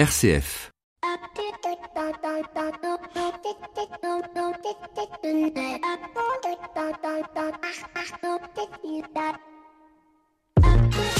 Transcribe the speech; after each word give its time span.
RCF. 0.00 0.70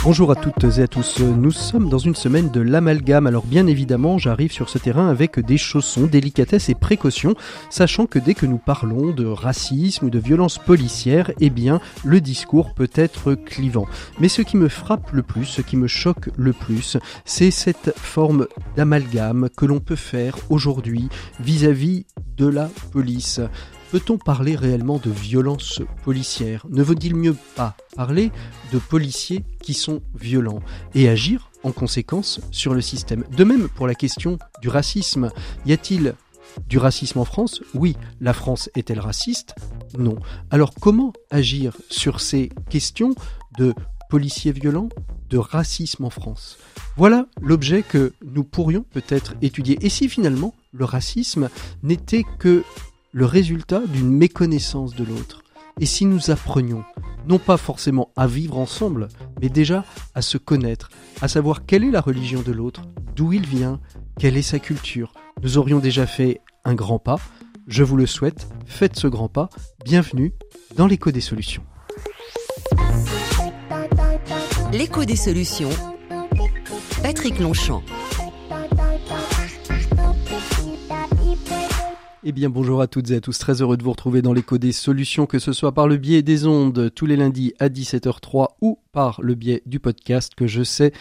Bonjour 0.02 0.30
à 0.30 0.34
toutes 0.34 0.64
et 0.78 0.82
à 0.82 0.88
tous. 0.88 1.20
Nous 1.20 1.50
sommes 1.50 1.90
dans 1.90 1.98
une 1.98 2.14
semaine 2.14 2.50
de 2.50 2.62
l'amalgame. 2.62 3.26
Alors 3.26 3.44
bien 3.44 3.66
évidemment, 3.66 4.16
j'arrive 4.16 4.50
sur 4.50 4.70
ce 4.70 4.78
terrain 4.78 5.10
avec 5.10 5.38
des 5.38 5.58
chaussons, 5.58 6.06
délicatesse 6.06 6.70
et 6.70 6.74
précautions, 6.74 7.34
sachant 7.68 8.06
que 8.06 8.18
dès 8.18 8.32
que 8.32 8.46
nous 8.46 8.56
parlons 8.56 9.12
de 9.12 9.26
racisme 9.26 10.06
ou 10.06 10.10
de 10.10 10.18
violence 10.18 10.56
policière, 10.56 11.30
eh 11.38 11.50
bien, 11.50 11.82
le 12.02 12.22
discours 12.22 12.72
peut 12.72 12.88
être 12.94 13.34
clivant. 13.34 13.86
Mais 14.18 14.28
ce 14.28 14.40
qui 14.40 14.56
me 14.56 14.68
frappe 14.68 15.12
le 15.12 15.22
plus, 15.22 15.44
ce 15.44 15.60
qui 15.60 15.76
me 15.76 15.86
choque 15.86 16.30
le 16.34 16.54
plus, 16.54 16.96
c'est 17.26 17.50
cette 17.50 17.92
forme 17.94 18.46
d'amalgame 18.76 19.50
que 19.54 19.66
l'on 19.66 19.80
peut 19.80 19.96
faire 19.96 20.34
aujourd'hui 20.48 21.10
vis-à-vis 21.40 22.06
de 22.38 22.46
la 22.46 22.70
police. 22.90 23.42
Peut-on 23.90 24.18
parler 24.18 24.54
réellement 24.54 24.98
de 24.98 25.10
violence 25.10 25.82
policière 26.04 26.64
Ne 26.70 26.80
vaut-il 26.80 27.16
mieux 27.16 27.34
pas 27.56 27.76
parler 27.96 28.30
de 28.72 28.78
policiers 28.78 29.44
qui 29.60 29.74
sont 29.74 30.00
violents 30.14 30.60
et 30.94 31.08
agir 31.08 31.50
en 31.64 31.72
conséquence 31.72 32.40
sur 32.52 32.72
le 32.72 32.82
système? 32.82 33.24
De 33.36 33.42
même 33.42 33.68
pour 33.68 33.88
la 33.88 33.96
question 33.96 34.38
du 34.62 34.68
racisme. 34.68 35.32
Y 35.66 35.72
a-t-il 35.72 36.14
du 36.68 36.78
racisme 36.78 37.18
en 37.18 37.24
France? 37.24 37.62
Oui. 37.74 37.96
La 38.20 38.32
France 38.32 38.70
est-elle 38.76 39.00
raciste? 39.00 39.56
Non. 39.98 40.16
Alors 40.52 40.72
comment 40.80 41.12
agir 41.32 41.76
sur 41.88 42.20
ces 42.20 42.50
questions 42.68 43.16
de 43.58 43.74
policiers 44.08 44.52
violents, 44.52 44.88
de 45.30 45.38
racisme 45.38 46.04
en 46.04 46.10
France? 46.10 46.58
Voilà 46.96 47.26
l'objet 47.40 47.82
que 47.82 48.12
nous 48.24 48.44
pourrions 48.44 48.84
peut-être 48.92 49.34
étudier. 49.42 49.84
Et 49.84 49.88
si 49.88 50.08
finalement 50.08 50.54
le 50.72 50.84
racisme 50.84 51.48
n'était 51.82 52.24
que 52.38 52.62
le 53.12 53.24
résultat 53.24 53.82
d'une 53.86 54.10
méconnaissance 54.10 54.94
de 54.94 55.04
l'autre. 55.04 55.42
Et 55.80 55.86
si 55.86 56.04
nous 56.04 56.30
apprenions, 56.30 56.84
non 57.26 57.38
pas 57.38 57.56
forcément 57.56 58.10
à 58.16 58.26
vivre 58.26 58.58
ensemble, 58.58 59.08
mais 59.40 59.48
déjà 59.48 59.84
à 60.14 60.22
se 60.22 60.38
connaître, 60.38 60.90
à 61.20 61.28
savoir 61.28 61.66
quelle 61.66 61.84
est 61.84 61.90
la 61.90 62.00
religion 62.00 62.42
de 62.42 62.52
l'autre, 62.52 62.82
d'où 63.16 63.32
il 63.32 63.46
vient, 63.46 63.80
quelle 64.18 64.36
est 64.36 64.42
sa 64.42 64.58
culture, 64.58 65.12
nous 65.42 65.58
aurions 65.58 65.78
déjà 65.78 66.06
fait 66.06 66.40
un 66.64 66.74
grand 66.74 66.98
pas. 66.98 67.18
Je 67.66 67.82
vous 67.82 67.96
le 67.96 68.06
souhaite, 68.06 68.48
faites 68.66 68.96
ce 68.96 69.06
grand 69.06 69.28
pas. 69.28 69.48
Bienvenue 69.84 70.32
dans 70.76 70.86
l'écho 70.86 71.10
des 71.10 71.20
solutions. 71.20 71.62
L'écho 74.72 75.04
des 75.04 75.16
solutions. 75.16 75.70
Patrick 77.02 77.38
Longchamp. 77.40 77.82
Eh 82.22 82.32
bien 82.32 82.50
bonjour 82.50 82.82
à 82.82 82.86
toutes 82.86 83.12
et 83.12 83.14
à 83.14 83.20
tous, 83.22 83.38
très 83.38 83.62
heureux 83.62 83.78
de 83.78 83.82
vous 83.82 83.92
retrouver 83.92 84.20
dans 84.20 84.34
l'écho 84.34 84.58
des 84.58 84.72
solutions, 84.72 85.24
que 85.24 85.38
ce 85.38 85.54
soit 85.54 85.72
par 85.72 85.88
le 85.88 85.96
biais 85.96 86.20
des 86.20 86.46
ondes 86.46 86.92
tous 86.94 87.06
les 87.06 87.16
lundis 87.16 87.54
à 87.58 87.70
17h03 87.70 88.48
ou 88.60 88.78
par 88.92 89.22
le 89.22 89.34
biais 89.34 89.62
du 89.64 89.80
podcast 89.80 90.34
que 90.34 90.46
je 90.46 90.62
sais 90.62 90.92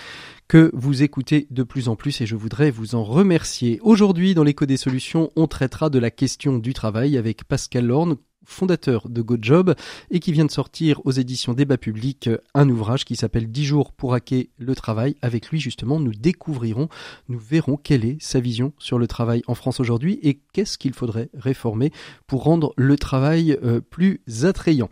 que 0.47 0.71
vous 0.73 1.03
écoutez 1.03 1.45
de 1.51 1.63
plus 1.63 1.89
en 1.89 1.97
plus 1.97 2.21
et 2.21 2.25
je 2.25 2.37
voudrais 2.37 2.71
vous 2.71 2.95
en 2.95 3.03
remercier. 3.03 3.81
Aujourd'hui 3.81 4.33
dans 4.33 4.45
l'écho 4.45 4.65
des 4.65 4.77
solutions, 4.77 5.29
on 5.35 5.47
traitera 5.47 5.89
de 5.89 5.99
la 5.99 6.09
question 6.09 6.57
du 6.57 6.73
travail 6.73 7.17
avec 7.17 7.43
Pascal 7.43 7.87
Lorne, 7.87 8.15
fondateur 8.49 9.07
de 9.09 9.21
GoJob 9.21 9.75
et 10.11 10.19
qui 10.19 10.31
vient 10.31 10.45
de 10.45 10.51
sortir 10.51 11.01
aux 11.05 11.11
éditions 11.11 11.53
Débat 11.53 11.77
Public 11.77 12.29
un 12.53 12.69
ouvrage 12.69 13.05
qui 13.05 13.15
s'appelle 13.15 13.49
10 13.51 13.65
jours 13.65 13.93
pour 13.93 14.13
hacker 14.13 14.45
le 14.57 14.75
travail. 14.75 15.15
Avec 15.21 15.49
lui, 15.49 15.59
justement, 15.59 15.99
nous 15.99 16.13
découvrirons, 16.13 16.89
nous 17.27 17.39
verrons 17.39 17.77
quelle 17.77 18.05
est 18.05 18.17
sa 18.21 18.39
vision 18.39 18.73
sur 18.77 18.99
le 18.99 19.07
travail 19.07 19.41
en 19.47 19.55
France 19.55 19.79
aujourd'hui 19.79 20.19
et 20.23 20.39
qu'est-ce 20.53 20.77
qu'il 20.77 20.93
faudrait 20.93 21.29
réformer 21.33 21.91
pour 22.27 22.43
rendre 22.43 22.73
le 22.75 22.97
travail 22.97 23.57
euh, 23.63 23.81
plus 23.81 24.21
attrayant. 24.43 24.89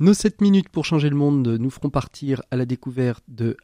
Nos 0.00 0.14
7 0.14 0.40
minutes 0.40 0.68
pour 0.68 0.84
changer 0.84 1.10
le 1.10 1.16
monde 1.16 1.46
nous 1.46 1.70
feront 1.70 1.90
partir 1.90 2.42
à 2.50 2.56
la 2.56 2.66
découverte 2.66 3.24
de 3.28 3.56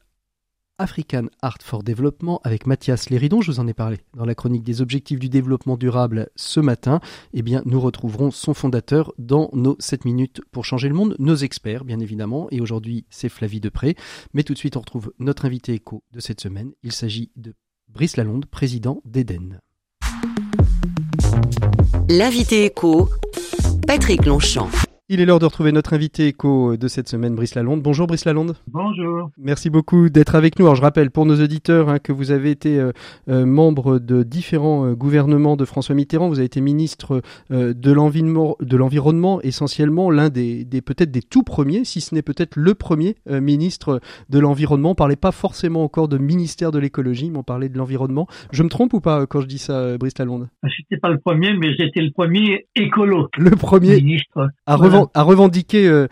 African 0.81 1.27
Art 1.43 1.59
for 1.63 1.83
Development 1.83 2.41
avec 2.43 2.67
Mathias 2.67 3.11
Léridon, 3.11 3.43
je 3.43 3.53
vous 3.53 3.61
en 3.61 3.69
ai 3.69 3.75
parlé 3.75 3.99
dans 4.17 4.25
la 4.25 4.35
chronique 4.35 4.63
des 4.63 4.81
objectifs 4.81 5.19
du 5.19 5.29
développement 5.29 5.77
durable 5.77 6.31
ce 6.37 6.59
matin. 6.59 7.01
Eh 7.35 7.43
bien, 7.43 7.61
nous 7.67 7.79
retrouverons 7.79 8.31
son 8.31 8.55
fondateur 8.55 9.13
dans 9.19 9.51
nos 9.53 9.77
7 9.79 10.07
minutes 10.07 10.41
pour 10.53 10.65
changer 10.65 10.89
le 10.89 10.95
monde, 10.95 11.17
nos 11.19 11.37
experts 11.37 11.85
bien 11.85 12.01
évidemment, 12.01 12.49
et 12.51 12.63
aujourd'hui 12.63 13.05
c'est 13.11 13.29
Flavie 13.29 13.61
Depré. 13.61 13.95
Mais 14.33 14.43
tout 14.43 14.55
de 14.55 14.59
suite 14.59 14.79
on 14.79 14.81
retrouve 14.81 15.13
notre 15.19 15.45
invité 15.45 15.75
éco 15.75 16.03
de 16.13 16.21
cette 16.21 16.41
semaine. 16.41 16.73
Il 16.83 16.93
s'agit 16.93 17.31
de 17.37 17.55
Brice 17.89 18.17
Lalonde, 18.17 18.47
président 18.47 19.03
d'Eden. 19.05 19.61
L'invité 22.09 22.65
éco, 22.65 23.11
Patrick 23.87 24.25
Longchamp. 24.25 24.71
Il 25.13 25.21
est 25.21 25.25
l'heure 25.25 25.41
de 25.41 25.45
retrouver 25.45 25.73
notre 25.73 25.93
invité 25.93 26.29
éco 26.29 26.77
de 26.77 26.87
cette 26.87 27.09
semaine, 27.09 27.35
Brice 27.35 27.57
Lalonde. 27.57 27.83
Bonjour 27.83 28.07
Brice 28.07 28.25
Lalonde. 28.27 28.55
Bonjour. 28.69 29.33
Merci 29.39 29.69
beaucoup 29.69 30.09
d'être 30.09 30.37
avec 30.37 30.57
nous. 30.57 30.67
Alors 30.67 30.77
je 30.77 30.83
rappelle 30.83 31.11
pour 31.11 31.27
nos 31.27 31.35
auditeurs 31.43 31.89
hein, 31.89 31.99
que 31.99 32.13
vous 32.13 32.31
avez 32.31 32.53
été 32.53 32.79
euh, 32.79 32.93
euh, 33.29 33.45
membre 33.45 33.99
de 33.99 34.23
différents 34.23 34.87
euh, 34.87 34.95
gouvernements 34.95 35.57
de 35.57 35.65
François 35.65 35.97
Mitterrand. 35.97 36.29
Vous 36.29 36.39
avez 36.39 36.47
été 36.47 36.61
ministre 36.61 37.23
de 37.51 37.91
l'environnement, 38.77 39.41
essentiellement 39.43 40.13
l'un 40.13 40.29
des, 40.29 40.65
peut-être 40.81 41.11
des 41.11 41.23
tout 41.23 41.43
premiers, 41.43 41.85
si 41.85 42.01
ce 42.01 42.15
n'est 42.15 42.23
peut-être 42.23 42.55
le 42.55 42.75
premier 42.75 43.17
ministre 43.29 44.01
de 44.29 44.39
l'environnement. 44.39 44.93
On 44.93 44.95
parlait 44.95 45.17
pas 45.17 45.33
forcément 45.33 45.83
encore 45.83 46.07
de 46.07 46.19
ministère 46.19 46.71
de 46.71 46.79
l'écologie, 46.79 47.31
mais 47.31 47.39
on 47.39 47.43
parlait 47.43 47.69
de 47.69 47.77
l'environnement. 47.77 48.29
Je 48.53 48.63
me 48.63 48.69
trompe 48.69 48.95
ou 48.95 49.01
pas 49.01 49.27
quand 49.27 49.41
je 49.41 49.47
dis 49.47 49.59
ça, 49.59 49.99
Brice 49.99 50.17
Lalonde? 50.19 50.49
J'étais 50.63 50.99
pas 50.99 51.09
le 51.09 51.19
premier, 51.19 51.53
mais 51.55 51.75
j'étais 51.75 52.01
le 52.01 52.13
premier 52.13 52.69
écolo. 52.77 53.29
Le 53.37 53.51
premier 53.51 53.97
ministre. 53.97 54.51
À 54.67 54.77
à 55.15 55.23
revendiquer, 55.23 55.89
euh, 55.89 56.09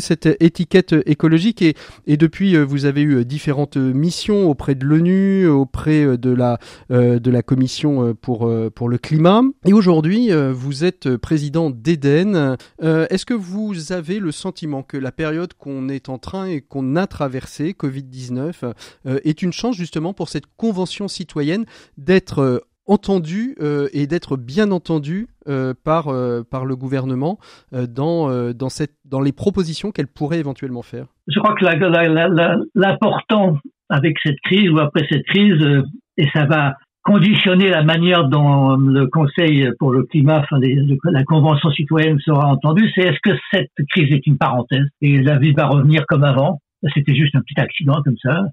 cette 0.00 0.28
étiquette 0.40 0.94
écologique 1.06 1.62
et, 1.62 2.16
depuis 2.16 2.56
euh, 2.56 2.64
vous 2.64 2.84
avez 2.84 3.02
eu 3.02 3.24
différentes 3.24 3.76
missions 3.76 4.48
auprès 4.50 4.74
de 4.74 4.84
l'ONU, 4.84 5.46
auprès 5.48 6.18
de 6.18 6.30
la 6.30 6.58
de 6.90 7.30
la 7.30 7.42
commission 7.42 8.14
pour 8.14 8.50
pour 8.74 8.88
le 8.88 8.98
climat 8.98 9.42
et 9.64 9.72
aujourd'hui 9.72 10.30
vous 10.52 10.84
êtes 10.84 11.16
président 11.16 11.70
d'Eden. 11.70 12.56
Est-ce 12.80 13.24
que 13.24 13.34
vous 13.34 13.92
avez 13.92 14.18
le 14.18 14.32
sentiment 14.32 14.82
que 14.82 14.96
la 14.96 15.12
période 15.12 15.54
qu'on 15.54 15.88
est 15.88 16.08
en 16.08 16.18
train 16.18 16.46
et 16.46 16.60
qu'on 16.60 16.96
a 16.96 17.06
traversée, 17.06 17.74
Covid-19, 17.78 18.72
est 19.06 19.42
une 19.42 19.52
chance 19.52 19.76
justement 19.76 20.12
pour 20.12 20.28
cette 20.28 20.46
convention 20.56 21.08
citoyenne 21.08 21.64
d'être 21.96 22.62
entendu 22.90 23.54
euh, 23.60 23.88
et 23.92 24.08
d'être 24.08 24.36
bien 24.36 24.72
entendu 24.72 25.28
euh, 25.48 25.74
par, 25.84 26.08
euh, 26.08 26.42
par 26.42 26.64
le 26.64 26.74
gouvernement 26.74 27.38
dans, 27.72 28.52
dans, 28.52 28.68
cette, 28.68 28.94
dans 29.04 29.20
les 29.20 29.32
propositions 29.32 29.92
qu'elle 29.92 30.08
pourrait 30.08 30.40
éventuellement 30.40 30.82
faire. 30.82 31.06
Je 31.28 31.38
crois 31.38 31.54
que 31.54 31.64
l'important 32.74 33.58
avec 33.88 34.16
cette 34.22 34.40
crise 34.40 34.70
ou 34.70 34.78
après 34.78 35.06
cette 35.08 35.24
crise, 35.24 35.64
et 36.16 36.28
ça 36.32 36.46
va 36.46 36.74
conditionner 37.02 37.68
la 37.70 37.82
manière 37.82 38.28
dont 38.28 38.76
le 38.76 39.06
Conseil 39.06 39.68
pour 39.78 39.90
le 39.90 40.02
climat, 40.04 40.40
enfin 40.40 40.58
la 41.04 41.24
Convention 41.24 41.70
citoyenne 41.70 42.18
sera 42.20 42.48
entendue, 42.48 42.90
c'est 42.94 43.02
est-ce 43.02 43.20
que 43.22 43.36
cette 43.52 43.70
crise 43.90 44.12
est 44.12 44.26
une 44.26 44.36
parenthèse? 44.36 44.86
Et 45.00 45.22
la 45.22 45.38
vie 45.38 45.52
va 45.52 45.66
revenir 45.66 46.04
comme 46.08 46.24
avant. 46.24 46.60
C'était 46.94 47.14
juste 47.14 47.36
un 47.36 47.40
petit 47.40 47.60
accident 47.60 48.02
comme 48.02 48.16
ça 48.22 48.46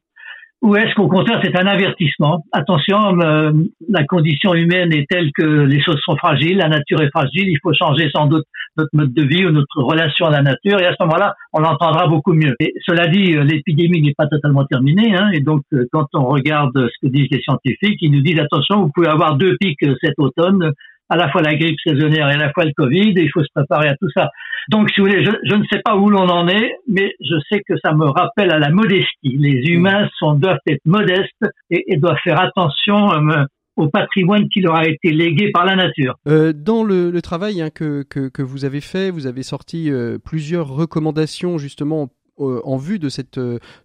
ou 0.62 0.76
est-ce 0.76 0.94
qu'au 0.96 1.08
contraire 1.08 1.40
c'est 1.44 1.56
un 1.56 1.68
avertissement 1.68 2.44
Attention, 2.52 3.20
euh, 3.22 3.52
la 3.88 4.04
condition 4.06 4.54
humaine 4.54 4.92
est 4.92 5.06
telle 5.10 5.32
que 5.32 5.44
les 5.44 5.82
choses 5.82 6.00
sont 6.04 6.18
fragiles, 6.18 6.58
la 6.58 6.68
nature 6.68 7.02
est 7.02 7.12
fragile, 7.12 7.48
il 7.48 7.60
faut 7.62 7.74
changer 7.74 8.10
sans 8.14 8.26
doute 8.26 8.46
notre 8.76 8.90
mode 8.94 9.14
de 9.14 9.24
vie 9.24 9.46
ou 9.46 9.52
notre 9.52 9.82
relation 9.84 10.26
à 10.26 10.32
la 10.32 10.42
nature, 10.42 10.80
et 10.80 10.86
à 10.86 10.92
ce 10.92 11.04
moment-là, 11.04 11.36
on 11.54 11.60
l'entendra 11.60 12.08
beaucoup 12.08 12.34
mieux. 12.34 12.56
Cela 12.86 13.08
dit, 13.08 13.36
euh, 13.36 13.44
l'épidémie 13.44 14.02
n'est 14.02 14.16
pas 14.18 14.28
totalement 14.28 14.66
terminée, 14.66 15.16
hein, 15.16 15.30
et 15.32 15.42
donc 15.42 15.62
euh, 15.74 15.86
quand 15.92 16.08
on 16.14 16.26
regarde 16.26 16.74
ce 16.76 17.08
que 17.08 17.12
disent 17.12 17.30
les 17.32 17.42
scientifiques, 17.42 18.00
ils 18.02 18.12
nous 18.12 18.22
disent 18.22 18.40
attention, 18.40 18.82
vous 18.82 18.92
pouvez 18.94 19.10
avoir 19.10 19.36
deux 19.36 19.58
pics 19.60 19.80
cet 20.02 20.16
automne, 20.18 20.74
à 21.10 21.16
la 21.16 21.30
fois 21.30 21.42
la 21.42 21.56
grippe 21.56 21.80
saisonnière 21.84 22.30
et 22.30 22.34
à 22.34 22.38
la 22.38 22.52
fois 22.52 22.66
le 22.66 22.74
Covid, 22.76 23.14
et 23.18 23.24
il 23.24 23.30
faut 23.32 23.44
se 23.44 23.52
préparer 23.54 23.90
à 23.90 23.96
tout 23.96 24.10
ça. 24.14 24.30
Donc, 24.70 24.90
si 24.92 25.00
vous 25.00 25.08
voulez, 25.08 25.24
je, 25.24 25.32
je 25.44 25.56
ne 25.56 25.64
sais 25.72 25.82
pas 25.84 25.96
où 25.96 26.10
l'on 26.10 26.28
en 26.30 26.48
est, 26.48 26.76
mais 26.88 27.14
je 27.22 27.36
sais 27.50 27.62
que 27.68 27.76
ça 27.84 27.94
me 27.94 28.06
rappelle 28.06 28.52
à 28.52 28.60
la 28.60 28.70
modestie. 28.70 29.38
Les 29.38 29.62
humains 29.72 30.10
sont, 30.20 30.34
doivent 30.34 30.60
être 30.68 30.86
modestes 30.86 31.46
et, 31.70 31.86
et 31.88 31.98
doivent 31.98 32.20
faire 32.24 32.42
attention 32.42 33.12
euh, 33.14 33.46
au 33.78 33.88
patrimoine 33.90 34.50
qui 34.50 34.60
leur 34.60 34.76
a 34.76 34.88
été 34.88 35.12
légué 35.12 35.52
par 35.52 35.64
la 35.64 35.76
nature. 35.76 36.16
Euh, 36.28 36.52
dans 36.52 36.84
le, 36.84 37.12
le 37.12 37.22
travail 37.22 37.62
hein, 37.62 37.70
que, 37.70 38.04
que, 38.04 38.28
que, 38.28 38.42
vous 38.42 38.66
avez 38.66 38.82
fait, 38.82 39.12
vous 39.12 39.28
avez 39.28 39.44
sorti 39.44 39.90
euh, 39.90 40.18
plusieurs 40.18 40.68
recommandations 40.68 41.58
justement 41.58 42.10
en 42.40 42.78
vue 42.78 43.00
de 43.00 43.10
cette 43.10 43.40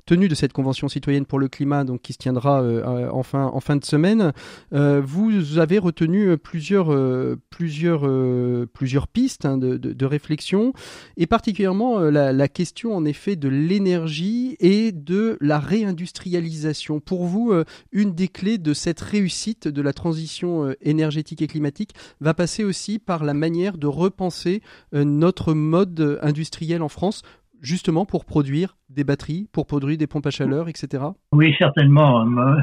tenue 0.07 0.29
de 0.29 0.35
cette 0.35 0.53
convention 0.53 0.89
citoyenne 0.89 1.27
pour 1.27 1.39
le 1.39 1.49
climat, 1.49 1.85
donc 1.85 2.03
qui 2.03 2.13
se 2.13 2.19
tiendra 2.19 2.63
en 2.63 3.23
fin, 3.23 3.45
en 3.47 3.61
fin 3.61 3.77
de 3.77 3.85
semaine, 3.85 4.33
vous 4.71 5.59
avez 5.59 5.79
retenu 5.79 6.37
plusieurs, 6.37 6.89
pistes 9.13 9.47
hein, 9.47 9.59
de, 9.59 10.05
réflexion, 10.05 10.73
et 11.17 11.27
particulièrement 11.27 12.01
la, 12.01 12.49
question 12.49 12.95
en 12.95 13.05
effet 13.05 13.37
de 13.37 13.49
l'énergie 13.49 14.57
et 14.61 14.93
de 14.93 15.39
la 15.41 15.59
réindustrialisation. 15.59 17.01
Pour 17.01 17.25
vous, 17.25 17.53
une 17.93 18.15
des 18.15 18.29
clés 18.29 18.59
de 18.59 18.75
cette 18.75 19.01
réussite 19.01 19.69
de 19.69 19.83
la 19.83 19.93
transition 19.93 20.75
énergétique 20.81 21.43
et 21.43 21.47
climatique 21.47 21.95
va 22.21 22.35
passer 22.35 22.65
aussi 22.65 22.99
par 22.99 23.25
la 23.25 23.35
manière 23.35 23.79
de 23.79 23.87
repenser 23.87 24.63
notre 24.93 25.55
mode 25.55 26.19
industriel 26.23 26.83
en 26.83 26.89
France 26.89 27.23
justement 27.63 28.05
pour 28.05 28.25
produire 28.25 28.77
des 28.91 29.05
batteries, 29.05 29.49
pour 29.53 29.67
produire 29.67 29.97
des 29.97 30.07
pompes 30.07 30.27
à 30.27 30.31
chaleur, 30.31 30.69
etc. 30.69 31.05
Oui, 31.33 31.55
certainement. 31.59 32.27
Euh, 32.27 32.57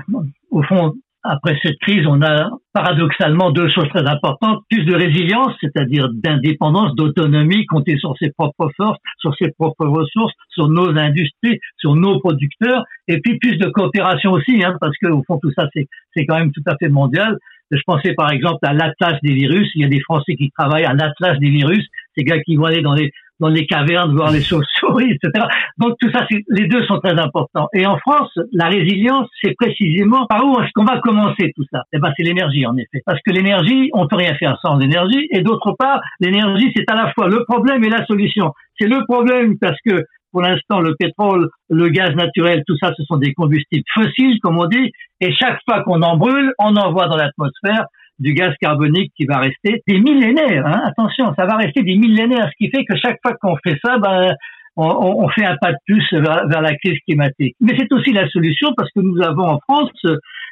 au 0.52 0.62
fond, 0.64 0.94
après 1.24 1.58
cette 1.62 1.78
crise, 1.80 2.06
on 2.08 2.22
a 2.22 2.50
paradoxalement 2.74 3.52
deux 3.52 3.70
choses 3.70 3.90
très 3.90 4.08
importantes. 4.08 4.64
Plus 4.70 4.86
de 4.86 4.94
résilience, 4.94 5.54
c'est-à-dire 5.60 6.10
d'indépendance, 6.14 6.96
d'autonomie, 6.96 7.66
compter 7.66 7.98
sur 7.98 8.16
ses 8.18 8.32
propres 8.32 8.70
forces, 8.78 9.00
sur 9.20 9.36
ses 9.36 9.52
propres 9.52 9.86
ressources, 9.86 10.34
sur 10.50 10.70
nos 10.70 10.98
industries, 10.98 11.60
sur 11.78 11.96
nos 11.96 12.20
producteurs, 12.20 12.86
et 13.08 13.20
puis 13.20 13.38
plus 13.38 13.58
de 13.58 13.68
coopération 13.70 14.32
aussi, 14.32 14.64
hein, 14.64 14.78
parce 14.80 14.98
que 15.02 15.08
au 15.08 15.24
fond 15.24 15.40
tout 15.42 15.52
ça 15.58 15.68
c'est 15.74 16.26
quand 16.26 16.38
même 16.38 16.52
tout 16.52 16.64
à 16.68 16.76
fait 16.78 16.90
mondial. 16.90 17.38
Je 17.72 17.82
pensais 17.86 18.14
par 18.14 18.32
exemple 18.32 18.60
à 18.64 18.74
l'atlas 18.74 19.20
des 19.22 19.34
virus. 19.34 19.70
Il 19.76 19.82
y 19.82 19.86
a 19.86 19.90
des 19.90 20.00
Français 20.00 20.36
qui 20.36 20.50
travaillent 20.58 20.86
à 20.86 20.94
l'atlas 20.94 21.38
des 21.40 21.50
virus. 21.50 21.86
Ces 22.18 22.24
gars 22.24 22.40
qui 22.40 22.56
vont 22.56 22.66
aller 22.66 22.82
dans 22.82 22.96
les 22.96 23.12
dans 23.40 23.50
les 23.50 23.66
cavernes 23.66 24.16
voir 24.16 24.32
les 24.32 24.42
chauves-souris, 24.42 25.12
etc. 25.24 25.46
Donc 25.78 25.96
tout 26.00 26.12
ça, 26.12 26.26
les 26.30 26.68
deux 26.68 26.84
sont 26.86 27.00
très 27.00 27.18
importants. 27.20 27.68
Et 27.74 27.86
en 27.86 27.98
France, 27.98 28.32
la 28.54 28.68
résilience, 28.68 29.28
c'est 29.44 29.56
précisément 29.56 30.26
par 30.28 30.46
où 30.46 30.60
est-ce 30.62 30.72
qu'on 30.74 30.86
va 30.86 31.00
commencer 31.00 31.52
tout 31.56 31.66
ça 31.72 31.84
Eh 31.94 32.00
ben, 32.00 32.12
c'est 32.16 32.24
l'énergie 32.24 32.66
en 32.66 32.76
effet, 32.78 33.02
parce 33.06 33.20
que 33.26 33.32
l'énergie, 33.32 33.90
on 33.94 34.08
peut 34.08 34.18
rien 34.18 34.36
faire 34.36 34.58
sans 34.62 34.78
l'énergie. 34.78 35.28
Et 35.32 35.42
d'autre 35.42 35.76
part, 35.78 36.02
l'énergie, 36.20 36.72
c'est 36.76 36.90
à 36.92 36.96
la 36.96 37.12
fois 37.14 37.28
le 37.28 37.44
problème 37.46 37.84
et 37.84 37.90
la 37.90 38.06
solution. 38.06 38.54
C'est 38.80 38.88
le 38.88 39.04
problème 39.06 39.58
parce 39.60 39.78
que 39.86 40.04
pour 40.32 40.42
l'instant, 40.42 40.80
le 40.80 40.96
pétrole, 40.96 41.50
le 41.70 41.90
gaz 41.90 42.14
naturel, 42.16 42.64
tout 42.68 42.78
ça, 42.78 42.94
ce 42.96 43.04
sont 43.04 43.18
des 43.18 43.34
combustibles 43.34 43.84
fossiles, 43.94 44.40
comme 44.42 44.60
on 44.60 44.68
dit. 44.68 44.92
Et 45.22 45.34
chaque 45.34 45.60
fois 45.68 45.82
qu'on 45.84 46.02
en 46.02 46.18
brûle, 46.18 46.54
on 46.60 46.76
envoie 46.76 47.08
dans 47.08 47.18
l'atmosphère 47.18 47.86
du 48.20 48.34
gaz 48.34 48.54
carbonique 48.60 49.12
qui 49.16 49.26
va 49.26 49.38
rester 49.38 49.82
des 49.88 50.00
millénaires. 50.00 50.66
Hein. 50.66 50.82
Attention, 50.86 51.34
ça 51.38 51.46
va 51.46 51.58
rester 51.58 51.84
des 51.84 51.96
millénaires, 51.96 52.50
ce 52.52 52.66
qui 52.66 52.70
fait 52.70 52.86
que 52.86 52.98
chaque 52.98 53.18
fois 53.22 53.36
qu'on 53.42 53.56
fait 53.64 53.78
ça, 53.84 53.98
ben, 53.98 54.34
on, 54.76 55.24
on, 55.24 55.30
fait 55.30 55.46
un 55.46 55.58
pas 55.58 55.72
de 55.72 55.78
plus 55.86 56.06
vers, 56.12 56.48
vers 56.48 56.62
la 56.62 56.76
crise 56.76 57.00
climatique. 57.08 57.56
Mais 57.60 57.74
c'est 57.78 57.92
aussi 57.92 58.12
la 58.12 58.30
solution 58.30 58.70
parce 58.78 58.90
que 58.92 59.02
nous 59.02 59.22
avons 59.22 59.44
en 59.44 59.60
France, 59.68 59.92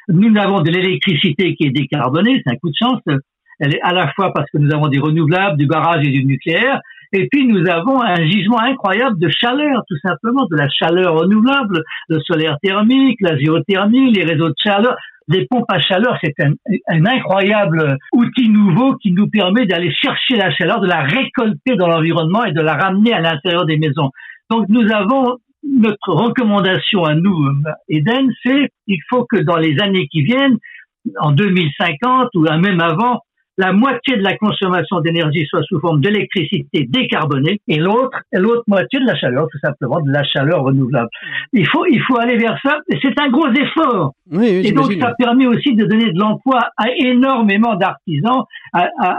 nous 0.08 0.36
avons 0.38 0.60
de 0.60 0.70
l'électricité 0.70 1.54
qui 1.54 1.66
est 1.66 1.70
décarbonée, 1.70 2.42
c'est 2.44 2.52
un 2.52 2.56
coup 2.56 2.70
de 2.70 2.76
chance. 2.78 3.00
Elle 3.60 3.74
est 3.74 3.82
à 3.82 3.92
la 3.92 4.10
fois 4.12 4.32
parce 4.32 4.50
que 4.50 4.58
nous 4.58 4.72
avons 4.72 4.88
des 4.88 4.98
renouvelables, 4.98 5.56
du 5.56 5.66
barrage 5.66 6.06
et 6.06 6.10
du 6.10 6.24
nucléaire, 6.24 6.80
et 7.12 7.26
puis 7.30 7.46
nous 7.46 7.68
avons 7.68 8.02
un 8.02 8.26
gisement 8.26 8.60
incroyable 8.60 9.18
de 9.18 9.28
chaleur, 9.30 9.82
tout 9.88 9.96
simplement, 10.06 10.46
de 10.50 10.56
la 10.56 10.68
chaleur 10.68 11.14
renouvelable, 11.14 11.82
le 12.08 12.20
solaire 12.20 12.58
thermique, 12.62 13.18
la 13.20 13.36
géothermie, 13.36 14.12
les 14.12 14.24
réseaux 14.24 14.50
de 14.50 14.54
chaleur 14.62 14.96
les 15.28 15.46
pompes 15.46 15.70
à 15.70 15.78
chaleur, 15.78 16.18
c'est 16.22 16.34
un, 16.40 17.06
incroyable 17.06 17.98
outil 18.12 18.48
nouveau 18.48 18.96
qui 18.96 19.12
nous 19.12 19.28
permet 19.28 19.66
d'aller 19.66 19.92
chercher 19.92 20.36
la 20.36 20.50
chaleur, 20.50 20.80
de 20.80 20.86
la 20.86 21.02
récolter 21.02 21.76
dans 21.76 21.88
l'environnement 21.88 22.44
et 22.44 22.52
de 22.52 22.60
la 22.60 22.74
ramener 22.74 23.12
à 23.12 23.20
l'intérieur 23.20 23.66
des 23.66 23.76
maisons. 23.76 24.10
Donc 24.50 24.66
nous 24.68 24.90
avons 24.92 25.36
notre 25.62 26.12
recommandation 26.12 27.04
à 27.04 27.14
nous, 27.14 27.36
Eden, 27.88 28.30
c'est 28.42 28.70
il 28.86 29.00
faut 29.10 29.26
que 29.26 29.36
dans 29.36 29.56
les 29.56 29.78
années 29.80 30.08
qui 30.08 30.22
viennent, 30.22 30.56
en 31.20 31.32
2050 31.32 32.28
ou 32.34 32.40
même 32.42 32.80
avant, 32.80 33.20
la 33.58 33.72
moitié 33.72 34.16
de 34.16 34.22
la 34.22 34.36
consommation 34.36 35.00
d'énergie 35.00 35.44
soit 35.46 35.62
sous 35.64 35.80
forme 35.80 36.00
d'électricité 36.00 36.86
décarbonée 36.88 37.60
et 37.66 37.78
l'autre 37.78 38.18
l'autre 38.32 38.62
moitié 38.68 39.00
de 39.00 39.04
la 39.04 39.16
chaleur 39.16 39.48
tout 39.50 39.58
simplement 39.58 40.00
de 40.00 40.10
la 40.10 40.24
chaleur 40.24 40.62
renouvelable. 40.62 41.08
Il 41.52 41.66
faut 41.68 41.84
il 41.86 42.00
faut 42.02 42.18
aller 42.18 42.36
vers 42.36 42.58
ça 42.62 42.78
et 42.88 42.98
c'est 43.02 43.18
un 43.20 43.28
gros 43.28 43.48
effort. 43.48 44.12
et 44.40 44.72
donc 44.72 44.92
ça 45.00 45.12
permet 45.18 45.46
aussi 45.46 45.74
de 45.74 45.84
donner 45.84 46.12
de 46.12 46.18
l'emploi 46.18 46.70
à 46.76 46.86
énormément 46.96 47.74
d'artisans 47.74 48.44
à, 48.72 48.88
à, 49.00 49.16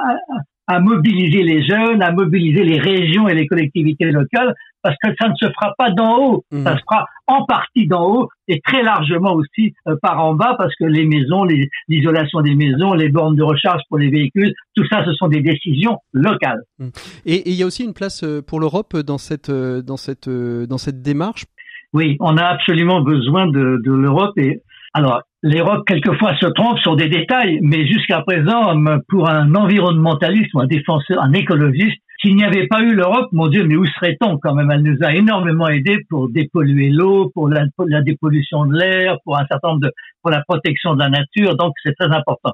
à 0.70 0.80
mobiliser 0.80 1.42
les 1.42 1.64
jeunes, 1.64 2.02
à 2.02 2.12
mobiliser 2.12 2.64
les 2.64 2.80
régions 2.80 3.28
et 3.28 3.34
les 3.34 3.48
collectivités 3.48 4.12
locales, 4.12 4.54
parce 4.82 4.96
que 5.04 5.10
ça 5.20 5.30
ne 5.30 5.36
se 5.36 5.46
fera 5.46 5.74
pas 5.78 5.92
d'en 5.92 6.18
haut, 6.18 6.46
mmh. 6.52 6.64
ça 6.64 6.76
se 6.76 6.82
fera 6.82 7.06
en 7.28 7.46
partie 7.46 7.88
d'en 7.88 8.06
haut 8.10 8.30
et 8.48 8.60
très 8.62 8.84
largement 8.84 9.34
aussi 9.34 9.74
euh, 9.88 9.96
par 10.02 10.20
en 10.24 10.34
bas, 10.34 10.56
parce 10.58 10.74
que 10.76 10.86
les 10.86 11.06
maisons, 11.06 11.46
l'isolation 11.88 12.42
des 12.42 12.56
maisons, 12.56 12.94
les 12.94 13.10
bornes 13.10 13.36
de 13.36 13.44
recharge 13.44 13.82
pour 13.90 13.98
les 13.98 14.10
véhicules, 14.10 14.54
tout 14.76 14.86
ça, 14.88 15.04
ce 15.06 15.14
sont 15.14 15.28
des 15.28 15.42
décisions 15.42 15.98
locales. 16.14 16.62
Mmh. 16.80 16.88
Et, 17.26 17.50
il 17.50 17.56
y 17.56 17.64
a 17.64 17.66
aussi 17.66 17.84
une 17.84 17.94
place 17.94 18.24
euh, 18.24 18.42
pour 18.42 18.60
l'Europe 18.60 18.98
dans 18.98 19.18
cette, 19.18 19.50
euh, 19.50 19.82
dans 19.82 19.98
cette, 19.98 20.30
dans 20.30 20.78
cette 20.78 21.02
démarche? 21.02 21.46
Oui, 21.94 22.18
on 22.20 22.38
a 22.38 22.44
absolument 22.44 23.02
besoin 23.02 23.48
de, 23.48 23.82
de 23.84 23.92
l'Europe 23.92 24.38
et 24.38 24.62
alors 24.94 25.22
l'Europe 25.42 25.84
quelquefois 25.88 26.36
se 26.38 26.48
trompe 26.48 26.80
sur 26.80 26.96
des 26.96 27.10
détails, 27.10 27.60
mais 27.62 27.88
jusqu'à 27.88 28.22
présent, 28.22 28.76
pour 29.08 29.30
un 29.30 29.54
environnementaliste 29.56 30.54
ou 30.54 30.60
un 30.60 30.68
défenseur, 30.68 31.22
un 31.22 31.34
écologiste, 31.34 32.02
s'il 32.22 32.36
n'y 32.36 32.44
avait 32.44 32.68
pas 32.68 32.82
eu 32.82 32.94
l'Europe, 32.94 33.30
mon 33.32 33.48
Dieu, 33.48 33.64
mais 33.66 33.76
où 33.76 33.86
serait-on 33.86 34.38
quand 34.38 34.54
même? 34.54 34.70
Elle 34.72 34.84
nous 34.84 34.98
a 35.02 35.14
énormément 35.14 35.68
aidés 35.70 36.00
pour 36.10 36.30
dépolluer 36.30 36.90
l'eau, 36.90 37.32
pour 37.34 37.48
la, 37.48 37.66
dépollution 38.02 38.66
de 38.66 38.78
l'air, 38.78 39.18
pour 39.24 39.38
un 39.38 39.46
certain 39.50 39.70
nombre 39.70 39.82
de, 39.82 39.92
pour 40.22 40.32
la 40.32 40.44
protection 40.48 40.96
de 40.96 41.00
la 41.00 41.10
nature. 41.10 41.56
Donc 41.56 41.74
c'est 41.84 41.94
très 41.94 42.12
important. 42.12 42.54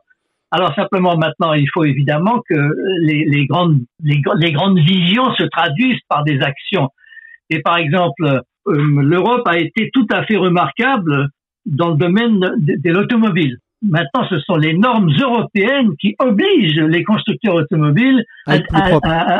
Alors 0.52 0.74
simplement 0.76 1.18
maintenant, 1.18 1.54
il 1.54 1.68
faut 1.74 1.84
évidemment 1.84 2.42
que 2.48 2.70
les, 3.02 3.26
les 3.26 3.46
grandes 3.48 3.80
les, 4.04 4.22
les, 4.38 4.52
grandes 4.52 4.80
visions 4.80 5.34
se 5.36 5.44
traduisent 5.44 6.02
par 6.08 6.24
des 6.24 6.40
actions. 6.42 6.90
Et 7.50 7.62
par 7.62 7.78
exemple, 7.78 8.24
euh, 8.24 8.42
l'Europe 8.68 9.48
a 9.48 9.58
été 9.58 9.90
tout 9.94 10.08
à 10.12 10.24
fait 10.24 10.38
remarquable 10.38 11.30
dans 11.66 11.90
le 11.90 11.98
domaine 11.98 12.40
de, 12.40 12.92
l'automobile. 12.92 13.58
Maintenant, 13.88 14.28
ce 14.30 14.40
sont 14.40 14.56
les 14.56 14.74
normes 14.74 15.12
européennes 15.22 15.92
qui 16.00 16.16
obligent 16.20 16.80
les 16.80 17.04
constructeurs 17.04 17.56
automobiles 17.56 18.24
à, 18.48 18.58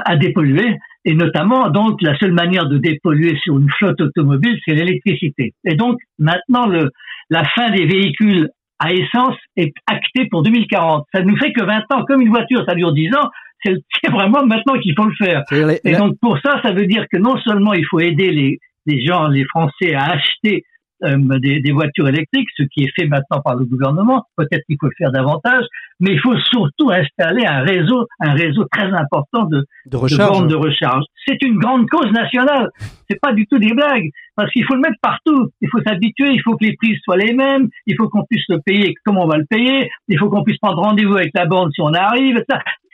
à, 0.06 0.16
dépolluer. 0.18 0.78
Et 1.04 1.14
notamment, 1.16 1.70
donc, 1.70 2.02
la 2.02 2.18
seule 2.18 2.34
manière 2.34 2.68
de 2.68 2.78
dépolluer 2.78 3.38
sur 3.44 3.58
une 3.58 3.70
flotte 3.78 4.02
automobile, 4.02 4.58
c'est 4.66 4.76
l'électricité. 4.76 5.54
Et 5.66 5.76
donc, 5.76 5.98
maintenant, 6.20 6.68
le, 6.68 6.92
la 7.30 7.44
fin 7.56 7.72
des 7.72 7.86
véhicules 7.86 8.50
à 8.80 8.92
essence 8.94 9.36
est 9.56 9.74
actée 9.88 10.28
pour 10.30 10.44
2040. 10.44 11.06
Ça 11.14 11.22
nous 11.22 11.38
fait 11.38 11.54
que 11.54 11.64
20 11.64 11.84
ans. 11.92 12.04
Comme 12.06 12.22
une 12.22 12.30
voiture, 12.30 12.64
ça 12.68 12.76
dure 12.76 12.94
10 12.94 13.10
ans, 13.16 13.30
c'est 13.64 14.12
vraiment 14.12 14.46
maintenant 14.46 14.78
qu'il 14.80 14.94
faut 14.96 15.06
le 15.06 15.16
faire. 15.16 15.44
Et 15.84 15.96
donc, 15.96 16.16
pour 16.22 16.38
ça, 16.40 16.62
ça 16.62 16.72
veut 16.72 16.86
dire 16.86 17.06
que 17.12 17.18
non 17.18 17.38
seulement 17.40 17.74
il 17.74 17.86
faut 17.86 18.00
aider 18.00 18.32
les, 18.32 18.60
les 18.86 19.04
gens, 19.04 19.28
les 19.28 19.46
Français 19.46 19.96
à 19.96 20.12
acheter 20.12 20.64
euh, 21.04 21.18
des, 21.40 21.60
des, 21.60 21.72
voitures 21.72 22.08
électriques, 22.08 22.48
ce 22.56 22.64
qui 22.64 22.84
est 22.84 22.92
fait 22.96 23.08
maintenant 23.08 23.42
par 23.44 23.56
le 23.56 23.66
gouvernement. 23.66 24.24
Peut-être 24.38 24.64
qu'il 24.66 24.78
faut 24.80 24.88
le 24.88 24.94
faire 24.98 25.12
davantage, 25.12 25.66
mais 26.00 26.12
il 26.14 26.20
faut 26.20 26.38
surtout 26.38 26.90
installer 26.90 27.46
un 27.46 27.62
réseau, 27.62 28.08
un 28.20 28.34
réseau 28.34 28.66
très 28.72 28.92
important 28.92 29.46
de, 29.46 29.66
de, 29.88 29.98
recharge. 29.98 30.48
de, 30.48 30.56
recharge. 30.56 31.04
C'est 31.28 31.42
une 31.44 31.58
grande 31.58 31.88
cause 31.90 32.12
nationale. 32.12 32.70
C'est 33.10 33.20
pas 33.20 33.34
du 33.34 33.46
tout 33.48 33.60
des 33.60 33.74
blagues, 33.74 34.10
parce 34.36 34.52
qu'il 34.52 34.64
faut 34.66 34.76
le 34.76 34.82
mettre 34.82 35.00
partout. 35.02 35.50
Il 35.62 35.70
faut 35.70 35.82
s'habituer. 35.82 36.32
Il 36.32 36.42
faut 36.42 36.56
que 36.58 36.66
les 36.66 36.76
prix 36.76 36.98
soient 37.04 37.18
les 37.18 37.34
mêmes. 37.34 37.68
Il 37.86 37.96
faut 37.96 38.10
qu'on 38.10 38.24
puisse 38.24 38.46
le 38.50 38.60
payer 38.66 38.94
comme 39.06 39.18
on 39.18 39.28
va 39.28 39.38
le 39.38 39.46
payer? 39.46 39.90
Il 40.08 40.18
faut 40.18 40.30
qu'on 40.30 40.44
puisse 40.44 40.58
prendre 40.58 40.82
rendez-vous 40.82 41.16
avec 41.16 41.32
la 41.36 41.46
bande 41.46 41.72
si 41.74 41.82
on 41.82 41.94
arrive. 41.94 42.44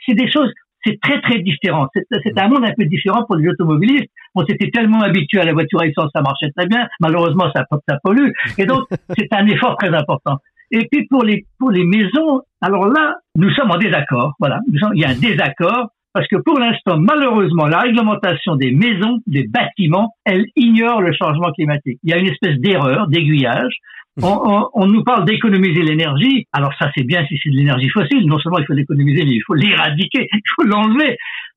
C'est 0.06 0.14
des 0.14 0.30
choses 0.30 0.50
c'est 0.84 0.98
très 1.00 1.20
très 1.20 1.38
différent. 1.40 1.86
C'est 1.94 2.38
un 2.38 2.48
monde 2.48 2.64
un 2.64 2.72
peu 2.76 2.84
différent 2.84 3.24
pour 3.24 3.36
les 3.36 3.48
automobilistes. 3.48 4.10
On 4.34 4.44
s'était 4.44 4.70
tellement 4.70 5.02
habitué 5.02 5.40
à 5.40 5.44
la 5.44 5.52
voiture 5.52 5.80
à 5.80 5.86
essence, 5.86 6.10
ça 6.14 6.22
marchait 6.22 6.50
très 6.56 6.66
bien. 6.66 6.86
Malheureusement, 7.00 7.50
ça, 7.54 7.64
ça 7.88 7.98
pollue. 8.02 8.30
Et 8.58 8.66
donc, 8.66 8.84
c'est 9.18 9.32
un 9.32 9.46
effort 9.46 9.76
très 9.76 9.94
important. 9.94 10.38
Et 10.70 10.88
puis 10.90 11.06
pour 11.06 11.22
les 11.22 11.44
pour 11.58 11.70
les 11.70 11.84
maisons, 11.84 12.40
alors 12.62 12.86
là, 12.86 13.14
nous 13.36 13.50
sommes 13.50 13.70
en 13.70 13.76
désaccord. 13.76 14.34
Voilà, 14.40 14.60
il 14.94 15.00
y 15.00 15.04
a 15.04 15.10
un 15.10 15.18
désaccord 15.18 15.88
parce 16.14 16.28
que 16.28 16.36
pour 16.36 16.58
l'instant, 16.58 16.98
malheureusement, 16.98 17.66
la 17.66 17.80
réglementation 17.80 18.56
des 18.56 18.72
maisons, 18.72 19.18
des 19.26 19.46
bâtiments, 19.46 20.14
elle 20.24 20.44
ignore 20.56 21.00
le 21.00 21.12
changement 21.12 21.52
climatique. 21.52 21.98
Il 22.02 22.10
y 22.10 22.12
a 22.12 22.18
une 22.18 22.28
espèce 22.28 22.58
d'erreur, 22.58 23.06
d'aiguillage. 23.08 23.74
On, 24.20 24.68
on, 24.74 24.86
nous 24.86 25.02
parle 25.04 25.24
d'économiser 25.24 25.82
l'énergie. 25.82 26.46
Alors 26.52 26.72
ça, 26.78 26.90
c'est 26.94 27.04
bien 27.04 27.24
si 27.26 27.38
c'est 27.42 27.50
de 27.50 27.56
l'énergie 27.56 27.88
fossile. 27.88 28.26
Non 28.26 28.38
seulement 28.38 28.58
il 28.58 28.66
faut 28.66 28.74
l'économiser, 28.74 29.24
mais 29.24 29.32
il 29.32 29.42
faut 29.46 29.54
l'éradiquer, 29.54 30.28
il 30.30 30.40
faut 30.54 30.64
l'enlever. 30.64 31.16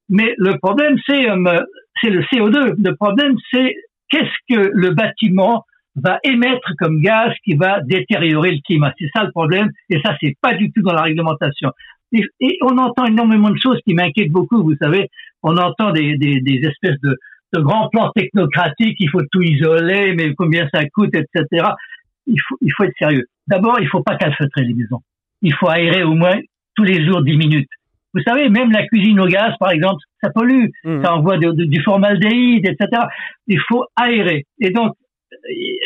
Mais 0.09 0.33
le 0.37 0.57
problème, 0.57 0.97
c'est 1.05 1.29
euh, 1.29 1.61
c'est 2.01 2.09
le 2.09 2.21
CO2. 2.23 2.75
Le 2.77 2.95
problème, 2.95 3.35
c'est 3.51 3.75
qu'est-ce 4.09 4.55
que 4.55 4.69
le 4.73 4.91
bâtiment 4.91 5.65
va 5.95 6.19
émettre 6.23 6.71
comme 6.79 7.01
gaz 7.01 7.33
qui 7.43 7.55
va 7.55 7.81
détériorer 7.81 8.51
le 8.51 8.59
climat. 8.65 8.93
C'est 8.99 9.09
ça 9.13 9.23
le 9.23 9.31
problème. 9.31 9.69
Et 9.89 9.99
ça, 10.01 10.15
c'est 10.21 10.35
pas 10.41 10.53
du 10.53 10.71
tout 10.71 10.81
dans 10.81 10.93
la 10.93 11.01
réglementation. 11.01 11.71
Et, 12.13 12.23
et 12.39 12.57
on 12.61 12.77
entend 12.77 13.05
énormément 13.05 13.49
de 13.49 13.57
choses 13.57 13.79
qui 13.85 13.93
m'inquiètent 13.93 14.31
beaucoup. 14.31 14.63
Vous 14.63 14.75
savez, 14.81 15.09
on 15.43 15.57
entend 15.57 15.91
des, 15.91 16.17
des, 16.17 16.39
des 16.41 16.67
espèces 16.67 16.99
de, 17.01 17.17
ce 17.53 17.61
grand 17.61 17.89
plan 17.89 18.11
technocratique, 18.15 18.97
il 18.99 19.09
faut 19.09 19.21
tout 19.31 19.41
isoler, 19.41 20.13
mais 20.15 20.33
combien 20.35 20.67
ça 20.73 20.83
coûte, 20.93 21.15
etc. 21.15 21.69
Il 22.27 22.39
faut, 22.47 22.57
il 22.61 22.71
faut 22.75 22.83
être 22.83 22.97
sérieux. 22.97 23.25
D'abord, 23.47 23.77
il 23.79 23.87
faut 23.87 24.01
pas 24.01 24.15
calfeutrer 24.15 24.63
les 24.63 24.73
maisons. 24.73 25.01
Il 25.41 25.53
faut 25.53 25.69
aérer 25.69 26.03
au 26.03 26.13
moins 26.13 26.37
tous 26.75 26.83
les 26.83 27.05
jours 27.05 27.21
10 27.21 27.37
minutes. 27.37 27.69
Vous 28.13 28.21
savez, 28.25 28.49
même 28.49 28.71
la 28.71 28.87
cuisine 28.87 29.19
au 29.19 29.27
gaz, 29.27 29.53
par 29.59 29.71
exemple, 29.71 29.99
ça 30.23 30.29
pollue, 30.29 30.67
mmh. 30.83 31.03
ça 31.03 31.15
envoie 31.15 31.37
du 31.37 31.81
formaldéhyde, 31.83 32.65
etc. 32.65 33.03
Il 33.47 33.59
faut 33.67 33.85
aérer. 33.95 34.45
Et 34.59 34.71
donc, 34.71 34.93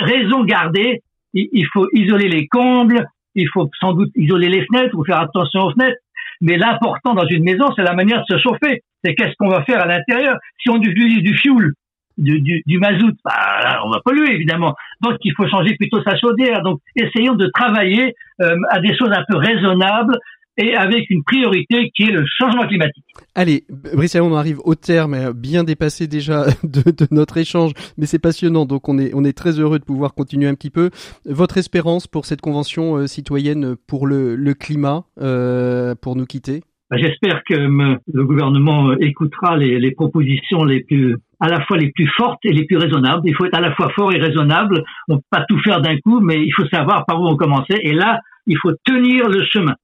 raison 0.02 0.44
gardée, 0.44 1.02
il 1.34 1.66
faut 1.74 1.88
isoler 1.94 2.30
les 2.30 2.48
combles, 2.48 3.06
il 3.36 3.48
faut 3.50 3.70
sans 3.80 3.94
doute 3.94 4.12
isoler 4.16 4.50
les 4.50 4.66
fenêtres 4.66 4.96
ou 4.96 5.04
faire 5.04 5.20
attention 5.20 5.62
aux 5.62 5.72
fenêtres. 5.72 5.98
Mais 6.42 6.58
l'important 6.58 7.14
dans 7.14 7.28
une 7.28 7.44
maison, 7.44 7.66
c'est 7.76 7.84
la 7.84 7.94
manière 7.94 8.20
de 8.20 8.36
se 8.36 8.42
chauffer. 8.42 8.82
C'est 9.04 9.16
qu'est-ce 9.16 9.34
qu'on 9.38 9.50
va 9.50 9.64
faire 9.64 9.82
à 9.82 9.88
l'intérieur. 9.88 10.38
Si 10.62 10.70
on 10.70 10.82
utilise 10.82 11.24
du 11.24 11.36
fioul, 11.36 11.74
du, 12.20 12.42
du, 12.42 12.62
du 12.66 12.78
mazout, 12.78 13.16
bah, 13.24 13.82
on 13.86 13.90
va 13.90 14.00
polluer 14.04 14.34
évidemment. 14.34 14.76
Donc 15.02 15.16
il 15.24 15.34
faut 15.36 15.48
changer 15.48 15.76
plutôt 15.76 16.04
sa 16.04 16.18
chaudière. 16.18 16.62
Donc 16.62 16.80
essayons 16.96 17.36
de 17.36 17.48
travailler 17.48 18.14
euh, 18.42 18.56
à 18.70 18.80
des 18.80 18.96
choses 18.96 19.12
un 19.12 19.24
peu 19.28 19.38
raisonnables 19.38 20.18
et 20.60 20.76
avec 20.76 21.10
une 21.10 21.24
priorité 21.24 21.90
qui 21.96 22.04
est 22.04 22.12
le 22.12 22.26
changement 22.28 22.68
climatique. 22.68 23.06
Allez, 23.34 23.64
Brice, 23.70 24.16
on 24.16 24.36
arrive 24.36 24.60
au 24.66 24.76
terme, 24.76 25.14
euh, 25.14 25.34
bien 25.34 25.64
dépassé 25.64 26.08
déjà 26.08 26.46
de, 26.64 26.92
de 26.92 27.08
notre 27.12 27.38
échange, 27.38 27.72
mais 27.98 28.06
c'est 28.06 28.20
passionnant, 28.20 28.66
donc 28.66 28.90
on 28.90 29.00
est, 29.00 29.12
on 29.14 29.24
est 29.24 29.38
très 29.38 29.60
heureux 29.60 29.80
de 29.80 29.86
pouvoir 29.86 30.14
continuer 30.14 30.48
un 30.48 30.56
petit 30.56 30.70
peu. 30.70 30.90
Votre 31.26 31.58
espérance 31.58 32.08
pour 32.08 32.26
cette 32.26 32.42
convention 32.42 32.98
euh, 32.98 33.08
citoyenne 33.08 33.76
pour 33.88 34.06
le, 34.06 34.36
le 34.36 34.54
climat, 34.54 35.06
euh, 35.22 35.96
pour 35.96 36.16
nous 36.18 36.26
quitter? 36.26 36.62
Bah, 36.92 36.98
J'espère 36.98 37.44
que 37.48 37.56
le 37.56 38.26
gouvernement 38.26 38.94
écoutera 38.98 39.56
les, 39.56 39.80
les 39.80 39.92
propositions 39.92 40.66
les 40.66 40.84
plus 40.84 41.16
à 41.40 41.48
la 41.48 41.62
fois 41.62 41.78
les 41.78 41.92
plus 41.92 42.10
fortes 42.18 42.40
et 42.44 42.52
les 42.52 42.66
plus 42.66 42.78
raisonnables. 42.78 43.22
Il 43.26 43.36
faut 43.36 43.46
être 43.46 43.58
à 43.58 43.62
la 43.62 43.74
fois 43.74 43.90
fort 43.90 44.14
et 44.14 44.20
raisonnable. 44.20 44.84
On 45.08 45.16
ne 45.16 45.20
peut 45.20 45.26
pas 45.30 45.46
tout 45.48 45.60
faire 45.60 45.82
d'un 45.82 45.98
coup, 45.98 46.20
mais 46.20 46.44
il 46.44 46.52
faut 46.52 46.68
savoir 46.68 47.06
par 47.06 47.22
où 47.22 47.28
on 47.28 47.36
commencer. 47.36 47.76
Et 47.82 47.94
là, 47.94 48.20
il 48.48 48.58
faut 48.58 48.72
tenir 48.84 49.28
le 49.30 49.44
chemin. 49.46 49.76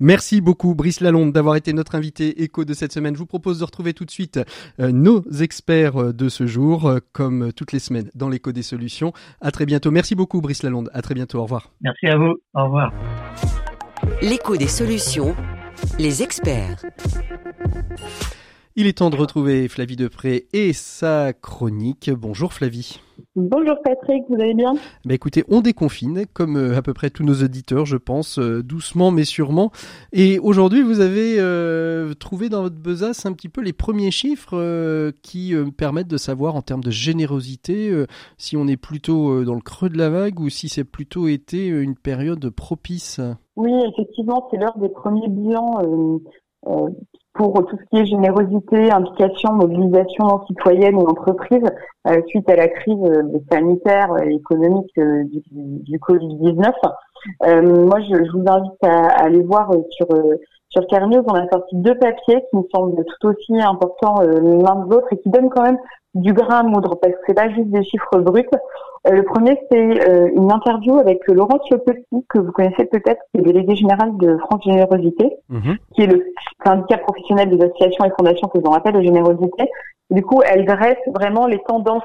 Merci 0.00 0.40
beaucoup 0.40 0.74
Brice 0.74 1.00
Lalonde 1.00 1.32
d'avoir 1.32 1.56
été 1.56 1.72
notre 1.72 1.94
invité 1.94 2.42
écho 2.42 2.64
de 2.64 2.74
cette 2.74 2.92
semaine. 2.92 3.14
Je 3.14 3.18
vous 3.18 3.26
propose 3.26 3.58
de 3.60 3.64
retrouver 3.64 3.94
tout 3.94 4.04
de 4.04 4.10
suite 4.10 4.40
euh, 4.80 4.92
nos 4.92 5.22
experts 5.40 5.96
euh, 5.96 6.12
de 6.12 6.28
ce 6.28 6.46
jour, 6.46 6.86
euh, 6.86 6.98
comme 7.12 7.52
toutes 7.54 7.72
les 7.72 7.78
semaines 7.78 8.10
dans 8.14 8.28
l'écho 8.28 8.52
des 8.52 8.62
solutions. 8.62 9.12
À 9.40 9.50
très 9.50 9.66
bientôt. 9.66 9.90
Merci 9.90 10.14
beaucoup 10.14 10.40
Brice 10.40 10.62
Lalonde. 10.62 10.90
À 10.92 11.02
très 11.02 11.14
bientôt. 11.14 11.38
Au 11.38 11.44
revoir. 11.44 11.70
Merci 11.80 12.06
à 12.08 12.16
vous. 12.16 12.34
Au 12.54 12.64
revoir. 12.64 12.92
L'écho 14.20 14.56
des 14.56 14.68
solutions, 14.68 15.34
les 15.98 16.22
experts. 16.22 16.82
Il 18.74 18.86
est 18.86 18.96
temps 18.96 19.10
de 19.10 19.16
retrouver 19.16 19.68
Flavie 19.68 19.96
Depré 19.96 20.46
et 20.54 20.72
sa 20.72 21.34
chronique. 21.34 22.10
Bonjour 22.10 22.54
Flavie. 22.54 23.00
Bonjour 23.36 23.76
Patrick, 23.84 24.22
vous 24.30 24.40
allez 24.40 24.54
bien? 24.54 24.72
Bah 25.04 25.12
Écoutez, 25.12 25.44
on 25.48 25.60
déconfine, 25.60 26.24
comme 26.32 26.56
euh, 26.56 26.74
à 26.74 26.80
peu 26.80 26.94
près 26.94 27.10
tous 27.10 27.22
nos 27.22 27.34
auditeurs, 27.34 27.84
je 27.84 27.98
pense, 27.98 28.38
euh, 28.38 28.62
doucement 28.62 29.10
mais 29.10 29.24
sûrement. 29.24 29.72
Et 30.14 30.38
aujourd'hui, 30.38 30.80
vous 30.80 31.00
avez 31.00 31.36
euh, 31.38 32.14
trouvé 32.14 32.48
dans 32.48 32.62
votre 32.62 32.78
besace 32.78 33.26
un 33.26 33.34
petit 33.34 33.50
peu 33.50 33.60
les 33.60 33.74
premiers 33.74 34.10
chiffres 34.10 35.12
qui 35.20 35.54
permettent 35.76 36.08
de 36.08 36.16
savoir 36.16 36.54
en 36.56 36.62
termes 36.62 36.82
de 36.82 36.90
générosité 36.90 37.92
si 38.38 38.56
on 38.56 38.66
est 38.66 38.78
plutôt 38.78 39.44
dans 39.44 39.54
le 39.54 39.60
creux 39.60 39.90
de 39.90 39.98
la 39.98 40.08
vague 40.08 40.40
ou 40.40 40.48
si 40.48 40.70
c'est 40.70 40.84
plutôt 40.84 41.28
été 41.28 41.66
une 41.66 41.94
période 41.94 42.48
propice? 42.48 43.20
Oui, 43.56 43.70
effectivement, 43.92 44.48
c'est 44.50 44.56
l'heure 44.56 44.78
des 44.78 44.88
premiers 44.88 45.28
bilans 45.28 45.78
pour 47.34 47.54
tout 47.66 47.76
ce 47.78 47.84
qui 47.90 48.02
est 48.02 48.06
générosité, 48.06 48.90
implication, 48.90 49.52
mobilisation 49.52 50.44
citoyenne 50.46 50.96
ou 50.96 51.06
entreprise 51.06 51.64
euh, 52.06 52.20
suite 52.26 52.48
à 52.50 52.56
la 52.56 52.68
crise 52.68 53.02
euh, 53.04 53.22
sanitaire 53.50 54.08
et 54.22 54.34
économique 54.34 54.92
euh, 54.98 55.24
du, 55.24 55.42
du 55.50 55.98
Covid-19. 55.98 56.72
moi, 57.86 58.00
je, 58.00 58.24
je, 58.24 58.32
vous 58.32 58.44
invite 58.46 58.84
à, 58.84 59.06
aller 59.24 59.42
voir 59.42 59.70
sur 59.90 60.08
sur 60.68 60.86
Carnews, 60.86 61.22
on 61.26 61.34
a 61.34 61.46
sorti 61.48 61.76
deux 61.76 61.98
papiers 61.98 62.42
qui 62.50 62.56
me 62.56 62.62
semblent 62.74 63.04
tout 63.04 63.28
aussi 63.28 63.60
importants 63.60 64.20
l'un 64.22 64.76
de 64.86 64.90
l'autre 64.90 65.06
et 65.12 65.18
qui 65.18 65.28
donnent 65.28 65.50
quand 65.50 65.62
même 65.62 65.78
du 66.14 66.32
grain 66.32 66.60
à 66.60 66.62
moudre 66.62 66.96
parce 66.96 67.12
que 67.12 67.20
c'est 67.26 67.34
pas 67.34 67.50
juste 67.50 67.68
des 67.68 67.84
chiffres 67.84 68.18
bruts. 68.20 68.48
Le 69.04 69.22
premier, 69.22 69.60
c'est 69.70 70.32
une 70.34 70.50
interview 70.50 70.98
avec 70.98 71.20
Laurent 71.28 71.58
Petit, 71.58 72.24
que 72.30 72.38
vous 72.38 72.52
connaissez 72.52 72.86
peut-être, 72.86 73.20
qui 73.32 73.40
est 73.40 73.44
délégué 73.44 73.76
général 73.76 74.16
de 74.16 74.38
France 74.38 74.64
Générosité, 74.64 75.36
mhm. 75.50 75.76
qui 75.94 76.02
est 76.02 76.06
le 76.06 76.31
syndicat 76.64 76.98
professionnel 76.98 77.50
des 77.50 77.64
associations 77.64 78.04
et 78.04 78.10
fondations 78.16 78.48
que 78.48 78.58
l'on 78.58 78.72
appelle 78.72 78.94
de 78.94 79.02
générosité. 79.02 79.70
du 80.10 80.22
coup, 80.22 80.42
elle 80.44 80.64
dresse 80.64 80.98
vraiment 81.14 81.46
les 81.46 81.60
tendances 81.66 82.02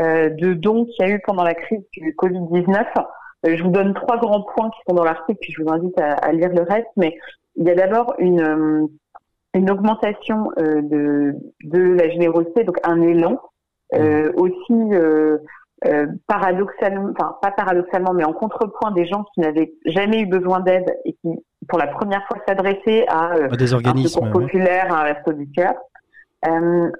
euh, 0.00 0.30
de 0.30 0.54
dons 0.54 0.84
qu'il 0.84 1.06
y 1.06 1.10
a 1.10 1.14
eu 1.14 1.20
pendant 1.20 1.44
la 1.44 1.54
crise 1.54 1.82
du 1.92 2.14
Covid-19. 2.14 2.84
je 3.44 3.62
vous 3.62 3.70
donne 3.70 3.94
trois 3.94 4.18
grands 4.18 4.42
points 4.42 4.70
qui 4.70 4.80
sont 4.88 4.94
dans 4.94 5.04
l'article, 5.04 5.38
puis 5.40 5.52
je 5.52 5.62
vous 5.62 5.70
invite 5.70 5.98
à, 6.00 6.14
à, 6.14 6.32
lire 6.32 6.50
le 6.50 6.62
reste. 6.62 6.88
Mais 6.96 7.18
il 7.56 7.66
y 7.66 7.70
a 7.70 7.74
d'abord 7.74 8.14
une, 8.18 8.88
une 9.54 9.70
augmentation 9.70 10.50
de, 10.56 11.34
de 11.64 11.80
la 11.80 12.08
générosité, 12.08 12.64
donc 12.64 12.78
un 12.84 13.00
élan. 13.00 13.38
Euh, 13.94 14.30
aussi 14.36 14.92
euh, 14.92 15.38
euh, 15.86 16.06
paradoxalement, 16.26 17.10
enfin 17.12 17.36
pas 17.40 17.52
paradoxalement, 17.52 18.12
mais 18.12 18.24
en 18.24 18.32
contrepoint 18.32 18.90
des 18.90 19.06
gens 19.06 19.24
qui 19.32 19.40
n'avaient 19.40 19.72
jamais 19.86 20.20
eu 20.22 20.26
besoin 20.26 20.60
d'aide 20.60 20.98
et 21.04 21.12
qui, 21.12 21.28
pour 21.68 21.78
la 21.78 21.86
première 21.86 22.26
fois, 22.26 22.38
s'adressaient 22.48 23.06
à, 23.08 23.34
euh, 23.36 23.48
des 23.50 23.74
organismes 23.74 24.24
un 24.24 24.26
secours 24.26 24.40
populaire, 24.40 24.92
un 24.92 25.02
resto 25.02 25.32
du 25.32 25.48
cœur. 25.52 25.74
Euh, 26.48 26.90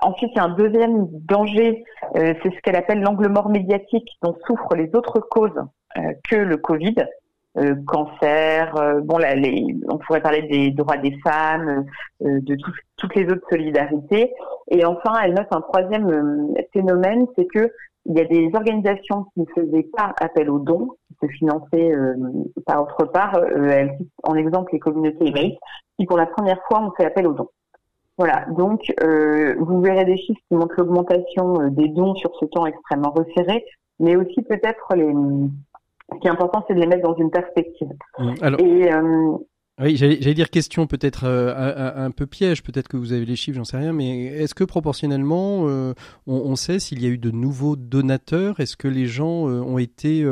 ensuite, 0.00 0.30
il 0.32 0.36
y 0.36 0.40
a 0.40 0.44
un 0.44 0.54
deuxième 0.54 1.08
danger, 1.10 1.84
euh, 2.16 2.34
c'est 2.42 2.54
ce 2.54 2.60
qu'elle 2.62 2.76
appelle 2.76 3.00
l'angle 3.00 3.28
mort 3.28 3.48
médiatique 3.48 4.08
dont 4.22 4.36
souffrent 4.46 4.76
les 4.76 4.94
autres 4.94 5.20
causes 5.20 5.60
que 6.28 6.36
le 6.36 6.56
Covid. 6.56 6.94
cancer, 7.88 8.72
bon 9.02 9.18
là, 9.18 9.34
les, 9.34 9.76
on 9.88 9.98
pourrait 9.98 10.20
parler 10.20 10.42
des 10.42 10.70
droits 10.70 10.98
des 10.98 11.18
femmes, 11.24 11.84
de 12.20 12.56
toutes 12.96 13.14
les 13.16 13.24
autres 13.24 13.44
solidarités. 13.50 14.32
Et 14.68 14.84
enfin, 14.84 15.14
elle 15.24 15.34
note 15.34 15.48
un 15.50 15.60
troisième 15.60 16.54
phénomène, 16.72 17.26
c'est 17.36 17.46
que 17.46 17.72
il 18.06 18.16
y 18.16 18.20
a 18.20 18.24
des 18.24 18.50
organisations 18.54 19.24
qui 19.34 19.40
ne 19.40 19.46
faisaient 19.54 19.88
pas 19.96 20.14
appel 20.20 20.50
aux 20.50 20.58
dons, 20.58 20.88
qui 21.08 21.16
se 21.22 21.32
finançaient 21.32 21.92
euh, 21.92 22.14
par 22.66 22.82
autre 22.82 23.04
part. 23.04 23.36
Euh, 23.36 23.86
en 24.22 24.34
exemple 24.34 24.72
les 24.72 24.78
communautés 24.78 25.28
éveillées, 25.28 25.58
qui 25.98 26.06
pour 26.06 26.16
la 26.16 26.26
première 26.26 26.60
fois 26.66 26.80
ont 26.80 26.92
fait 26.92 27.04
appel 27.04 27.26
aux 27.26 27.34
dons. 27.34 27.50
Voilà, 28.18 28.44
donc 28.56 28.82
euh, 29.02 29.54
vous 29.58 29.80
verrez 29.80 30.04
des 30.04 30.16
chiffres 30.16 30.40
qui 30.48 30.54
montrent 30.54 30.74
l'augmentation 30.76 31.68
des 31.70 31.88
dons 31.88 32.14
sur 32.14 32.34
ce 32.36 32.44
temps 32.46 32.66
extrêmement 32.66 33.12
resserré, 33.12 33.64
mais 33.98 34.16
aussi 34.16 34.42
peut-être 34.42 34.94
les. 34.94 35.12
Ce 36.12 36.18
qui 36.18 36.26
est 36.26 36.30
important, 36.30 36.64
c'est 36.66 36.74
de 36.74 36.80
les 36.80 36.86
mettre 36.86 37.06
dans 37.06 37.14
une 37.14 37.30
perspective. 37.30 37.88
Mmh, 38.18 38.34
alors... 38.42 38.60
Et 38.60 38.92
euh, 38.92 39.36
oui, 39.82 39.96
j'allais 39.96 40.34
dire 40.34 40.50
question 40.50 40.86
peut-être 40.86 41.24
euh, 41.24 41.92
un, 41.96 42.10
peu 42.10 42.26
piège, 42.26 42.62
peut-être 42.62 42.88
que 42.88 42.98
vous 42.98 43.12
avez 43.12 43.24
les 43.24 43.36
chiffres, 43.36 43.56
j'en 43.56 43.64
sais 43.64 43.78
rien, 43.78 43.92
mais 43.92 44.26
est-ce 44.26 44.54
que 44.54 44.64
proportionnellement, 44.64 45.66
euh, 45.68 45.94
on, 46.26 46.54
sait 46.54 46.78
s'il 46.78 47.02
y 47.02 47.06
a 47.06 47.08
eu 47.08 47.16
de 47.16 47.30
nouveaux 47.30 47.76
donateurs? 47.76 48.60
Est-ce 48.60 48.76
que 48.76 48.88
les 48.88 49.06
gens 49.06 49.48
euh, 49.48 49.60
ont 49.60 49.78
été, 49.78 50.26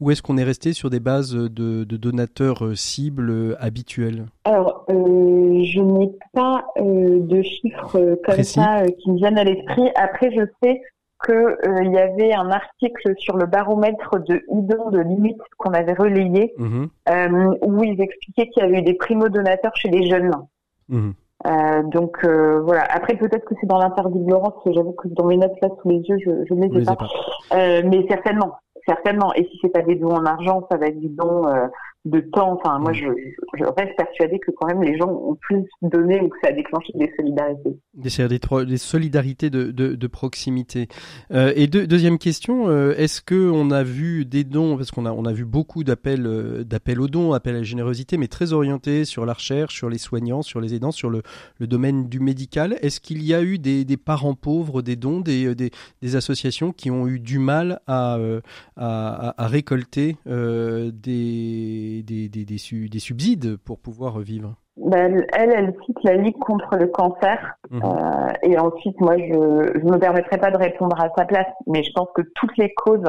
ou 0.00 0.10
est-ce 0.10 0.22
qu'on 0.22 0.38
est 0.38 0.44
resté 0.44 0.72
sur 0.72 0.88
des 0.88 1.00
bases 1.00 1.34
de, 1.34 1.84
donateurs 1.84 2.76
cibles 2.76 3.56
habituels 3.60 4.26
Alors, 4.44 4.86
je 4.88 5.80
n'ai 5.80 6.10
pas 6.32 6.64
de 6.78 7.42
chiffres 7.42 8.18
comme 8.24 8.42
ça 8.42 8.84
qui 9.02 9.10
me 9.10 9.16
viennent 9.16 9.38
à 9.38 9.44
l'esprit. 9.44 9.90
Après, 9.96 10.30
je 10.34 10.42
sais 10.62 10.80
qu'il 11.24 11.34
euh, 11.34 11.84
y 11.84 11.98
avait 11.98 12.34
un 12.34 12.50
article 12.50 13.14
sur 13.18 13.36
le 13.36 13.46
baromètre 13.46 14.18
de 14.20 14.42
Hidon 14.48 14.90
de 14.90 15.00
limite 15.00 15.40
qu'on 15.58 15.72
avait 15.72 15.94
relayé, 15.94 16.54
mhm. 16.58 16.88
euh, 17.08 17.54
où 17.62 17.84
ils 17.84 18.00
expliquaient 18.00 18.48
qu'il 18.48 18.62
y 18.62 18.66
avait 18.66 18.78
eu 18.78 18.82
des 18.82 18.94
primo-donateurs 18.94 19.74
chez 19.76 19.88
les 19.88 20.08
jeunes. 20.08 20.32
Mhm. 20.88 21.14
Euh, 21.46 21.82
donc 21.84 22.24
euh, 22.24 22.60
voilà. 22.62 22.84
Après 22.90 23.16
peut-être 23.16 23.44
que 23.44 23.54
c'est 23.60 23.66
dans 23.66 23.78
l'interdit 23.78 24.18
de 24.20 24.30
Laurence, 24.30 24.54
j'avoue 24.66 24.92
que 24.92 25.08
dans 25.08 25.26
mes 25.26 25.36
notes 25.36 25.60
là 25.60 25.68
sous 25.82 25.88
les 25.88 25.98
yeux, 25.98 26.16
je, 26.24 26.54
ne 26.54 26.68
les 26.68 26.82
ai 26.82 26.84
pas. 26.84 26.96
pas. 26.96 27.08
mais 27.82 28.06
certainement, 28.08 28.56
certainement. 28.86 29.34
Et 29.34 29.44
si 29.44 29.58
c'est 29.60 29.68
pas 29.68 29.82
des 29.82 29.96
dons 29.96 30.14
en 30.14 30.24
argent, 30.24 30.66
ça 30.70 30.78
va 30.78 30.86
être 30.86 31.00
des 31.00 31.08
dons 31.08 31.44
de 32.04 32.20
temps. 32.20 32.52
Enfin, 32.52 32.78
moi, 32.78 32.92
mm. 32.92 32.94
je, 32.94 33.06
je, 33.58 33.64
reste 33.64 33.96
persuadée 33.96 34.38
que 34.38 34.50
quand 34.50 34.66
même 34.66 34.82
les 34.82 34.98
gens 34.98 35.08
ont 35.08 35.36
plus 35.36 35.64
donné 35.82 36.20
ou 36.20 36.28
que 36.28 36.36
ça 36.42 36.50
a 36.50 36.52
déclenché 36.52 36.92
des 36.94 37.10
solidarités. 37.16 37.78
Des, 37.94 38.66
des 38.66 38.76
solidarités 38.76 39.50
de, 39.50 39.70
de, 39.70 39.94
de 39.94 40.06
proximité. 40.06 40.88
Euh, 41.32 41.52
et 41.56 41.66
deuxième 41.66 42.18
question, 42.18 42.68
euh, 42.68 42.94
est-ce 42.96 43.22
que 43.22 43.50
on 43.50 43.70
a 43.70 43.82
vu 43.82 44.24
des 44.24 44.44
dons, 44.44 44.76
parce 44.76 44.90
qu'on 44.90 45.06
a, 45.06 45.12
on 45.12 45.24
a 45.24 45.32
vu 45.32 45.44
beaucoup 45.44 45.84
d'appels, 45.84 46.26
euh, 46.26 46.64
d'appels 46.64 47.00
aux 47.00 47.08
dons, 47.08 47.32
appels 47.32 47.54
à 47.54 47.58
la 47.58 47.64
générosité, 47.64 48.18
mais 48.18 48.28
très 48.28 48.52
orientés 48.52 49.04
sur 49.04 49.24
la 49.24 49.32
recherche, 49.32 49.74
sur 49.74 49.88
les 49.88 49.98
soignants, 49.98 50.42
sur 50.42 50.60
les 50.60 50.74
aidants, 50.74 50.92
sur 50.92 51.08
le, 51.08 51.22
le 51.58 51.66
domaine 51.66 52.08
du 52.08 52.20
médical. 52.20 52.76
Est-ce 52.82 53.00
qu'il 53.00 53.22
y 53.22 53.32
a 53.32 53.42
eu 53.42 53.58
des, 53.58 53.84
des 53.84 53.96
parents 53.96 54.34
pauvres, 54.34 54.82
des 54.82 54.96
dons, 54.96 55.20
des, 55.20 55.54
des, 55.54 55.70
des, 56.02 56.16
associations 56.16 56.72
qui 56.72 56.90
ont 56.90 57.08
eu 57.08 57.18
du 57.18 57.38
mal 57.38 57.80
à, 57.86 58.18
à, 58.76 59.42
à 59.42 59.46
récolter 59.46 60.16
des 60.26 61.93
des, 62.02 62.28
des, 62.28 62.44
des, 62.44 62.58
subsides 62.98 63.56
pour 63.56 63.78
pouvoir 63.78 64.18
vivre 64.20 64.56
ben, 64.76 65.24
elle, 65.32 65.52
elle 65.52 65.74
cite 65.86 66.02
la 66.02 66.14
Ligue 66.14 66.38
contre 66.38 66.76
le 66.76 66.88
cancer. 66.88 67.54
Mhm. 67.70 67.82
Euh, 67.84 68.32
et 68.42 68.58
ensuite, 68.58 69.00
moi, 69.00 69.16
je 69.16 69.78
ne 69.78 69.92
me 69.92 69.98
permettrai 69.98 70.36
pas 70.38 70.50
de 70.50 70.56
répondre 70.56 71.00
à 71.00 71.10
sa 71.16 71.24
place, 71.24 71.46
mais 71.66 71.84
je 71.84 71.92
pense 71.92 72.08
que 72.14 72.22
toutes 72.34 72.56
les 72.58 72.74
causes, 72.74 73.08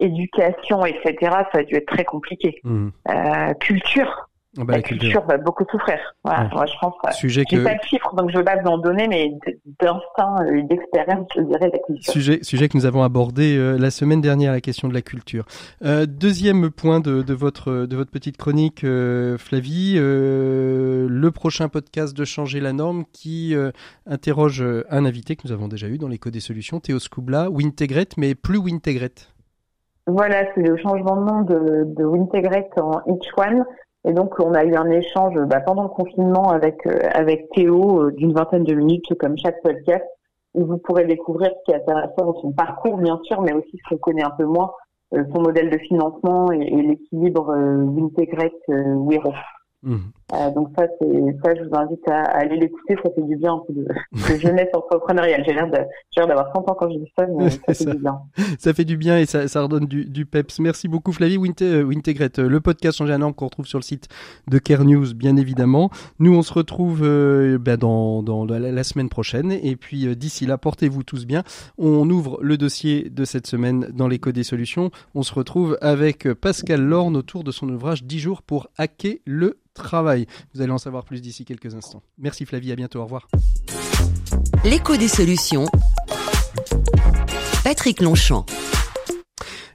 éducation, 0.00 0.84
etc., 0.86 1.14
ça 1.52 1.58
a 1.58 1.62
dû 1.64 1.74
être 1.74 1.86
très 1.86 2.04
compliqué. 2.04 2.60
Mhm. 2.64 2.92
Euh, 3.10 3.54
culture, 3.60 4.30
ah 4.58 4.64
bah, 4.64 4.74
la, 4.74 4.82
culture. 4.82 5.24
va 5.26 5.38
beaucoup 5.38 5.64
souffrir. 5.70 5.98
Voilà, 6.24 6.50
moi, 6.52 6.66
je 6.66 6.74
pense. 6.80 7.16
Sujet 7.16 7.44
que... 7.44 7.56
pas 7.64 7.74
de 7.74 7.82
chiffres, 7.84 8.14
donc 8.14 8.30
je 8.30 8.34
ne 8.34 8.38
veux 8.40 8.44
pas 8.44 8.56
vous 8.56 8.68
en 8.68 8.78
donner, 8.78 9.08
mais 9.08 9.32
d'instinct 9.80 10.44
et 10.46 10.62
d'expérience, 10.64 11.26
je 11.34 11.40
dirais 11.40 11.70
la 11.72 11.78
culture. 11.78 12.12
Sujet, 12.12 12.38
sujet 12.42 12.68
que 12.68 12.76
nous 12.76 12.84
avons 12.84 13.02
abordé 13.02 13.56
euh, 13.56 13.78
la 13.78 13.90
semaine 13.90 14.20
dernière, 14.20 14.52
la 14.52 14.60
question 14.60 14.88
de 14.88 14.94
la 14.94 15.02
culture. 15.02 15.46
Euh, 15.84 16.04
deuxième 16.06 16.70
point 16.70 17.00
de, 17.00 17.22
de, 17.22 17.34
votre 17.34 17.86
de 17.86 17.96
votre 17.96 18.10
petite 18.10 18.36
chronique, 18.36 18.84
euh, 18.84 19.38
Flavie, 19.38 19.94
euh, 19.96 21.06
le 21.08 21.30
prochain 21.30 21.68
podcast 21.68 22.16
de 22.16 22.24
Changer 22.24 22.60
la 22.60 22.72
norme 22.72 23.04
qui 23.12 23.54
euh, 23.54 23.70
interroge 24.06 24.64
un 24.90 25.04
invité 25.04 25.36
que 25.36 25.42
nous 25.46 25.52
avons 25.52 25.68
déjà 25.68 25.88
eu 25.88 25.98
dans 25.98 26.08
l'écho 26.08 26.30
des 26.30 26.40
solutions, 26.40 26.80
Théo 26.80 26.98
Scoubla, 26.98 27.50
Wintegret, 27.50 28.08
mais 28.16 28.34
plus 28.34 28.58
Wintegret. 28.58 29.14
Voilà, 30.06 30.44
c'est 30.54 30.62
le 30.62 30.76
changement 30.78 31.16
de 31.16 31.24
nom 31.24 31.42
de, 31.42 31.94
de 31.94 32.04
Wintegret 32.04 32.68
en 32.76 33.00
Each 33.06 33.28
One. 33.36 33.64
Et 34.04 34.12
donc, 34.12 34.34
on 34.40 34.54
a 34.54 34.64
eu 34.64 34.74
un 34.74 34.90
échange 34.90 35.38
bah, 35.46 35.60
pendant 35.60 35.84
le 35.84 35.88
confinement 35.88 36.50
avec 36.50 36.86
euh, 36.86 36.98
avec 37.12 37.48
Théo 37.50 38.02
euh, 38.02 38.12
d'une 38.12 38.32
vingtaine 38.32 38.64
de 38.64 38.74
minutes, 38.74 39.14
comme 39.18 39.38
chaque 39.38 39.62
podcast, 39.62 40.04
où 40.54 40.64
vous 40.64 40.78
pourrez 40.78 41.04
découvrir 41.04 41.50
ce 41.50 41.64
qui 41.64 41.70
est 41.70 41.80
intéressant 41.80 42.34
son 42.40 42.52
parcours, 42.52 42.98
bien 42.98 43.20
sûr, 43.24 43.40
mais 43.42 43.52
aussi 43.52 43.78
ce 43.78 43.88
qu'on 43.88 43.98
connaît 43.98 44.24
un 44.24 44.30
peu 44.30 44.44
moins, 44.44 44.72
euh, 45.14 45.24
son 45.32 45.42
modèle 45.42 45.70
de 45.70 45.78
financement 45.78 46.50
et, 46.50 46.58
l'équilibre 46.58 47.50
euh, 47.50 47.76
Wintegrate 47.84 48.52
Wiro. 48.68 49.32
Mmh. 49.84 49.96
Euh, 50.34 50.50
donc 50.50 50.68
ça, 50.76 50.86
c'est 50.98 51.36
ça, 51.44 51.54
je 51.54 51.68
vous 51.68 51.76
invite 51.76 52.08
à, 52.08 52.22
aller 52.22 52.56
l'écouter. 52.56 52.96
Ça 53.02 53.10
fait 53.14 53.22
du 53.22 53.36
bien 53.36 53.54
un 53.54 53.62
peu 53.66 53.72
de, 53.74 53.84
de 53.84 54.38
jeunesse 54.40 54.68
entrepreneuriale. 54.72 55.42
J'ai 55.46 55.52
l'air 55.52 55.68
d'avoir 56.26 56.50
30 56.52 56.70
ans 56.70 56.76
quand 56.78 56.90
je 56.90 56.98
dis 56.98 57.12
ça, 57.18 57.26
mais 57.26 57.50
ça 57.50 57.74
fait 57.74 57.84
du 57.84 57.98
bien. 57.98 58.20
Ça 58.58 58.72
fait 58.72 58.84
du 58.84 58.96
bien 58.96 59.18
et 59.18 59.26
ça, 59.26 59.48
ça 59.48 59.62
redonne 59.62 59.86
du, 59.86 60.06
du 60.06 60.24
peps. 60.26 60.58
Merci 60.60 60.88
beaucoup, 60.88 61.12
Flavie 61.12 61.38
euh, 61.62 61.82
Wintegrette. 61.82 62.38
Euh, 62.38 62.48
le 62.48 62.60
podcast 62.60 62.98
Changer 62.98 63.12
un 63.12 63.18
norme 63.18 63.34
qu'on 63.34 63.46
retrouve 63.46 63.66
sur 63.66 63.78
le 63.78 63.82
site 63.82 64.08
de 64.48 64.58
Care 64.58 64.84
News, 64.84 65.14
bien 65.14 65.36
évidemment. 65.36 65.90
Nous, 66.18 66.34
on 66.34 66.42
se 66.42 66.52
retrouve 66.52 67.02
euh, 67.02 67.58
ben 67.58 67.76
dans, 67.76 68.22
dans 68.22 68.44
la, 68.44 68.84
semaine 68.84 69.08
prochaine. 69.08 69.52
Et 69.52 69.76
puis 69.76 70.16
d'ici 70.16 70.46
là, 70.46 70.58
portez-vous 70.58 71.02
tous 71.02 71.26
bien. 71.26 71.42
On 71.78 72.08
ouvre 72.08 72.38
le 72.42 72.56
dossier 72.56 73.10
de 73.10 73.24
cette 73.24 73.46
semaine 73.46 73.88
dans 73.92 74.08
l'écho 74.08 74.32
des 74.32 74.44
solutions. 74.44 74.90
On 75.14 75.22
se 75.22 75.34
retrouve 75.34 75.78
avec 75.80 76.32
Pascal 76.34 76.80
Lorne 76.80 77.16
autour 77.16 77.44
de 77.44 77.50
son 77.50 77.68
ouvrage 77.68 78.04
10 78.04 78.18
jours 78.18 78.42
pour 78.42 78.68
hacker 78.78 79.18
le 79.24 79.58
travail. 79.74 80.21
Vous 80.54 80.62
allez 80.62 80.72
en 80.72 80.78
savoir 80.78 81.04
plus 81.04 81.20
d'ici 81.20 81.44
quelques 81.44 81.74
instants. 81.74 82.02
Merci 82.18 82.44
Flavie, 82.44 82.72
à 82.72 82.76
bientôt, 82.76 83.00
au 83.00 83.04
revoir. 83.04 83.28
L'écho 84.64 84.96
des 84.96 85.08
solutions. 85.08 85.66
Patrick 87.64 88.00
Longchamp. 88.00 88.46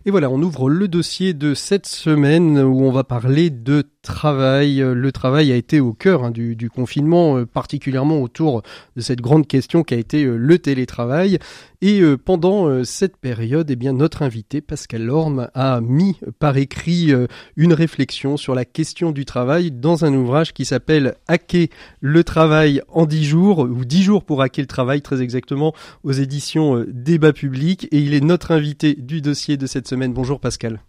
Et 0.08 0.10
voilà, 0.10 0.30
on 0.30 0.42
ouvre 0.42 0.70
le 0.70 0.88
dossier 0.88 1.34
de 1.34 1.54
cette 1.54 1.86
semaine 1.86 2.60
où 2.60 2.86
on 2.86 2.92
va 2.92 3.04
parler 3.04 3.50
de 3.50 3.84
travail. 4.02 4.78
Le 4.78 5.12
travail 5.12 5.52
a 5.52 5.58
été 5.58 5.82
au 5.82 5.92
cœur 5.92 6.24
hein, 6.24 6.32
du, 6.32 6.56
du, 6.56 6.70
confinement, 6.70 7.40
euh, 7.40 7.46
particulièrement 7.46 8.22
autour 8.22 8.62
de 8.96 9.02
cette 9.02 9.20
grande 9.20 9.48
question 9.48 9.84
qui 9.84 9.96
a 9.96 9.98
été 9.98 10.24
euh, 10.24 10.38
le 10.38 10.60
télétravail. 10.60 11.40
Et 11.82 12.02
euh, 12.02 12.18
pendant 12.18 12.84
cette 12.84 13.18
période, 13.18 13.70
eh 13.70 13.76
bien, 13.76 13.94
notre 13.94 14.22
invité 14.22 14.62
Pascal 14.62 15.04
Lorme 15.04 15.50
a 15.54 15.80
mis 15.82 16.18
par 16.40 16.58
écrit 16.58 17.14
une 17.56 17.74
réflexion 17.74 18.38
sur 18.38 18.56
la 18.56 18.66
question 18.66 19.12
du 19.12 19.26
travail 19.26 19.72
dans 19.72 20.06
un 20.06 20.14
ouvrage 20.14 20.54
qui 20.54 20.66
s'appelle 20.66 21.16
Hacker 21.28 21.68
le 22.02 22.24
travail 22.24 22.82
en 22.88 23.06
10 23.06 23.24
jours 23.26 23.60
ou 23.60 23.86
10 23.86 24.04
jours 24.04 24.24
pour 24.24 24.42
hacker 24.42 24.64
le 24.64 24.68
travail 24.68 25.02
très 25.02 25.22
exactement 25.22 25.74
aux 26.04 26.12
éditions 26.12 26.84
Débat 26.88 27.34
public. 27.34 27.88
Et 27.92 28.00
il 28.00 28.14
est 28.14 28.22
notre 28.22 28.52
invité 28.52 28.96
du 28.96 29.22
dossier 29.22 29.58
de 29.58 29.68
cette 29.68 29.88
semaine. 29.88 30.14
Bonjour 30.14 30.40
Pascal. 30.40 30.82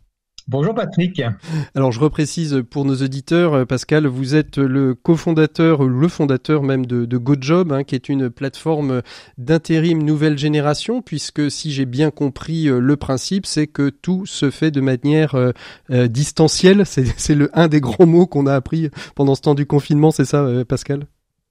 Bonjour 0.50 0.74
Patrick. 0.74 1.20
Alors 1.74 1.92
je 1.92 2.00
reprécise 2.00 2.62
pour 2.70 2.86
nos 2.86 2.94
auditeurs, 2.94 3.52
euh, 3.52 3.64
Pascal, 3.66 4.06
vous 4.06 4.34
êtes 4.34 4.56
le 4.56 4.94
cofondateur, 4.94 5.84
le 5.84 6.08
fondateur 6.08 6.62
même 6.62 6.86
de, 6.86 7.04
de 7.04 7.16
GoJob, 7.18 7.70
hein, 7.70 7.84
qui 7.84 7.94
est 7.94 8.08
une 8.08 8.30
plateforme 8.30 9.02
d'intérim 9.36 10.02
nouvelle 10.02 10.38
génération, 10.38 11.02
puisque 11.02 11.50
si 11.50 11.70
j'ai 11.70 11.84
bien 11.84 12.10
compris 12.10 12.66
euh, 12.66 12.80
le 12.80 12.96
principe, 12.96 13.44
c'est 13.44 13.66
que 13.66 13.90
tout 13.90 14.24
se 14.24 14.48
fait 14.48 14.70
de 14.70 14.80
manière 14.80 15.34
euh, 15.34 15.52
distancielle. 16.08 16.84
C'est 16.86 17.34
le 17.34 17.50
un 17.52 17.68
des 17.68 17.82
grands 17.82 18.06
mots 18.06 18.26
qu'on 18.26 18.46
a 18.46 18.54
appris 18.54 18.88
pendant 19.16 19.34
ce 19.34 19.42
temps 19.42 19.54
du 19.54 19.66
confinement, 19.66 20.12
c'est 20.12 20.24
ça, 20.24 20.48
Pascal? 20.66 21.04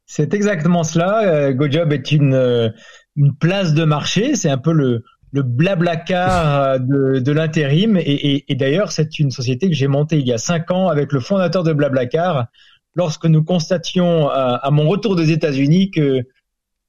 C'est 0.07 0.33
exactement 0.33 0.83
cela. 0.83 1.53
GoJob 1.53 1.93
est 1.93 2.11
une, 2.11 2.73
une 3.15 3.35
place 3.35 3.73
de 3.75 3.83
marché, 3.83 4.35
c'est 4.35 4.49
un 4.49 4.57
peu 4.57 4.71
le 4.71 5.03
le 5.31 5.43
blablacar 5.43 6.61
euh, 6.61 6.77
de, 6.79 7.19
de 7.19 7.31
l'intérim. 7.31 7.97
Et, 7.97 8.45
et, 8.51 8.55
d'ailleurs, 8.55 8.91
c'est 8.91 9.19
une 9.19 9.31
société 9.31 9.67
que 9.67 9.75
j'ai 9.75 9.87
montée 9.87 10.17
il 10.19 10.27
y 10.27 10.33
a 10.33 10.37
cinq 10.37 10.71
ans 10.71 10.87
avec 10.87 11.11
le 11.11 11.19
fondateur 11.19 11.63
de 11.63 11.73
Blablacar, 11.73 12.47
lorsque 12.95 13.25
nous 13.25 13.43
constations 13.43 14.29
à, 14.29 14.69
mon 14.71 14.87
retour 14.87 15.15
des 15.15 15.31
États-Unis 15.31 15.91
que 15.91 16.23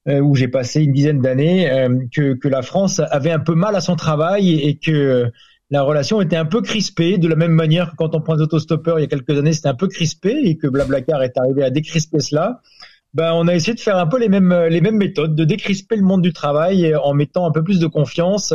euh, 0.07 0.21
où 0.21 0.33
j'ai 0.33 0.47
passé 0.47 0.81
une 0.81 0.93
dizaine 0.93 1.21
d'années, 1.21 1.69
euh, 1.69 1.89
que, 2.11 2.33
que, 2.33 2.47
la 2.47 2.61
France 2.61 2.99
avait 3.11 3.31
un 3.31 3.39
peu 3.39 3.53
mal 3.53 3.75
à 3.75 3.81
son 3.81 3.95
travail 3.95 4.53
et, 4.53 4.77
que 4.77 5.29
la 5.69 5.81
relation 5.83 6.19
était 6.21 6.37
un 6.37 6.45
peu 6.45 6.61
crispée, 6.61 7.17
de 7.17 7.27
la 7.27 7.35
même 7.35 7.51
manière 7.51 7.91
que 7.91 7.95
quand 7.97 8.15
on 8.15 8.21
prend 8.21 8.35
des 8.35 8.41
autostoppeurs 8.41 8.97
il 8.97 9.03
y 9.03 9.05
a 9.05 9.07
quelques 9.07 9.37
années, 9.37 9.53
c'était 9.53 9.67
un 9.67 9.75
peu 9.75 9.87
crispé 9.87 10.35
et 10.45 10.57
que 10.57 10.67
Blablacar 10.67 11.21
est 11.21 11.37
arrivé 11.37 11.63
à 11.63 11.69
décrisper 11.69 12.21
cela 12.21 12.61
ben, 13.13 13.33
on 13.33 13.47
a 13.47 13.55
essayé 13.55 13.73
de 13.73 13.79
faire 13.79 13.97
un 13.97 14.07
peu 14.07 14.19
les 14.19 14.29
mêmes, 14.29 14.53
les 14.69 14.81
mêmes 14.81 14.97
méthodes, 14.97 15.35
de 15.35 15.43
décrisper 15.43 15.95
le 15.95 16.03
monde 16.03 16.21
du 16.21 16.33
travail 16.33 16.95
en 16.95 17.13
mettant 17.13 17.47
un 17.47 17.51
peu 17.51 17.63
plus 17.63 17.79
de 17.79 17.87
confiance 17.87 18.53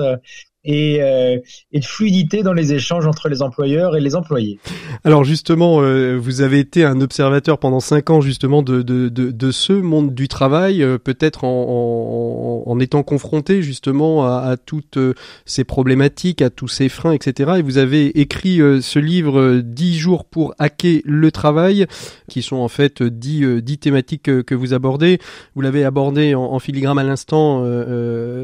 et, 0.65 1.03
euh, 1.03 1.39
et, 1.73 1.81
de 1.81 1.85
fluidité 1.85 2.43
dans 2.43 2.53
les 2.53 2.73
échanges 2.73 3.07
entre 3.07 3.29
les 3.29 3.43
employeurs 3.43 3.97
et 3.97 4.01
les 4.01 4.17
employés. 4.17 4.59
Alors 5.05 5.25
justement, 5.25 5.81
euh, 5.83 6.17
vous 6.17 6.41
avez 6.41 6.59
été 6.59 6.85
un 6.85 7.01
observateur 7.01 7.59
pendant 7.59 7.81
cinq 7.81 8.11
ans 8.11 8.21
justement 8.21 8.63
de, 8.63 8.83
de, 8.83 9.09
de, 9.09 9.31
de 9.31 9.51
ce 9.51 9.73
monde 9.73 10.15
du 10.15 10.29
travail, 10.29 10.83
euh, 10.83 10.99
peut-être 10.99 11.45
en, 11.45 12.65
en, 12.67 12.71
en, 12.71 12.81
étant 12.81 13.03
confronté 13.03 13.63
justement 13.63 14.27
à, 14.27 14.39
à, 14.39 14.57
toutes 14.57 14.99
ces 15.45 15.65
problématiques, 15.65 16.41
à 16.41 16.51
tous 16.51 16.69
ces 16.69 16.89
freins, 16.89 17.13
etc. 17.13 17.53
Et 17.59 17.63
vous 17.63 17.79
avez 17.79 18.21
écrit 18.21 18.59
ce 18.81 18.99
livre 18.99 19.61
10 19.63 19.99
jours 19.99 20.25
pour 20.25 20.55
hacker 20.59 21.03
le 21.05 21.31
travail, 21.31 21.87
qui 22.29 22.43
sont 22.43 22.57
en 22.57 22.69
fait 22.69 23.03
10, 23.03 23.63
10 23.63 23.79
thématiques 23.79 24.45
que 24.45 24.55
vous 24.55 24.73
abordez. 24.75 25.19
Vous 25.55 25.61
l'avez 25.61 25.85
abordé 25.85 26.35
en, 26.35 26.45
en, 26.45 26.59
filigrane 26.59 26.99
à 26.99 27.05
l'instant 27.05 27.65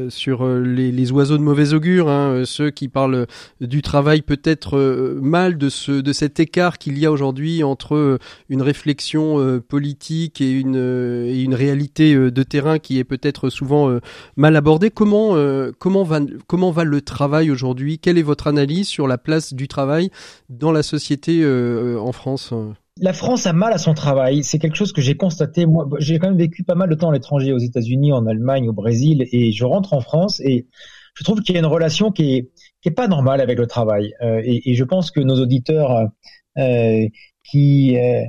sur 0.09 0.47
les, 0.47 0.91
les 0.91 1.11
oiseaux 1.11 1.37
de 1.37 1.43
mauvais 1.43 1.73
augure 1.73 2.10
Hein, 2.11 2.31
euh, 2.31 2.45
ceux 2.45 2.69
qui 2.69 2.87
parlent 2.87 3.25
du 3.59 3.81
travail 3.81 4.21
peut-être 4.21 4.77
euh, 4.77 5.19
mal 5.21 5.57
de 5.57 5.69
ce 5.69 5.91
de 5.91 6.13
cet 6.13 6.39
écart 6.39 6.77
qu'il 6.77 6.97
y 6.97 7.05
a 7.05 7.11
aujourd'hui 7.11 7.63
entre 7.63 7.95
euh, 7.95 8.17
une 8.49 8.61
réflexion 8.61 9.61
politique 9.67 10.41
et 10.41 10.51
une 10.51 10.75
et 10.75 11.41
une 11.41 11.53
réalité 11.53 12.15
de 12.15 12.43
terrain 12.43 12.79
qui 12.79 12.99
est 12.99 13.03
peut-être 13.03 13.49
souvent 13.49 13.99
mal 14.35 14.55
abordée. 14.55 14.89
Comment 14.89 15.35
comment 15.79 16.03
va 16.03 16.19
comment 16.47 16.71
va 16.71 16.83
le 16.83 17.01
travail 17.01 17.51
aujourd'hui? 17.51 17.99
Quelle 17.99 18.17
est 18.17 18.23
votre 18.23 18.47
analyse 18.47 18.87
sur 18.87 19.07
la 19.07 19.17
place 19.17 19.53
du 19.53 19.67
travail 19.67 20.09
dans 20.49 20.71
la 20.71 20.83
société 20.83 21.45
en 21.45 22.11
France? 22.11 22.53
La 22.99 23.13
France 23.13 23.47
a 23.47 23.53
mal 23.53 23.73
à 23.73 23.77
son 23.77 23.93
travail. 23.93 24.43
C'est 24.43 24.59
quelque 24.59 24.75
chose 24.75 24.91
que 24.91 25.01
j'ai 25.01 25.15
constaté. 25.15 25.65
Moi, 25.65 25.87
j'ai 25.99 26.19
quand 26.19 26.27
même 26.27 26.37
vécu 26.37 26.63
pas 26.63 26.75
mal 26.75 26.89
de 26.89 26.95
temps 26.95 27.09
à 27.09 27.13
l'étranger, 27.13 27.53
aux 27.53 27.57
États-Unis, 27.57 28.11
en 28.11 28.25
Allemagne, 28.27 28.69
au 28.69 28.73
Brésil, 28.73 29.27
et 29.31 29.51
je 29.51 29.65
rentre 29.65 29.93
en 29.93 30.01
France 30.01 30.39
et 30.41 30.67
je 31.13 31.23
trouve 31.23 31.41
qu'il 31.41 31.55
y 31.55 31.57
a 31.57 31.61
une 31.61 31.67
relation 31.67 32.11
qui 32.11 32.35
est, 32.35 32.51
qui 32.81 32.89
est 32.89 32.93
pas 32.93 33.07
normale 33.07 33.41
avec 33.41 33.57
le 33.57 33.67
travail. 33.67 34.13
Euh, 34.21 34.41
et, 34.43 34.71
et, 34.71 34.75
je 34.75 34.83
pense 34.83 35.11
que 35.11 35.19
nos 35.19 35.39
auditeurs 35.39 36.09
euh, 36.57 37.07
qui, 37.43 37.97
euh, 37.97 38.23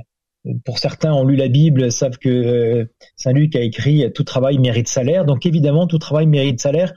pour 0.65 0.79
certains, 0.79 1.13
ont 1.13 1.25
lu 1.25 1.35
la 1.35 1.47
Bible, 1.47 1.91
savent 1.91 2.17
que 2.17 2.29
euh, 2.29 2.85
Saint 3.15 3.33
Luc 3.33 3.55
a 3.55 3.61
écrit 3.61 4.11
tout 4.13 4.23
travail 4.23 4.57
mérite 4.57 4.87
salaire. 4.87 5.25
Donc 5.25 5.45
évidemment, 5.45 5.87
tout 5.87 5.97
travail 5.97 6.27
mérite 6.27 6.59
salaire. 6.59 6.93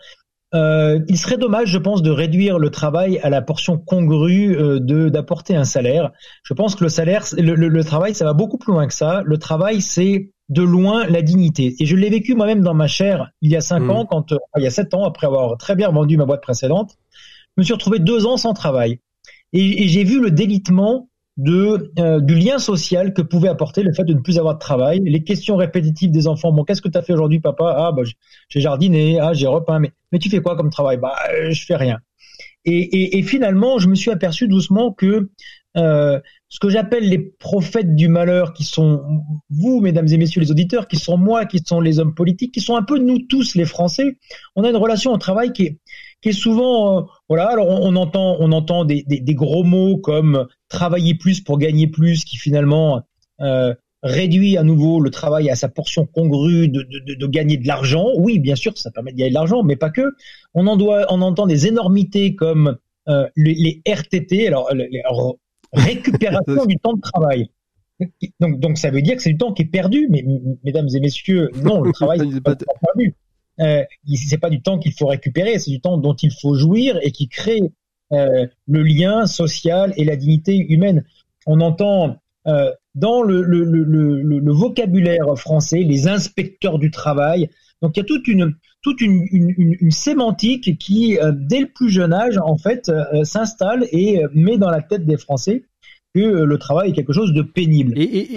Euh, 0.55 1.01
il 1.09 1.19
serait 1.19 1.39
dommage, 1.39 1.69
je 1.69 1.79
pense, 1.79 2.03
de 2.03 2.11
réduire 2.11 2.59
le 2.59 2.71
travail 2.71 3.19
à 3.19 3.31
la 3.31 3.43
portion 3.43 3.79
congrue 3.79 4.57
de 4.57 5.09
d'apporter 5.09 5.57
un 5.57 5.65
salaire. 5.65 6.13
Je 6.45 6.55
pense 6.55 6.77
que 6.77 6.85
le 6.85 6.89
salaire, 6.89 7.25
le, 7.37 7.55
le, 7.55 7.69
le, 7.69 7.85
travail, 7.85 8.15
ça 8.15 8.25
va 8.25 8.33
beaucoup 8.33 8.57
plus 8.57 8.73
loin 8.73 8.87
que 8.87 8.95
ça. 8.95 9.23
Le 9.25 9.39
travail, 9.39 9.83
c'est 9.83 10.31
de 10.49 10.63
loin 10.63 11.07
la 11.07 11.23
dignité. 11.23 11.75
Et 11.81 11.87
je 11.87 11.97
l'ai 11.97 12.09
vécu 12.09 12.35
moi-même 12.35 12.63
dans 12.63 12.75
ma 12.75 12.87
chair 12.87 13.31
il 13.43 13.51
y 13.51 13.57
a 13.57 13.61
cinq 13.61 13.81
hmm. 13.81 13.91
ans, 13.91 14.07
quand 14.07 14.33
euh, 14.33 14.39
il 14.57 14.63
y 14.63 14.67
a 14.67 14.71
sept 14.71 14.95
ans, 14.95 15.05
après 15.05 15.27
avoir 15.27 15.57
très 15.59 15.75
bien 15.75 15.91
vendu 15.91 16.17
ma 16.17 16.25
boîte 16.25 16.43
précédente, 16.43 16.97
je 17.57 17.63
me 17.63 17.65
suis 17.65 17.73
retrouvé 17.73 17.99
deux 17.99 18.27
ans 18.27 18.37
sans 18.37 18.53
travail. 18.53 19.01
Et, 19.53 19.89
j'ai 19.89 20.05
vu 20.05 20.21
le 20.21 20.31
délitement 20.31 21.09
de 21.37 21.93
euh, 21.99 22.21
du 22.21 22.35
lien 22.35 22.59
social 22.59 23.13
que 23.13 23.23
pouvait 23.23 23.49
apporter 23.49 23.83
le 23.83 23.93
fait 23.93 24.05
de 24.05 24.15
ne 24.15 24.21
plus 24.21 24.39
avoir 24.39 24.55
de 24.55 24.59
travail, 24.59 25.01
les 25.05 25.23
questions 25.23 25.57
répétitives 25.57 26.11
des 26.11 26.29
enfants. 26.29 26.53
Bon, 26.53 26.65
qu'est-ce 26.65 26.81
que 26.83 26.89
tu 26.89 26.97
as 26.97 27.03
fait 27.03 27.13
aujourd'hui, 27.13 27.41
papa? 27.41 27.75
Ah, 27.77 27.93
bah, 27.93 28.03
j'ai 28.49 28.61
jardiné. 28.61 29.19
Ah, 29.21 29.35
j'ai 29.35 29.47
repeint. 29.47 29.79
Mais, 29.79 29.93
mais 30.13 30.19
tu 30.19 30.31
fais 30.31 30.41
quoi 30.41 30.57
comme 30.57 30.71
travail? 30.71 30.97
Bah, 30.97 31.15
euh, 31.31 31.51
je 31.51 31.65
fais 31.65 31.77
rien. 31.77 31.99
Et, 32.65 32.79
et, 32.79 33.19
et, 33.19 33.23
finalement, 33.23 33.79
je 33.79 33.89
me 33.89 33.95
suis 33.95 34.11
aperçu 34.11 34.49
doucement 34.49 34.93
que 34.93 35.31
euh, 35.77 36.21
ce 36.49 36.61
que 36.61 36.69
j'appelle 36.69 37.09
les 37.09 37.19
prophètes 37.19 37.97
du 37.97 38.09
malheur, 38.09 38.53
qui 38.53 38.65
sont 38.65 39.03
vous, 39.51 39.81
mesdames 39.81 40.07
et 40.09 40.17
messieurs 40.17 40.41
les 40.41 40.51
auditeurs, 40.51 40.87
qui 40.87 40.97
sont 40.97 41.17
moi, 41.17 41.45
qui 41.45 41.61
sont 41.65 41.81
les 41.81 41.99
hommes 41.99 42.15
politiques, 42.15 42.53
qui 42.53 42.61
sont 42.61 42.77
un 42.77 42.83
peu 42.83 42.99
nous 42.99 43.19
tous 43.29 43.55
les 43.57 43.65
Français. 43.65 44.19
On 44.55 44.63
a 44.63 44.71
une 44.71 44.77
relation 44.77 45.13
au 45.13 45.19
travail 45.19 45.53
qui 45.53 45.63
est, 45.65 45.79
qui 46.21 46.29
est 46.29 46.33
souvent, 46.33 46.99
euh, 46.99 47.03
voilà. 47.29 47.49
Alors 47.49 47.69
on, 47.69 47.97
entend, 47.97 48.37
on 48.39 48.53
entend 48.53 48.85
des, 48.85 49.03
des, 49.07 49.21
des, 49.21 49.35
gros 49.35 49.65
mots 49.65 49.99
comme 49.99 50.47
travailler 50.69 51.15
plus 51.15 51.41
pour 51.41 51.59
gagner 51.59 51.89
plus, 51.89 52.25
qui 52.25 52.37
finalement 52.37 53.03
euh, 53.41 53.75
réduit 54.05 54.57
à 54.57 54.63
nouveau 54.63 55.01
le 55.01 55.11
travail 55.11 55.51
à 55.51 55.57
sa 55.57 55.69
portion 55.69 56.07
congrue 56.07 56.69
de, 56.69 56.83
de, 56.83 57.15
de 57.15 57.27
gagner 57.27 57.57
de 57.57 57.67
l'argent. 57.67 58.07
Oui, 58.19 58.39
bien 58.39 58.55
sûr, 58.55 58.79
ça 58.79 58.93
permet 58.93 59.13
de 59.13 59.17
gagner 59.17 59.31
de 59.31 59.35
l'argent, 59.35 59.65
mais 59.65 59.77
pas 59.77 59.91
que. 59.91 60.13
On 60.55 60.69
en 60.69 60.77
doit, 60.77 61.07
on 61.11 61.23
entend 61.23 61.47
des 61.47 61.67
énormités 61.67 62.37
comme 62.37 62.77
euh, 63.09 63.27
les, 63.37 63.55
les, 63.55 63.83
RTT, 63.87 64.47
alors 64.47 64.73
les, 64.75 65.03
récupération 65.77 66.65
du 66.67 66.77
temps 66.79 66.95
de 66.95 67.01
travail. 67.01 67.51
Donc, 68.41 68.61
donc 68.61 68.79
ça 68.79 68.91
veut 68.91 69.03
dire 69.03 69.17
que 69.17 69.23
c'est 69.23 69.31
du 69.31 69.39
temps 69.39 69.53
qui 69.53 69.63
est 69.63 69.67
perdu, 69.67 70.09
mais 70.11 70.25
mesdames 70.65 70.89
et 70.95 71.01
messieurs, 71.01 71.51
non, 71.63 71.81
le 71.81 71.93
travail 71.93 72.27
n'est 72.29 72.41
pas, 72.41 72.57
perdu. 72.57 73.15
Euh, 73.61 73.85
c'est 74.15 74.39
pas 74.39 74.51
du 74.51 74.61
temps 74.61 74.79
qu'il 74.79 74.93
faut 74.93 75.07
récupérer, 75.07 75.59
c'est 75.59 75.71
du 75.71 75.81
temps 75.81 75.97
dont 75.97 76.15
il 76.15 76.31
faut 76.31 76.55
jouir 76.55 76.99
et 77.03 77.11
qui 77.11 77.29
crée 77.29 77.61
euh, 78.13 78.47
le 78.67 78.83
lien 78.83 79.27
social 79.27 79.95
et 79.97 80.05
la 80.05 80.17
dignité 80.17 80.57
humaine. 80.57 81.05
On 81.47 81.61
entend 81.61 82.19
euh, 82.47 82.73
dans 82.95 83.23
le, 83.23 83.43
le, 83.43 83.65
le, 83.65 83.85
le, 83.85 84.53
vocabulaire 84.53 85.37
français 85.37 85.81
les 85.83 86.07
inspecteurs 86.07 86.79
du 86.79 86.91
travail. 86.91 87.51
Donc 87.83 87.97
il 87.97 88.01
y 88.01 88.03
a 88.03 88.07
toute 88.07 88.29
une 88.29 88.55
toute 88.87 89.01
une, 89.01 89.27
une, 89.33 89.91
sémantique 89.91 90.79
qui, 90.79 91.19
euh, 91.19 91.33
dès 91.35 91.59
le 91.59 91.67
plus 91.67 91.89
jeune 91.89 92.13
âge, 92.13 92.39
en 92.39 92.57
fait, 92.57 92.89
euh, 92.89 93.25
s'installe 93.25 93.85
et 93.91 94.23
met 94.33 94.59
dans 94.59 94.71
la 94.71 94.81
tête 94.81 95.05
des 95.05 95.17
Français 95.17 95.65
que 96.17 96.45
le 96.45 96.59
travail 96.59 96.91
est 96.91 96.93
quelque 96.93 97.13
chose 97.13 97.33
de 97.33 97.43
pénible. 97.43 97.93
Et, 97.97 98.31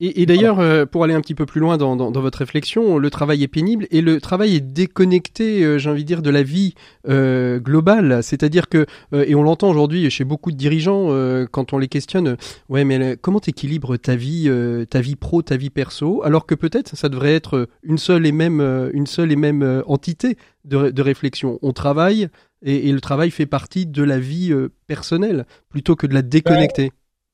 et, 0.00 0.26
d'ailleurs, 0.26 0.60
euh, 0.60 0.84
pour 0.86 1.04
aller 1.04 1.14
un 1.14 1.20
petit 1.20 1.34
peu 1.34 1.46
plus 1.46 1.60
loin 1.60 1.76
dans, 1.76 2.10
votre 2.10 2.38
réflexion, 2.38 2.98
le 2.98 3.10
travail 3.10 3.42
est 3.42 3.48
pénible 3.48 3.86
et 3.90 4.00
le 4.00 4.20
travail 4.20 4.56
est 4.56 4.60
déconnecté, 4.60 5.64
euh, 5.64 5.78
j'ai 5.78 5.88
envie 5.88 6.02
de 6.02 6.06
dire, 6.06 6.22
de 6.22 6.30
la 6.30 6.42
vie 6.42 6.74
euh, 7.08 7.58
globale. 7.60 8.22
C'est-à-dire 8.22 8.68
que, 8.68 8.86
et 9.12 9.34
on 9.34 9.42
l'entend 9.42 9.70
aujourd'hui 9.70 10.10
chez 10.10 10.24
beaucoup 10.24 10.50
de 10.50 10.56
dirigeants, 10.56 11.08
quand 11.50 11.72
on 11.72 11.78
les 11.78 11.88
questionne, 11.88 12.36
ouais, 12.68 12.84
mais 12.84 13.16
comment 13.20 13.40
t'équilibres 13.40 13.96
ta 13.96 14.16
vie, 14.16 14.50
ta 14.90 15.00
vie 15.00 15.16
pro, 15.16 15.42
ta 15.42 15.56
vie 15.56 15.70
perso, 15.70 16.22
alors 16.24 16.46
que 16.46 16.54
peut-être 16.54 16.96
ça 16.96 17.08
devrait 17.08 17.34
être 17.34 17.68
une 17.82 17.98
seule 17.98 18.26
et 18.26 18.32
même, 18.32 18.60
une 18.92 19.06
seule 19.06 19.32
et 19.32 19.36
même 19.36 19.82
entité 19.86 20.36
de, 20.64 20.90
de 20.90 21.02
réflexion. 21.02 21.58
On 21.62 21.72
travaille, 21.72 22.28
et, 22.66 22.92
le 22.92 23.00
travail 23.00 23.30
fait 23.30 23.46
partie 23.46 23.86
de 23.86 24.02
la 24.02 24.18
vie 24.18 24.52
euh, 24.52 24.72
personnelle 24.86 25.46
plutôt 25.68 25.96
que 25.96 26.06
de 26.06 26.14
la 26.14 26.22
déconnecter. 26.22 26.90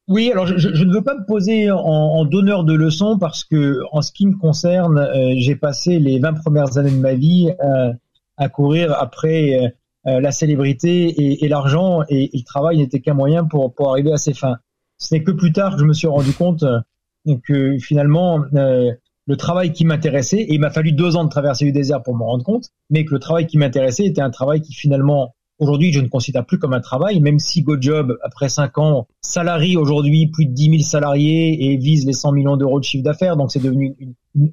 oui, 0.07 0.31
alors 0.31 0.47
je, 0.47 0.68
ne 0.68 0.92
veux 0.92 1.03
pas 1.03 1.14
me 1.14 1.27
poser 1.27 1.71
en, 1.71 2.25
donneur 2.25 2.64
de 2.64 2.75
leçons 2.75 3.18
parce 3.18 3.45
que 3.45 3.81
en 3.90 4.03
ce 4.03 4.12
qui 4.12 4.27
me 4.27 4.37
concerne, 4.37 4.99
euh, 4.99 5.33
j'ai 5.38 5.57
passé 5.57 5.99
les 5.99 6.18
20 6.18 6.35
premières 6.35 6.77
années 6.77 6.90
de 6.90 7.01
ma 7.01 7.14
vie 7.14 7.51
euh, 7.64 7.92
à 8.37 8.49
courir 8.49 8.95
après 8.99 9.75
la 10.05 10.33
célébrité 10.33 11.45
et, 11.45 11.49
l'argent 11.49 12.01
et, 12.09 12.29
le 12.35 12.45
travail 12.45 12.79
n'était 12.79 12.99
qu'un 12.99 13.14
moyen 13.14 13.45
pour, 13.45 13.73
pour 13.73 13.90
arriver 13.90 14.12
à 14.12 14.16
ses 14.16 14.35
fins. 14.35 14.57
Ce 14.99 15.14
n'est 15.14 15.23
que 15.23 15.31
plus 15.31 15.53
tard 15.53 15.75
que 15.75 15.81
je 15.81 15.85
me 15.85 15.92
suis 15.92 16.09
rendu 16.09 16.33
compte 16.33 16.64
que 17.45 17.79
finalement 17.79 18.42
le 19.27 19.37
travail 19.37 19.73
qui 19.73 19.85
m'intéressait, 19.85 20.41
et 20.41 20.55
il 20.55 20.61
m'a 20.61 20.71
fallu 20.71 20.93
deux 20.93 21.17
ans 21.17 21.25
de 21.25 21.29
traverser 21.29 21.65
du 21.65 21.73
désert 21.73 22.03
pour 22.03 22.15
m'en 22.15 22.27
rendre 22.27 22.45
compte, 22.45 22.71
mais 22.91 23.05
que 23.05 23.13
le 23.13 23.21
travail 23.21 23.47
qui 23.47 23.59
m'intéressait 23.59 24.05
était 24.05 24.21
un 24.21 24.31
travail 24.31 24.61
qui 24.61 24.75
finalement, 24.75 25.35
aujourd'hui, 25.59 25.93
je 25.93 26.01
ne 26.01 26.09
considère 26.09 26.45
plus 26.45 26.59
comme 26.59 26.73
un 26.73 26.81
travail, 26.81 27.21
même 27.21 27.39
si 27.39 27.63
GoJob, 27.63 28.19
après 28.23 28.49
cinq 28.49 28.79
ans, 28.79 29.07
salarie 29.21 29.77
aujourd'hui 29.77 30.27
plus 30.27 30.47
de 30.47 30.53
10 30.53 30.71
000 30.71 30.83
salariés 30.83 31.73
et 31.73 31.77
vise 31.77 32.05
les 32.07 32.13
100 32.13 32.33
millions 32.33 32.57
d'euros 32.57 32.81
de 32.81 32.85
chiffre 32.85 33.05
d'affaires, 33.05 33.37
donc 33.37 33.53
c'est 33.53 33.63
devenu 33.63 33.95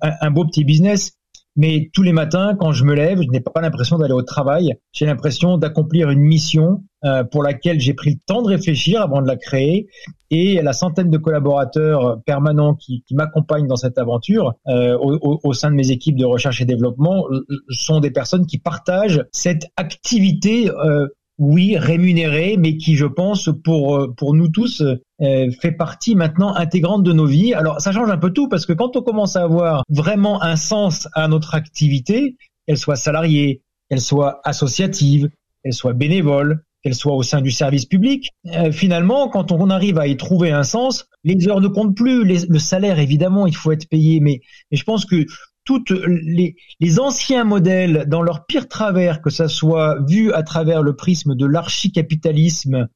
un 0.01 0.31
beau 0.31 0.45
petit 0.45 0.63
business. 0.63 1.18
Mais 1.59 1.89
tous 1.93 2.03
les 2.03 2.13
matins, 2.13 2.55
quand 2.57 2.71
je 2.71 2.85
me 2.85 2.95
lève, 2.95 3.21
je 3.21 3.27
n'ai 3.27 3.41
pas 3.41 3.59
l'impression 3.59 3.97
d'aller 3.97 4.13
au 4.13 4.21
travail. 4.21 4.77
J'ai 4.93 5.05
l'impression 5.05 5.57
d'accomplir 5.57 6.09
une 6.09 6.21
mission 6.21 6.85
euh, 7.03 7.25
pour 7.25 7.43
laquelle 7.43 7.81
j'ai 7.81 7.93
pris 7.93 8.11
le 8.11 8.19
temps 8.25 8.41
de 8.41 8.47
réfléchir 8.47 9.01
avant 9.01 9.21
de 9.21 9.27
la 9.27 9.35
créer. 9.35 9.89
Et 10.31 10.61
la 10.61 10.71
centaine 10.71 11.09
de 11.09 11.17
collaborateurs 11.17 12.21
permanents 12.25 12.75
qui, 12.75 13.03
qui 13.05 13.13
m'accompagnent 13.13 13.67
dans 13.67 13.75
cette 13.75 13.97
aventure 13.97 14.53
euh, 14.69 14.97
au, 15.01 15.41
au, 15.43 15.51
sein 15.51 15.69
de 15.69 15.75
mes 15.75 15.91
équipes 15.91 16.15
de 16.15 16.23
recherche 16.23 16.61
et 16.61 16.65
développement 16.65 17.25
euh, 17.29 17.45
sont 17.71 17.99
des 17.99 18.11
personnes 18.11 18.45
qui 18.45 18.57
partagent 18.57 19.25
cette 19.33 19.67
activité 19.75 20.69
euh, 20.69 21.07
oui, 21.39 21.77
rémunéré, 21.77 22.57
mais 22.57 22.75
qui, 22.75 22.95
je 22.95 23.05
pense, 23.05 23.49
pour 23.63 23.95
euh, 23.95 24.13
pour 24.15 24.35
nous 24.35 24.49
tous, 24.49 24.83
euh, 25.21 25.51
fait 25.61 25.71
partie 25.71 26.13
maintenant 26.13 26.53
intégrante 26.53 27.03
de 27.03 27.13
nos 27.13 27.25
vies. 27.25 27.53
Alors, 27.53 27.79
ça 27.79 27.93
change 27.93 28.09
un 28.09 28.17
peu 28.17 28.31
tout 28.31 28.49
parce 28.49 28.65
que 28.65 28.73
quand 28.73 28.97
on 28.97 29.01
commence 29.01 29.37
à 29.37 29.43
avoir 29.43 29.83
vraiment 29.89 30.43
un 30.43 30.57
sens 30.57 31.07
à 31.13 31.27
notre 31.29 31.55
activité, 31.55 32.35
qu'elle 32.67 32.77
soit 32.77 32.97
salariée, 32.97 33.61
qu'elle 33.89 34.01
soit 34.01 34.41
associative, 34.43 35.29
qu'elle 35.63 35.73
soit 35.73 35.93
bénévole, 35.93 36.63
qu'elle 36.83 36.95
soit 36.95 37.15
au 37.15 37.23
sein 37.23 37.39
du 37.39 37.51
service 37.51 37.85
public, 37.85 38.29
euh, 38.47 38.73
finalement, 38.73 39.29
quand 39.29 39.53
on 39.53 39.69
arrive 39.69 39.97
à 39.97 40.07
y 40.07 40.17
trouver 40.17 40.51
un 40.51 40.63
sens, 40.63 41.07
les 41.23 41.47
heures 41.47 41.61
ne 41.61 41.67
comptent 41.69 41.95
plus. 41.95 42.25
le 42.25 42.59
salaire, 42.59 42.99
évidemment, 42.99 43.47
il 43.47 43.55
faut 43.55 43.71
être 43.71 43.87
payé, 43.87 44.19
mais, 44.19 44.41
mais 44.71 44.77
je 44.77 44.83
pense 44.83 45.05
que 45.05 45.25
toutes 45.69 45.91
les, 45.91 46.55
les, 46.79 46.99
anciens 46.99 47.43
modèles 47.43 48.05
dans 48.07 48.23
leur 48.23 48.47
pire 48.47 48.67
travers, 48.67 49.21
que 49.21 49.29
ça 49.29 49.47
soit 49.47 49.99
vu 50.07 50.33
à 50.33 50.41
travers 50.41 50.81
le 50.81 50.95
prisme 50.95 51.35
de 51.35 51.45
l'archicapitalisme 51.45 52.87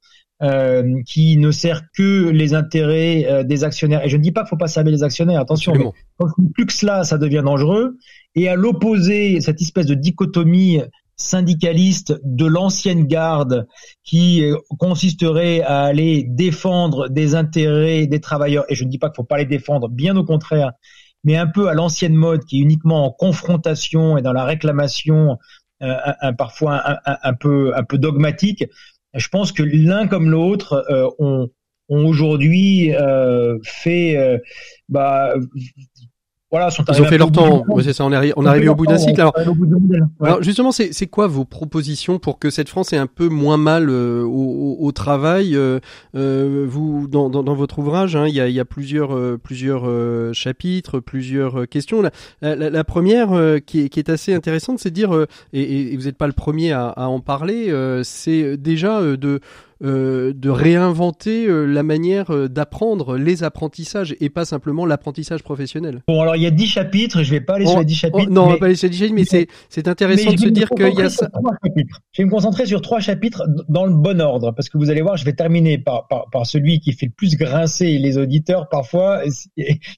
euh, 0.42 1.04
qui 1.06 1.38
ne 1.38 1.52
sert 1.52 1.84
que 1.96 2.32
les 2.32 2.56
intérêts 2.56 3.28
euh, 3.30 3.44
des 3.44 3.64
actionnaires. 3.64 4.04
Et 4.04 4.10
je 4.10 4.18
ne 4.18 4.24
dis 4.24 4.32
pas 4.32 4.42
qu'il 4.42 4.50
faut 4.50 4.58
pas 4.58 4.68
servir 4.68 4.92
les 4.92 5.04
actionnaires, 5.04 5.40
attention, 5.40 5.76
mais 5.76 5.86
quand 6.18 6.30
plus 6.56 6.66
que 6.66 6.74
cela, 6.74 7.04
ça 7.04 7.20
devient 7.20 7.44
dangereux. 7.46 8.00
Et 8.34 8.50
à 8.50 8.56
l'opposé, 8.56 9.40
cette 9.40 9.62
espèce 9.62 9.86
de 9.86 9.94
dichotomie 9.94 10.82
syndicaliste 11.16 12.20
de 12.24 12.48
l'ancienne 12.48 13.06
garde 13.06 13.68
qui 14.04 14.44
euh, 14.44 14.58
consisterait 14.80 15.62
à 15.62 15.84
aller 15.84 16.26
défendre 16.28 17.08
des 17.08 17.36
intérêts 17.36 18.08
des 18.08 18.20
travailleurs, 18.20 18.66
et 18.68 18.74
je 18.74 18.84
ne 18.84 18.90
dis 18.90 18.98
pas 18.98 19.10
qu'il 19.10 19.18
faut 19.18 19.24
pas 19.24 19.38
les 19.38 19.46
défendre, 19.46 19.90
bien 19.90 20.18
au 20.18 20.24
contraire, 20.24 20.72
mais 21.24 21.36
un 21.38 21.48
peu 21.48 21.68
à 21.68 21.74
l'ancienne 21.74 22.16
mode, 22.16 22.46
qui 22.46 22.60
est 22.60 22.62
uniquement 22.62 23.06
en 23.06 23.12
confrontation 23.12 24.18
et 24.18 24.22
dans 24.22 24.34
la 24.34 24.46
réclamation, 24.46 25.38
euh, 25.82 25.96
un, 26.22 26.34
parfois 26.34 27.00
un, 27.06 27.34
peu 27.34 27.76
un 27.76 27.84
peu 27.84 27.98
dogmatique. 27.98 28.66
Je 29.14 29.28
pense 29.28 29.52
que 29.52 29.64
l'un 29.64 30.08
comme 30.08 30.30
l'autre 30.30 30.86
euh, 30.90 31.10
ont, 31.20 31.50
ont 31.90 32.06
aujourd'hui 32.06 32.96
euh, 32.96 33.58
fait 33.64 34.18
euh, 34.18 34.38
bah, 34.90 35.34
voilà, 36.54 36.70
Ils 36.88 37.02
ont 37.02 37.06
fait 37.06 37.18
leur 37.18 37.32
temps. 37.32 37.66
c'est 37.82 37.94
ça. 37.94 38.06
On 38.06 38.12
est, 38.12 38.32
on 38.38 38.46
arrivé 38.46 38.70
au 38.70 38.76
bout 38.76 38.86
d'un 38.86 39.00
cycle. 39.00 39.20
Alors, 39.20 39.34
alors 40.22 40.44
justement, 40.44 40.72
c'est 40.72 41.08
quoi 41.08 41.26
vos 41.26 41.46
propositions 41.46 42.20
pour 42.20 42.38
que 42.38 42.52
cette 42.52 42.70
France 42.70 42.94
ait 42.94 42.98
un 42.98 43.08
peu 43.08 43.28
moins 43.28 43.58
mal 43.58 43.89
euh, 43.89 44.22
au, 44.22 44.78
au, 44.80 44.92
travail 44.92 45.56
euh, 45.56 45.80
euh, 46.16 46.68
Vous, 46.70 47.08
dans, 47.08 47.32
dans, 47.32 47.42
dans, 47.42 47.56
votre 47.56 47.80
ouvrage, 47.80 48.16
hein, 48.16 48.28
il 48.28 48.36
y, 48.36 48.39
a, 48.39 48.48
y, 48.50 48.60
a, 48.60 48.66
plusieurs 48.66 49.18
plusieurs 49.39 49.89
chapitres, 50.36 51.00
plusieurs 51.00 51.68
questions. 51.68 52.04
La, 52.04 52.56
la, 52.56 52.70
la 52.70 52.84
première 52.84 53.30
qui 53.66 53.82
est, 53.82 53.89
qui, 53.89 54.00
est, 54.00 54.10
assez 54.10 54.32
intéressante, 54.32 54.78
c'est 54.78 54.92
de 54.92 54.96
dire, 54.96 55.26
et, 55.54 55.94
et, 55.94 55.98
vous 55.98 56.04
n'êtes 56.04 56.20
pas 56.20 56.28
le 56.28 56.34
premier 56.34 56.72
à, 56.72 56.89
à 56.89 57.08
en 57.08 57.20
parler, 57.20 57.74
c'est 58.04 58.58
déjà 58.58 59.02
de 59.02 59.18
euh, 59.28 59.39
de 59.84 60.50
réinventer 60.50 61.48
euh, 61.48 61.65
la 61.65 61.84
manière 61.84 62.32
euh, 62.32 62.48
d'apprendre 62.48 63.17
les 63.17 63.43
apprentissages 63.43 64.15
et 64.19 64.30
pas 64.30 64.46
simplement 64.46 64.86
l'apprentissage 64.86 65.43
professionnel. 65.43 66.02
Bon, 66.08 66.22
alors 66.22 66.36
il 66.36 66.43
y 66.43 66.48
a 66.48 66.52
dix 66.52 66.67
chapitres, 66.67 67.24
je 67.24 67.32
vais 67.32 67.41
pas 67.41 67.56
aller 67.56 67.65
sur 67.65 67.80
les 67.80 67.86
dix 67.86 67.96
chapitres. 67.96 68.32
non, 68.32 68.43
mais... 68.43 68.48
on 68.48 68.54
va 68.54 68.58
pas 68.58 68.65
aller 68.67 68.76
sur 68.76 68.88
les 68.88 68.91
dix 68.91 69.00
chapitres, 69.00 69.15
mais 69.15 69.26
c'est, 69.26 69.48
c'est 69.69 69.88
intéressant 69.88 70.32
de 70.32 70.38
se 70.38 70.48
dire 70.48 70.69
qu'il 70.69 70.93
y 70.93 71.02
a 71.02 71.10
ça. 71.10 71.30
Je 72.13 72.22
vais 72.22 72.26
me 72.26 72.32
concentrer 72.32 72.65
sur 72.65 72.82
trois 72.82 73.00
chapitres 73.00 73.43
dans 73.67 73.86
le 73.86 73.93
bon 73.93 74.22
ordre, 74.22 74.52
parce 74.52 74.69
que 74.69 74.78
vous 74.78 74.89
allez 74.89 75.02
voir, 75.02 75.17
je 75.17 75.26
vais 75.26 75.34
terminer 75.34 75.78
par, 75.78 76.08
par, 76.08 76.30
par 76.32 76.46
celui 76.46 76.80
qui 76.80 76.93
fait 76.93 77.08
le 77.08 77.12
plus 77.12 77.36
grincer 77.36 77.98
les 77.98 78.17
auditeurs 78.17 78.69
parfois, 78.69 79.22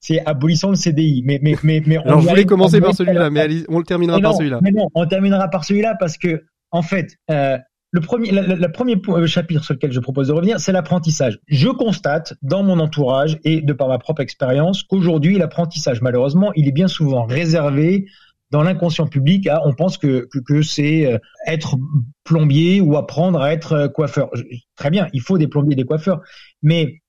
c'est 0.01 0.25
abolition 0.25 0.69
le 0.69 0.75
CDI. 0.75 1.23
Mais, 1.25 1.39
mais, 1.41 1.55
mais, 1.63 1.81
mais 1.85 1.97
alors 1.97 2.21
je 2.21 2.27
voulais 2.27 2.45
commencer 2.45 2.81
par 2.81 2.95
celui-là, 2.95 3.29
mais 3.29 3.47
on 3.69 3.79
le 3.79 3.85
terminera 3.85 4.19
par 4.19 4.35
celui-là. 4.35 4.59
Mais 4.61 4.71
non, 4.71 4.87
on 4.95 5.05
terminera 5.05 5.47
par 5.49 5.63
celui-là 5.63 5.95
parce 5.99 6.17
que, 6.17 6.43
en 6.71 6.81
fait, 6.81 7.17
euh, 7.29 7.57
le 7.91 8.01
premier, 8.01 8.31
le 8.31 8.71
premier 8.71 9.01
euh, 9.07 9.25
chapitre 9.25 9.63
sur 9.63 9.73
lequel 9.73 9.91
je 9.91 9.99
propose 9.99 10.27
de 10.27 10.33
revenir, 10.33 10.59
c'est 10.59 10.71
l'apprentissage. 10.71 11.39
Je 11.47 11.69
constate 11.69 12.33
dans 12.41 12.61
mon 12.61 12.79
entourage 12.79 13.37
et 13.43 13.61
de 13.61 13.73
par 13.73 13.87
ma 13.87 13.99
propre 13.99 14.21
expérience 14.21 14.83
qu'aujourd'hui, 14.83 15.37
l'apprentissage, 15.37 16.01
malheureusement, 16.01 16.51
il 16.55 16.67
est 16.67 16.73
bien 16.73 16.87
souvent 16.87 17.23
réservé 17.23 18.05
dans 18.51 18.63
l'inconscient 18.63 19.07
public 19.07 19.47
à 19.47 19.65
on 19.65 19.73
pense 19.73 19.97
que, 19.97 20.27
que, 20.45 20.61
c'est 20.61 21.05
euh, 21.05 21.17
être 21.47 21.77
plombier 22.23 22.81
ou 22.81 22.97
apprendre 22.97 23.41
à 23.41 23.53
être 23.53 23.73
euh, 23.73 23.87
coiffeur. 23.87 24.29
Très 24.75 24.89
bien, 24.89 25.07
il 25.13 25.21
faut 25.21 25.37
des 25.37 25.47
plombiers 25.47 25.73
et 25.73 25.77
des 25.77 25.85
coiffeurs, 25.85 26.21
mais 26.61 27.01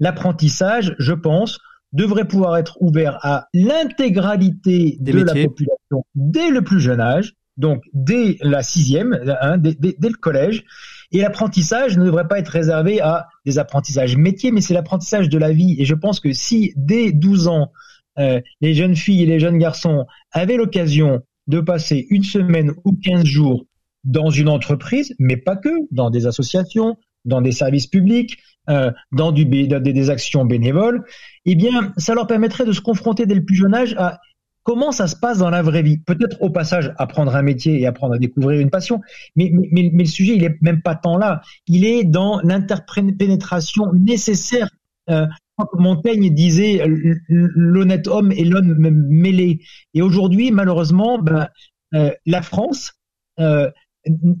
l'apprentissage, 0.00 0.94
je 0.98 1.12
pense, 1.12 1.58
devrait 1.92 2.26
pouvoir 2.26 2.56
être 2.56 2.78
ouvert 2.80 3.18
à 3.20 3.48
l'intégralité 3.52 4.96
de 5.00 5.12
la 5.12 5.34
population 5.34 6.06
dès 6.14 6.48
le 6.48 6.62
plus 6.62 6.80
jeune 6.80 7.00
âge 7.00 7.34
donc 7.56 7.82
dès 7.92 8.38
la 8.40 8.62
sixième, 8.62 9.18
hein, 9.40 9.58
dès, 9.58 9.76
le 10.00 10.16
collège. 10.16 10.64
Et 11.10 11.20
l'apprentissage 11.20 11.98
ne 11.98 12.04
devrait 12.04 12.28
pas 12.28 12.38
être 12.38 12.48
réservé 12.48 13.00
à 13.00 13.28
des 13.44 13.58
apprentissages 13.58 14.16
métiers, 14.16 14.50
mais 14.50 14.60
c'est 14.60 14.74
l'apprentissage 14.74 15.28
de 15.28 15.38
la 15.38 15.52
vie. 15.52 15.76
Et 15.78 15.84
je 15.84 15.94
pense 15.94 16.20
que 16.20 16.32
si 16.32 16.72
dès 16.76 17.12
12 17.12 17.48
ans, 17.48 17.72
euh, 18.18 18.40
les 18.60 18.74
jeunes 18.74 18.96
filles 18.96 19.22
et 19.22 19.26
les 19.26 19.40
jeunes 19.40 19.58
garçons 19.58 20.06
avaient 20.32 20.56
l'occasion 20.56 21.22
de 21.46 21.60
passer 21.60 22.06
une 22.10 22.24
semaine 22.24 22.72
ou 22.84 22.92
15 22.92 23.24
jours 23.24 23.66
dans 24.04 24.30
une 24.30 24.48
entreprise, 24.48 25.14
mais 25.18 25.36
pas 25.36 25.56
que, 25.56 25.70
dans 25.90 26.10
des 26.10 26.26
associations, 26.26 26.96
dans 27.24 27.40
des 27.40 27.52
services 27.52 27.86
publics, 27.86 28.38
euh, 28.68 28.90
dans 29.10 29.32
du, 29.32 29.44
des 29.44 30.10
actions 30.10 30.44
bénévoles, 30.44 31.04
eh 31.44 31.54
bien, 31.54 31.92
ça 31.96 32.14
leur 32.14 32.26
permettrait 32.26 32.64
de 32.64 32.72
se 32.72 32.80
confronter 32.80 33.26
dès 33.26 33.34
le 33.34 33.44
plus 33.44 33.56
jeune 33.56 33.74
âge 33.74 33.94
à 33.98 34.20
comment 34.62 34.92
ça 34.92 35.06
se 35.06 35.16
passe 35.16 35.38
dans 35.38 35.50
la 35.50 35.62
vraie 35.62 35.82
vie? 35.82 35.98
Peut-être 35.98 36.40
au 36.40 36.50
passage 36.50 36.92
apprendre 36.98 37.34
un 37.34 37.42
métier 37.42 37.80
et 37.80 37.86
apprendre 37.86 38.14
à 38.14 38.18
découvrir 38.18 38.60
une 38.60 38.70
passion, 38.70 39.00
mais, 39.36 39.52
mais, 39.52 39.90
mais 39.92 40.04
le 40.04 40.08
sujet, 40.08 40.36
il 40.36 40.44
est 40.44 40.60
même 40.62 40.82
pas 40.82 40.94
tant 40.94 41.16
là. 41.16 41.42
Il 41.66 41.84
est 41.84 42.04
dans 42.04 42.40
l'interpénétration 42.42 43.92
nécessaire. 43.92 44.68
Euh, 45.10 45.26
Montaigne 45.74 46.32
disait 46.32 46.82
l'honnête 47.28 48.08
homme 48.08 48.32
et 48.32 48.44
l'homme 48.44 48.74
mêlé. 48.78 49.60
Et 49.94 50.02
aujourd'hui, 50.02 50.50
malheureusement, 50.50 51.18
ben, 51.18 51.48
euh, 51.94 52.10
la 52.26 52.42
France 52.42 52.92
euh, 53.38 53.70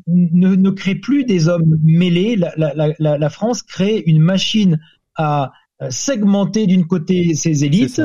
ne, 0.06 0.54
ne, 0.56 0.70
crée 0.70 0.94
plus 0.94 1.24
des 1.24 1.48
hommes 1.48 1.78
mêlés. 1.84 2.36
La, 2.36 2.52
la, 2.56 2.94
la, 2.98 3.18
la, 3.18 3.30
France 3.30 3.62
crée 3.62 4.02
une 4.06 4.20
machine 4.20 4.80
à 5.16 5.52
segmenter 5.90 6.66
d'une 6.66 6.86
côté 6.86 7.34
ses 7.34 7.64
élites 7.64 8.00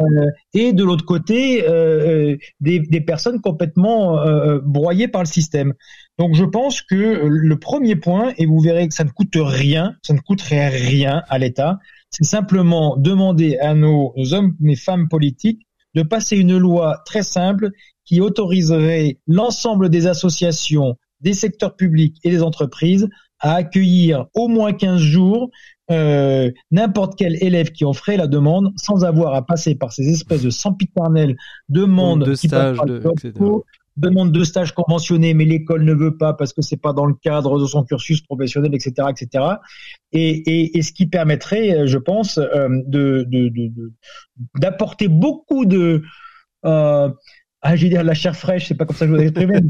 euh, 0.00 0.30
et 0.52 0.72
de 0.72 0.82
l'autre 0.82 1.04
côté 1.04 1.64
euh, 1.64 2.32
euh, 2.32 2.36
des, 2.60 2.80
des, 2.80 3.00
personnes 3.00 3.40
complètement 3.40 4.18
broyées 4.64 5.08
par 5.08 5.22
le 5.22 5.26
système. 5.26 5.72
Donc 6.18 6.34
je 6.34 6.44
pense 6.44 6.82
que 6.82 7.26
le 7.26 7.58
premier 7.58 7.96
point, 7.96 8.32
et 8.36 8.46
vous 8.46 8.60
verrez 8.60 8.88
que 8.88 8.94
ça 8.94 9.04
ne 9.04 9.10
coûte 9.10 9.36
rien, 9.36 9.94
ça 10.02 10.14
ne 10.14 10.20
coûterait 10.20 10.68
rien 10.68 11.22
à 11.28 11.38
l'État, 11.38 11.78
c'est 12.10 12.24
simplement 12.24 12.96
demander 12.96 13.56
à 13.58 13.74
nos 13.74 14.14
hommes 14.32 14.54
et 14.64 14.76
femmes 14.76 15.08
politiques 15.08 15.66
de 15.94 16.02
passer 16.02 16.36
une 16.36 16.58
loi 16.58 17.02
très 17.06 17.22
simple 17.22 17.70
qui 18.04 18.20
autoriserait 18.20 19.18
l'ensemble 19.26 19.90
des 19.90 20.06
associations, 20.06 20.96
des 21.20 21.34
secteurs 21.34 21.76
publics 21.76 22.18
et 22.24 22.30
des 22.30 22.42
entreprises 22.42 23.08
à 23.38 23.54
accueillir 23.54 24.26
au 24.34 24.48
moins 24.48 24.72
15 24.72 25.00
jours 25.00 25.50
euh, 25.90 26.50
n'importe 26.70 27.14
quel 27.18 27.42
élève 27.42 27.70
qui 27.70 27.84
en 27.84 27.92
ferait 27.92 28.16
la 28.16 28.26
demande 28.26 28.72
sans 28.76 29.04
avoir 29.04 29.34
à 29.34 29.44
passer 29.44 29.74
par 29.74 29.92
ces 29.92 30.08
espèces 30.08 30.42
de 30.42 30.50
sempiternelles 30.50 31.36
demandes 31.68 32.24
de 32.24 32.34
stage, 32.34 32.78
de, 32.86 33.02
demande 33.96 34.32
de 34.32 34.44
stage 34.44 34.72
conventionné, 34.72 35.34
mais 35.34 35.44
l'école 35.44 35.84
ne 35.84 35.94
veut 35.94 36.16
pas 36.16 36.32
parce 36.32 36.52
que 36.52 36.62
c'est 36.62 36.78
pas 36.78 36.92
dans 36.92 37.06
le 37.06 37.14
cadre 37.14 37.60
de 37.60 37.66
son 37.66 37.84
cursus 37.84 38.22
professionnel, 38.22 38.74
etc., 38.74 39.08
etc. 39.10 39.44
Et, 40.12 40.30
et, 40.30 40.78
et 40.78 40.82
ce 40.82 40.92
qui 40.92 41.06
permettrait, 41.06 41.86
je 41.86 41.98
pense, 41.98 42.38
euh, 42.38 42.68
de 42.86 43.28
d'apporter 44.58 45.08
de, 45.08 45.12
beaucoup 45.12 45.66
de 45.66 46.02
euh, 46.64 47.10
ah, 47.66 47.76
je 47.76 47.84
vais 47.84 47.88
dire 47.88 48.04
la 48.04 48.12
chair 48.12 48.36
fraîche, 48.36 48.68
c'est 48.68 48.74
pas 48.74 48.84
comme 48.84 48.94
ça 48.94 49.06
que 49.06 49.16
je 49.16 49.24
voudrais 49.24 49.24
l'exprimer. 49.24 49.60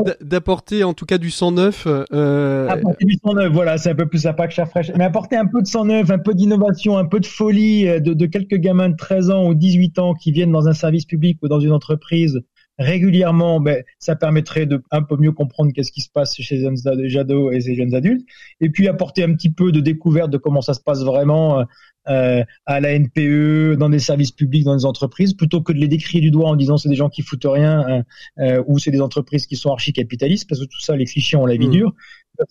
D'apporter 0.20 0.84
en 0.84 0.94
tout 0.94 1.04
cas 1.04 1.18
du 1.18 1.32
sang 1.32 1.50
neuf. 1.50 1.88
Euh... 1.88 2.68
Apporter 2.68 3.06
du 3.06 3.18
sang 3.20 3.34
neuf, 3.34 3.52
voilà, 3.52 3.76
c'est 3.76 3.90
un 3.90 3.96
peu 3.96 4.06
plus 4.06 4.20
sympa 4.20 4.46
que 4.46 4.54
chair 4.54 4.68
fraîche. 4.68 4.92
Mais 4.96 5.02
apporter 5.02 5.34
un 5.34 5.46
peu 5.46 5.60
de 5.60 5.66
sang 5.66 5.86
neuf, 5.86 6.12
un 6.12 6.18
peu 6.18 6.34
d'innovation, 6.34 6.96
un 6.96 7.06
peu 7.06 7.18
de 7.18 7.26
folie 7.26 7.88
euh, 7.88 7.98
de, 7.98 8.14
de, 8.14 8.26
quelques 8.26 8.54
gamins 8.54 8.88
de 8.88 8.96
13 8.96 9.30
ans 9.30 9.48
ou 9.48 9.54
18 9.54 9.98
ans 9.98 10.14
qui 10.14 10.30
viennent 10.30 10.52
dans 10.52 10.68
un 10.68 10.74
service 10.74 11.06
public 11.06 11.38
ou 11.42 11.48
dans 11.48 11.58
une 11.58 11.72
entreprise 11.72 12.40
régulièrement, 12.78 13.60
ben, 13.60 13.82
ça 13.98 14.14
permettrait 14.14 14.66
de 14.66 14.80
un 14.90 15.02
peu 15.02 15.16
mieux 15.16 15.32
comprendre 15.32 15.72
qu'est-ce 15.74 15.90
qui 15.90 16.00
se 16.00 16.10
passe 16.10 16.34
chez 16.36 16.56
les 16.56 16.62
jeunes 16.62 17.18
ados 17.18 17.52
et 17.52 17.60
ces 17.60 17.74
jeunes 17.74 17.94
adultes. 17.94 18.24
Et 18.60 18.70
puis 18.70 18.86
apporter 18.86 19.24
un 19.24 19.34
petit 19.34 19.50
peu 19.50 19.72
de 19.72 19.80
découverte 19.80 20.30
de 20.30 20.38
comment 20.38 20.60
ça 20.60 20.74
se 20.74 20.80
passe 20.80 21.02
vraiment 21.02 21.64
euh, 22.08 22.44
à 22.66 22.80
la 22.80 22.98
NPE, 22.98 23.76
dans 23.76 23.88
des 23.88 23.98
services 23.98 24.32
publics, 24.32 24.64
dans 24.64 24.76
des 24.76 24.84
entreprises, 24.84 25.34
plutôt 25.34 25.60
que 25.60 25.72
de 25.72 25.78
les 25.78 25.88
décrire 25.88 26.20
du 26.20 26.30
doigt 26.30 26.48
en 26.48 26.56
disant 26.56 26.76
c'est 26.76 26.88
des 26.88 26.94
gens 26.94 27.08
qui 27.08 27.22
foutent 27.22 27.46
rien 27.46 27.86
euh, 27.88 28.02
euh, 28.38 28.62
ou 28.66 28.78
c'est 28.78 28.90
des 28.90 29.00
entreprises 29.00 29.46
qui 29.46 29.56
sont 29.56 29.70
archi-capitalistes, 29.70 30.48
parce 30.48 30.60
que 30.60 30.66
tout 30.66 30.80
ça, 30.80 30.96
les 30.96 31.04
clichés 31.04 31.36
ont 31.36 31.46
la 31.46 31.56
vie 31.56 31.68
mmh. 31.68 31.72
dure. 31.72 31.92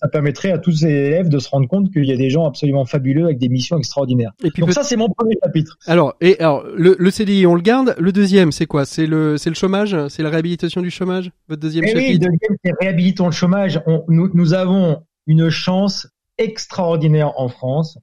Ça 0.02 0.10
permettrait 0.10 0.52
à 0.52 0.58
tous 0.58 0.74
ces 0.74 0.90
élèves 0.90 1.30
de 1.30 1.40
se 1.40 1.48
rendre 1.50 1.68
compte 1.68 1.94
qu'il 1.94 2.04
y 2.04 2.12
a 2.12 2.18
des 2.18 2.30
gens 2.30 2.46
absolument 2.46 2.84
fabuleux 2.84 3.24
avec 3.24 3.38
des 3.38 3.48
missions 3.48 3.78
extraordinaires. 3.78 4.34
Et 4.44 4.52
puis 4.52 4.60
Donc 4.60 4.74
ça, 4.74 4.84
c'est 4.84 4.98
mon 4.98 5.08
premier 5.08 5.38
chapitre. 5.42 5.78
Alors, 5.86 6.14
et 6.20 6.38
alors 6.40 6.66
le, 6.76 6.98
le, 7.00 7.10
CDI, 7.10 7.46
on 7.46 7.56
le 7.56 7.62
garde. 7.62 7.96
Le 7.98 8.12
deuxième, 8.12 8.52
c'est 8.52 8.66
quoi? 8.66 8.84
C'est 8.84 9.06
le, 9.06 9.38
c'est 9.38 9.50
le 9.50 9.56
chômage? 9.56 9.96
C'est 10.10 10.24
la 10.24 10.30
réhabilitation 10.30 10.82
du 10.82 10.92
chômage? 10.92 11.32
Votre 11.48 11.62
deuxième 11.62 11.86
eh 11.86 11.88
chapitre 11.88 12.06
Oui, 12.06 12.14
le 12.16 12.20
deuxième, 12.20 12.58
c'est 12.66 12.74
réhabilitons 12.82 13.28
le 13.28 13.32
chômage. 13.32 13.82
On, 13.88 14.04
nous, 14.10 14.30
nous 14.34 14.54
avons 14.54 15.04
une 15.26 15.50
chance 15.50 16.10
extraordinaire 16.38 17.32
en 17.40 17.48
France 17.48 17.98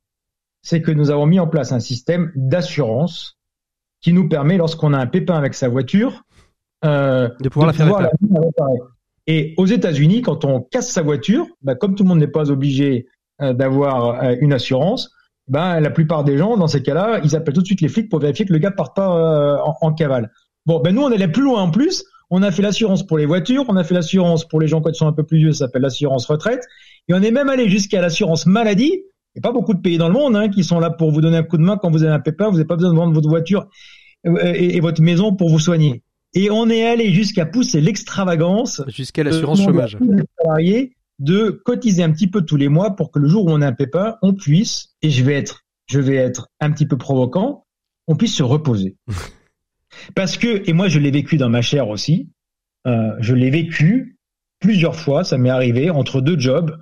c'est 0.65 0.83
que 0.83 0.91
nous 0.91 1.11
avons 1.11 1.27
mis 1.27 1.39
en 1.39 1.47
place 1.47 1.71
un 1.71 1.79
système 1.79 2.33
d'assurance 2.35 3.39
qui 4.01 4.13
nous 4.13 4.29
permet, 4.29 4.57
lorsqu'on 4.57 4.93
a 4.93 4.99
un 4.99 5.07
pépin 5.07 5.35
avec 5.35 5.55
sa 5.55 5.69
voiture, 5.69 6.25
euh, 6.85 7.29
de 7.41 7.49
pouvoir 7.49 7.69
la 7.69 7.73
faire 7.73 7.87
réparer. 7.87 8.79
Et 9.27 9.55
aux 9.57 9.67
États-Unis, 9.67 10.23
quand 10.23 10.45
on 10.45 10.61
casse 10.61 10.91
sa 10.91 11.03
voiture, 11.03 11.47
bah, 11.63 11.75
comme 11.75 11.95
tout 11.95 12.03
le 12.03 12.09
monde 12.09 12.19
n'est 12.19 12.27
pas 12.27 12.51
obligé 12.51 13.07
euh, 13.41 13.53
d'avoir 13.53 14.23
euh, 14.23 14.35
une 14.41 14.53
assurance, 14.53 15.11
bah, 15.49 15.81
la 15.81 15.91
plupart 15.91 16.25
des 16.25 16.39
gens, 16.39 16.57
dans 16.57 16.67
ces 16.67 16.83
cas-là, 16.83 17.21
ils 17.25 17.37
appellent 17.37 17.55
tout 17.55 17.61
de 17.61 17.67
suite 17.67 17.83
les 17.83 17.89
flics 17.89 18.11
pour 18.11 18.21
vérifier 18.21 18.47
que 18.47 18.53
le 18.53 18.59
gars 18.59 18.71
parte 18.71 18.97
pas 18.97 19.63
en, 19.81 19.93
cavale. 19.93 20.33
Bon, 20.65 20.81
ben 20.81 20.95
nous, 20.95 21.03
on 21.03 21.13
allait 21.13 21.29
plus 21.29 21.43
loin 21.43 21.63
en 21.63 21.71
plus. 21.71 22.05
On 22.31 22.43
a 22.43 22.51
fait 22.51 22.63
l'assurance 22.63 23.07
pour 23.07 23.19
les 23.19 23.27
voitures, 23.27 23.65
on 23.69 23.77
a 23.77 23.85
fait 23.85 23.95
l'assurance 23.95 24.49
pour 24.49 24.61
les 24.61 24.67
gens 24.67 24.81
qui 24.81 24.95
sont 24.95 25.07
un 25.07 25.13
peu 25.13 25.25
plus 25.25 25.39
vieux, 25.39 25.53
ça 25.53 25.67
s'appelle 25.67 25.83
l'assurance 25.83 26.27
retraite, 26.27 26.65
et 27.09 27.15
on 27.15 27.23
est 27.23 27.31
même 27.31 27.51
allé 27.51 27.69
jusqu'à 27.69 28.01
l'assurance 28.01 28.47
maladie 28.47 29.03
il 29.35 29.41
n'y 29.41 29.47
a 29.47 29.51
pas 29.51 29.53
beaucoup 29.53 29.75
de 29.75 29.81
pays 29.81 29.99
dans 29.99 30.09
le 30.09 30.15
monde 30.15 30.37
hein, 30.37 30.49
qui 30.49 30.63
sont 30.63 30.79
là 30.79 30.91
pour 30.91 31.11
vous 31.11 31.21
donner 31.21 31.39
un 31.39 31.43
coup 31.43 31.57
de 31.57 31.63
main 31.63 31.77
quand 31.77 31.91
vous 31.91 32.05
avez 32.05 32.13
un 32.13 32.21
pépin. 32.21 32.47
Vous 32.47 32.53
n'avez 32.53 32.67
pas 32.67 32.77
besoin 32.77 32.93
de 32.93 32.97
vendre 32.97 33.13
votre 33.13 33.29
voiture 33.29 33.69
euh, 34.27 34.53
et, 34.55 34.79
votre 34.79 35.03
maison 35.03 35.35
pour 35.35 35.51
vous 35.51 35.59
soigner. 35.59 36.03
Et 36.35 36.51
on 36.51 36.69
est 36.71 36.87
allé 36.87 37.13
jusqu'à 37.13 37.45
pousser 37.45 37.81
l'extravagance. 37.81 38.83
Jusqu'à 38.89 39.25
l'assurance 39.25 39.63
chômage. 39.63 39.99
salariés 40.41 40.97
de 41.19 41.51
cotiser 41.51 42.03
un 42.03 42.13
petit 42.13 42.29
peu 42.29 42.43
tous 42.43 42.57
les 42.57 42.69
mois 42.69 42.95
pour 42.97 43.11
que 43.11 43.19
le 43.19 43.29
jour 43.29 43.47
où 43.47 43.51
on 43.51 43.61
a 43.61 43.67
un 43.67 43.73
pépin, 43.73 44.17
on 44.23 44.35
puisse, 44.35 44.95
et 45.03 45.11
je 45.11 45.25
vais 45.25 45.35
être, 45.35 45.65
je 45.87 46.01
vais 46.01 46.17
être 46.17 46.49
un 46.61 46.71
petit 46.71 46.87
peu 46.87 46.97
provocant, 46.97 47.67
on 48.07 48.17
puisse 48.17 48.35
se 48.35 48.43
reposer. 48.43 48.97
Parce 50.15 50.37
que, 50.37 50.69
et 50.69 50.73
moi 50.73 50.89
je 50.89 50.99
l'ai 50.99 51.13
vécu 51.13 51.37
dans 51.37 51.49
ma 51.49 51.63
chair 51.63 51.89
aussi, 51.89 52.31
euh, 52.87 53.13
je 53.21 53.35
l'ai 53.35 53.51
vécu 53.51 54.19
plusieurs 54.59 54.97
fois, 54.97 55.23
ça 55.23 55.39
m'est 55.39 55.51
arrivé 55.51 55.91
entre 55.91 56.21
deux 56.21 56.39
jobs, 56.39 56.77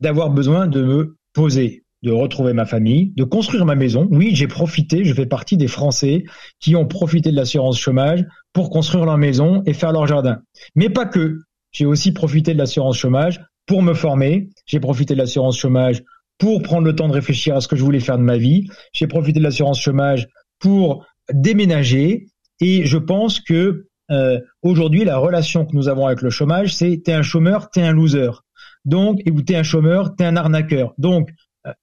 d'avoir 0.00 0.30
besoin 0.30 0.66
de 0.66 0.82
me 0.82 1.16
poser 1.34 1.83
de 2.04 2.12
retrouver 2.12 2.52
ma 2.52 2.66
famille, 2.66 3.12
de 3.16 3.24
construire 3.24 3.64
ma 3.64 3.74
maison. 3.74 4.06
Oui, 4.10 4.32
j'ai 4.34 4.46
profité, 4.46 5.04
je 5.04 5.14
fais 5.14 5.24
partie 5.24 5.56
des 5.56 5.68
Français 5.68 6.24
qui 6.60 6.76
ont 6.76 6.86
profité 6.86 7.30
de 7.30 7.36
l'assurance 7.36 7.78
chômage 7.78 8.24
pour 8.52 8.68
construire 8.68 9.06
leur 9.06 9.16
maison 9.16 9.62
et 9.64 9.72
faire 9.72 9.90
leur 9.90 10.06
jardin. 10.06 10.40
Mais 10.74 10.90
pas 10.90 11.06
que. 11.06 11.38
J'ai 11.72 11.86
aussi 11.86 12.12
profité 12.12 12.52
de 12.52 12.58
l'assurance 12.58 12.98
chômage 12.98 13.40
pour 13.66 13.82
me 13.82 13.94
former. 13.94 14.50
J'ai 14.66 14.80
profité 14.80 15.14
de 15.14 15.18
l'assurance 15.18 15.58
chômage 15.58 16.04
pour 16.38 16.62
prendre 16.62 16.86
le 16.86 16.94
temps 16.94 17.08
de 17.08 17.14
réfléchir 17.14 17.56
à 17.56 17.60
ce 17.62 17.68
que 17.68 17.74
je 17.74 17.82
voulais 17.82 18.00
faire 18.00 18.18
de 18.18 18.22
ma 18.22 18.36
vie. 18.36 18.68
J'ai 18.92 19.06
profité 19.06 19.38
de 19.38 19.44
l'assurance 19.44 19.80
chômage 19.80 20.28
pour 20.60 21.06
déménager. 21.32 22.26
Et 22.60 22.84
je 22.84 22.98
pense 22.98 23.40
que 23.40 23.86
euh, 24.10 24.38
aujourd'hui, 24.62 25.04
la 25.04 25.16
relation 25.16 25.64
que 25.64 25.74
nous 25.74 25.88
avons 25.88 26.06
avec 26.06 26.20
le 26.20 26.30
chômage, 26.30 26.74
c'est 26.74 27.00
t'es 27.02 27.12
un 27.12 27.22
chômeur, 27.22 27.70
t'es 27.70 27.82
un 27.82 27.92
loser. 27.92 28.30
Donc, 28.84 29.20
et 29.24 29.32
t'es 29.44 29.56
un 29.56 29.62
chômeur, 29.62 30.14
t'es 30.14 30.24
un 30.24 30.36
arnaqueur. 30.36 30.92
Donc, 30.98 31.30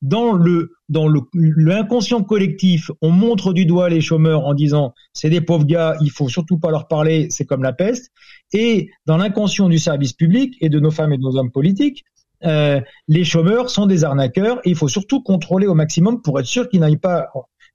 dans 0.02 0.34
le 0.34 0.74
dans 0.90 1.08
le 1.08 1.22
l'inconscient 1.34 2.24
collectif, 2.24 2.92
on 3.02 3.10
montre 3.10 3.54
du 3.54 3.66
doigt 3.66 3.90
les 3.90 4.02
chômeurs 4.02 4.46
en 4.46 4.54
disant 4.54 4.94
c'est 5.14 5.30
des 5.30 5.42
pauvres 5.42 5.66
gars, 5.66 5.96
il 6.02 6.12
faut 6.12 6.30
surtout 6.30 6.60
pas 6.60 6.70
leur 6.70 6.88
parler, 6.88 7.28
c'est 7.30 7.46
comme 7.46 7.64
la 7.64 7.74
peste. 7.74 8.12
Et 8.54 8.90
dans 9.06 9.18
l'inconscient 9.18 9.70
du 9.70 9.80
service 9.80 10.14
public 10.14 10.56
et 10.62 10.70
de 10.70 10.80
nos 10.80 10.92
femmes 10.92 11.14
et 11.14 11.18
de 11.18 11.24
nos 11.24 11.38
hommes 11.38 11.52
politiques, 11.52 12.04
euh, 12.44 12.82
les 13.08 13.24
chômeurs 13.24 13.70
sont 13.70 13.86
des 13.86 14.04
arnaqueurs 14.04 14.60
et 14.64 14.70
il 14.70 14.76
faut 14.76 14.88
surtout 14.88 15.22
contrôler 15.22 15.68
au 15.68 15.76
maximum 15.76 16.22
pour 16.22 16.40
être 16.40 16.46
sûr 16.46 16.70
qu'ils 16.70 16.80
n'aillent 16.80 16.98
pas 16.98 17.28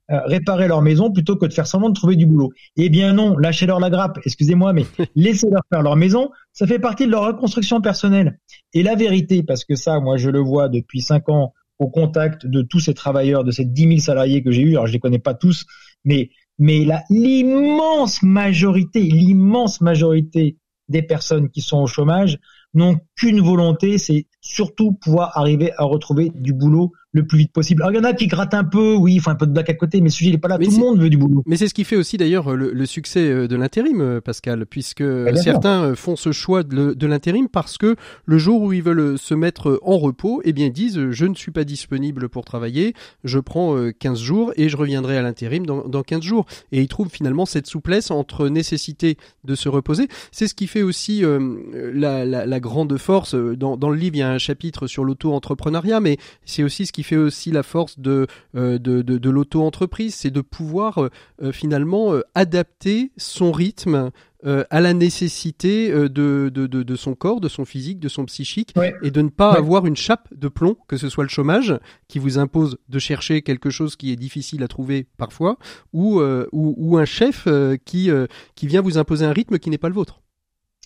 euh, 0.09 0.19
réparer 0.25 0.67
leur 0.67 0.81
maison 0.81 1.11
plutôt 1.11 1.35
que 1.35 1.45
de 1.45 1.53
faire 1.53 1.67
semblant 1.67 1.89
de 1.89 1.93
trouver 1.93 2.15
du 2.15 2.25
boulot. 2.25 2.51
Eh 2.75 2.89
bien 2.89 3.13
non, 3.13 3.37
lâchez-leur 3.37 3.79
la 3.79 3.89
grappe, 3.89 4.19
excusez-moi, 4.25 4.73
mais 4.73 4.85
laissez-leur 5.15 5.63
faire 5.69 5.81
leur 5.81 5.95
maison, 5.95 6.29
ça 6.53 6.67
fait 6.67 6.79
partie 6.79 7.05
de 7.05 7.11
leur 7.11 7.25
reconstruction 7.25 7.81
personnelle. 7.81 8.39
Et 8.73 8.83
la 8.83 8.95
vérité, 8.95 9.43
parce 9.43 9.65
que 9.65 9.75
ça, 9.75 9.99
moi 9.99 10.17
je 10.17 10.29
le 10.29 10.39
vois 10.39 10.69
depuis 10.69 11.01
cinq 11.01 11.29
ans 11.29 11.53
au 11.79 11.89
contact 11.89 12.45
de 12.45 12.61
tous 12.61 12.79
ces 12.79 12.93
travailleurs, 12.93 13.43
de 13.43 13.51
ces 13.51 13.65
10 13.65 13.81
000 13.87 13.97
salariés 13.99 14.43
que 14.43 14.51
j'ai 14.51 14.61
eus. 14.61 14.71
Alors, 14.71 14.87
je 14.87 14.93
les 14.93 14.99
connais 14.99 15.19
pas 15.19 15.33
tous, 15.33 15.65
mais, 16.05 16.29
mais 16.57 16.85
l'immense 17.09 18.23
majorité, 18.23 19.01
l'immense 19.01 19.81
majorité 19.81 20.57
des 20.89 21.01
personnes 21.01 21.49
qui 21.49 21.61
sont 21.61 21.79
au 21.79 21.87
chômage 21.87 22.39
n'ont 22.73 22.99
qu'une 23.15 23.41
volonté, 23.41 23.97
c'est 23.97 24.27
surtout 24.41 24.93
pouvoir 24.93 25.37
arriver 25.37 25.71
à 25.77 25.83
retrouver 25.83 26.31
du 26.35 26.53
boulot 26.53 26.91
le 27.13 27.25
plus 27.25 27.37
vite 27.37 27.51
possible. 27.53 27.81
Alors 27.81 27.93
il 27.93 27.95
y 27.95 27.99
en 27.99 28.03
a 28.03 28.13
qui 28.13 28.27
grattent 28.27 28.53
un 28.53 28.63
peu, 28.63 28.95
oui, 28.95 29.15
il 29.15 29.21
faut 29.21 29.29
un 29.29 29.35
peu 29.35 29.47
de 29.47 29.51
blague 29.51 29.69
à 29.69 29.73
côté, 29.73 30.01
mais 30.01 30.09
le 30.09 30.11
sujet 30.11 30.31
n'est 30.31 30.37
pas 30.37 30.49
là. 30.49 30.57
Tout 30.57 30.69
le 30.69 30.77
monde 30.77 30.99
veut 30.99 31.09
du 31.09 31.17
boulot. 31.17 31.41
Mais 31.45 31.55
c'est 31.55 31.67
ce 31.67 31.73
qui 31.73 31.83
fait 31.83 31.95
aussi 31.95 32.17
d'ailleurs 32.17 32.55
le, 32.55 32.85
succès 32.85 33.29
euh, 33.29 33.47
de 33.47 33.55
l'intérim, 33.55 34.01
euh, 34.01 34.21
Pascal, 34.21 34.65
puisque 34.65 35.03
certains 35.35 35.83
euh, 35.83 35.95
font 35.95 36.15
ce 36.15 36.31
choix 36.31 36.63
de, 36.63 37.07
l'intérim 37.07 37.47
parce 37.47 37.77
que 37.77 37.95
le 38.25 38.37
jour 38.37 38.61
où 38.61 38.73
ils 38.73 38.83
veulent 38.83 39.17
se 39.17 39.33
mettre 39.33 39.79
en 39.83 39.97
repos, 39.97 40.41
eh 40.43 40.51
bien 40.51 40.69
disent 40.69 41.11
je 41.11 41.25
ne 41.25 41.35
suis 41.35 41.51
pas 41.51 41.63
disponible 41.63 42.27
pour 42.27 42.43
travailler, 42.43 42.93
je 43.23 43.39
prends 43.39 43.75
15 43.97 44.19
jours 44.19 44.51
et 44.57 44.67
je 44.67 44.75
reviendrai 44.75 45.17
à 45.17 45.21
l'intérim 45.21 45.65
dans, 45.65 45.87
dans 45.87 46.03
15 46.03 46.21
jours. 46.21 46.45
Et 46.73 46.81
ils 46.81 46.87
trouvent 46.87 47.09
finalement 47.09 47.45
cette 47.45 47.67
souplesse 47.67 48.11
entre 48.11 48.49
nécessité 48.49 49.17
de 49.45 49.55
se 49.55 49.69
reposer. 49.69 50.07
C'est 50.31 50.47
ce 50.47 50.53
qui 50.53 50.67
fait 50.67 50.81
aussi 50.81 51.23
la, 51.71 52.25
la, 52.25 52.45
la, 52.45 52.59
grande 52.59 52.97
force. 52.97 53.35
Dans, 53.35 53.77
dans 53.77 53.89
le 53.89 53.95
livre, 53.95 54.15
il 54.17 54.19
y 54.19 54.23
a 54.23 54.31
un 54.31 54.37
chapitre 54.37 54.87
sur 54.87 55.05
l'auto-entrepreneuriat, 55.05 56.01
mais 56.01 56.17
c'est 56.45 56.63
aussi 56.63 56.85
ce 56.85 56.91
qui 56.97 57.03
fait 57.03 57.15
aussi 57.15 57.51
la 57.51 57.61
force 57.61 57.99
de, 57.99 58.25
de, 58.55 58.77
de, 58.77 59.01
de 59.03 59.29
l'auto-entreprise, 59.29 60.15
c'est 60.15 60.31
de 60.31 60.41
pouvoir 60.41 60.97
euh, 60.97 61.09
euh, 61.43 61.51
finalement 61.51 62.11
euh, 62.11 62.23
adapter 62.33 63.11
son 63.17 63.51
rythme 63.51 64.09
à 64.43 64.81
la 64.81 64.93
nécessité 64.93 65.91
de, 65.91 66.07
de, 66.49 66.67
de, 66.67 66.95
son 66.95 67.15
corps, 67.15 67.41
de 67.41 67.49
son 67.49 67.65
physique, 67.65 67.99
de 67.99 68.07
son 68.07 68.23
psychique, 68.25 68.73
et 69.01 69.11
de 69.11 69.21
ne 69.21 69.29
pas 69.29 69.51
avoir 69.51 69.85
une 69.85 69.97
chape 69.97 70.29
de 70.31 70.47
plomb, 70.47 70.77
que 70.87 70.95
ce 70.95 71.09
soit 71.09 71.25
le 71.25 71.29
chômage, 71.29 71.77
qui 72.07 72.17
vous 72.17 72.37
impose 72.37 72.77
de 72.87 72.99
chercher 72.99 73.41
quelque 73.41 73.69
chose 73.69 73.95
qui 73.95 74.11
est 74.11 74.15
difficile 74.15 74.63
à 74.63 74.69
trouver 74.69 75.05
parfois, 75.17 75.57
ou, 75.91 76.21
ou, 76.21 76.75
ou, 76.77 76.97
un 76.97 77.03
chef 77.03 77.47
qui, 77.83 78.09
qui 78.55 78.67
vient 78.67 78.81
vous 78.81 78.97
imposer 78.97 79.25
un 79.25 79.33
rythme 79.33 79.59
qui 79.59 79.69
n'est 79.69 79.79
pas 79.79 79.89
le 79.89 79.95
vôtre. 79.95 80.21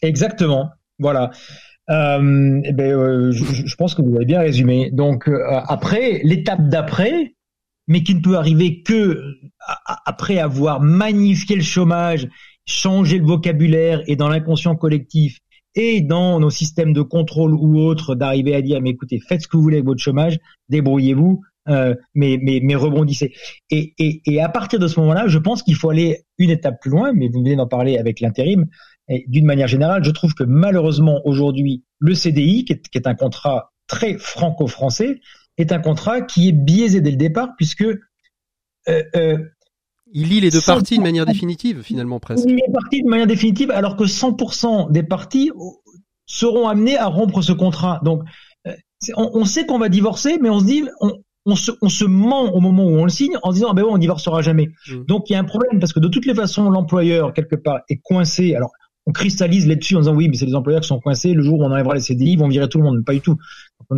Exactement, 0.02 0.72
voilà. 0.98 1.30
Euh, 1.92 2.62
eh 2.64 2.72
ben, 2.72 3.32
je, 3.32 3.44
je, 3.44 3.76
pense 3.76 3.96
que 3.96 4.02
vous 4.02 4.16
avez 4.16 4.26
bien 4.26 4.40
résumé. 4.40 4.90
Donc 4.92 5.30
après, 5.68 6.22
l'étape 6.24 6.70
d'après, 6.70 7.36
mais 7.88 8.04
qui 8.04 8.16
ne 8.16 8.22
peut 8.22 8.38
arriver 8.38 8.82
que 8.82 9.22
après 10.06 10.40
avoir 10.40 10.80
magnifié 10.80 11.56
le 11.56 11.64
chômage, 11.64 12.28
changé 12.66 13.18
le 13.18 13.26
vocabulaire 13.26 14.02
et 14.08 14.16
dans 14.16 14.30
l'inconscient 14.30 14.76
collectif 14.76 15.40
et 15.76 16.02
dans 16.02 16.40
nos 16.40 16.50
systèmes 16.50 16.94
de 16.94 17.02
contrôle 17.02 17.54
ou 17.54 17.80
autres 17.80 18.16
d'arriver 18.16 18.56
à 18.56 18.62
dire 18.62 18.82
mais 18.82 18.92
écoutez 18.92 19.20
faites 19.20 19.42
ce 19.42 19.48
que 19.48 19.58
vous 19.58 19.64
voulez 19.64 19.78
avec 19.78 19.86
votre 19.86 20.02
chômage, 20.02 20.38
débrouillez-vous, 20.70 21.42
euh, 21.70 21.96
mais, 22.14 22.40
mais, 22.42 22.60
mais 22.62 22.76
rebondissez. 22.76 23.34
Et, 23.70 23.94
et, 24.00 24.22
et 24.26 24.42
à 24.42 24.50
partir 24.50 24.80
de 24.80 24.88
ce 24.88 25.00
moment-là, 25.00 25.28
je 25.28 25.38
pense 25.38 25.64
qu'il 25.64 25.76
faut 25.76 25.90
aller 25.90 26.24
une 26.38 26.50
étape 26.50 26.82
plus 26.82 26.92
loin, 26.92 27.14
mais 27.14 27.28
vous 27.28 27.40
venez 27.40 27.56
d'en 27.56 27.68
parler 27.68 27.98
avec 27.98 28.20
l'intérim. 28.20 28.66
Et 29.12 29.26
d'une 29.28 29.46
manière 29.46 29.68
générale, 29.68 30.04
je 30.04 30.12
trouve 30.12 30.34
que 30.34 30.44
malheureusement 30.44 31.22
aujourd'hui, 31.26 31.84
le 32.00 32.16
CDI, 32.16 32.64
qui 32.64 32.74
est, 32.74 32.82
qui 32.90 32.98
est 32.98 33.08
un 33.08 33.16
contrat 33.16 33.74
très 33.88 34.18
franco-français, 34.18 35.20
est 35.58 35.74
un 35.74 35.80
contrat 35.80 36.22
qui 36.22 36.48
est 36.48 36.54
biaisé 36.54 37.02
dès 37.02 37.12
le 37.12 37.18
départ 37.18 37.50
puisque 37.58 37.84
euh, 37.84 39.04
euh, 39.16 39.38
il 40.14 40.30
lit 40.30 40.40
les 40.40 40.50
deux 40.50 40.62
parties 40.62 40.98
de 40.98 41.04
manière 41.04 41.26
définitive, 41.26 41.82
finalement, 41.84 42.20
presque. 42.20 42.46
Il 42.46 42.56
lit 42.56 42.62
les 42.68 42.74
parties 42.74 43.04
de 43.04 43.10
manière 43.10 43.28
définitive, 43.28 43.72
alors 43.72 43.96
que 43.96 44.04
100% 44.04 44.92
des 44.92 45.04
parties 45.04 45.52
seront 46.26 46.68
amenées 46.68 46.98
à 46.98 47.08
rompre 47.08 47.42
ce 47.42 47.54
contrat. 47.54 48.02
Donc, 48.04 48.24
euh, 48.68 48.74
on, 49.16 49.46
sait 49.46 49.66
qu'on 49.66 49.80
va 49.80 49.88
divorcer, 49.88 50.38
mais 50.42 50.50
on 50.50 50.60
se 50.60 50.66
dit, 50.66 50.84
on, 51.46 51.56
se, 51.56 51.72
on, 51.82 51.88
se, 51.88 52.04
ment 52.04 52.54
au 52.54 52.60
moment 52.60 52.84
où 52.84 52.98
on 52.98 53.06
le 53.06 53.10
signe 53.10 53.38
en 53.44 53.54
disant, 53.54 53.70
ah 53.72 53.74
ben 53.74 53.86
on 53.88 53.98
divorcera 53.98 54.42
jamais. 54.42 54.70
Mmh. 54.90 55.06
Donc, 55.06 55.30
il 55.30 55.34
y 55.34 55.36
a 55.38 55.40
un 55.40 55.46
problème 55.46 55.80
parce 55.80 55.94
que 55.94 56.02
de 56.02 56.10
toutes 56.10 56.26
les 56.26 56.36
façons, 56.36 56.70
l'employeur, 56.70 57.34
quelque 57.34 57.56
part, 57.56 57.80
est 57.90 58.02
coincé. 58.04 58.54
Alors, 58.54 58.72
on 59.08 59.12
cristallise 59.12 59.68
là-dessus 59.68 59.96
en 59.96 60.00
disant 60.00 60.16
oui, 60.16 60.30
mais 60.30 60.38
c'est 60.38 60.46
les 60.46 60.56
employeurs 60.56 60.82
qui 60.82 60.88
sont 60.88 61.00
coincés. 61.00 61.34
Le 61.34 61.42
jour 61.42 61.60
où 61.60 61.64
on 61.64 61.72
enlèvera 61.72 61.96
les 61.96 62.02
CDI, 62.02 62.34
ils 62.34 62.40
vont 62.40 62.48
virer 62.48 62.70
tout 62.70 62.78
le 62.78 62.84
monde. 62.84 63.04
Pas 63.04 63.14
du 63.14 63.22
tout. 63.22 63.38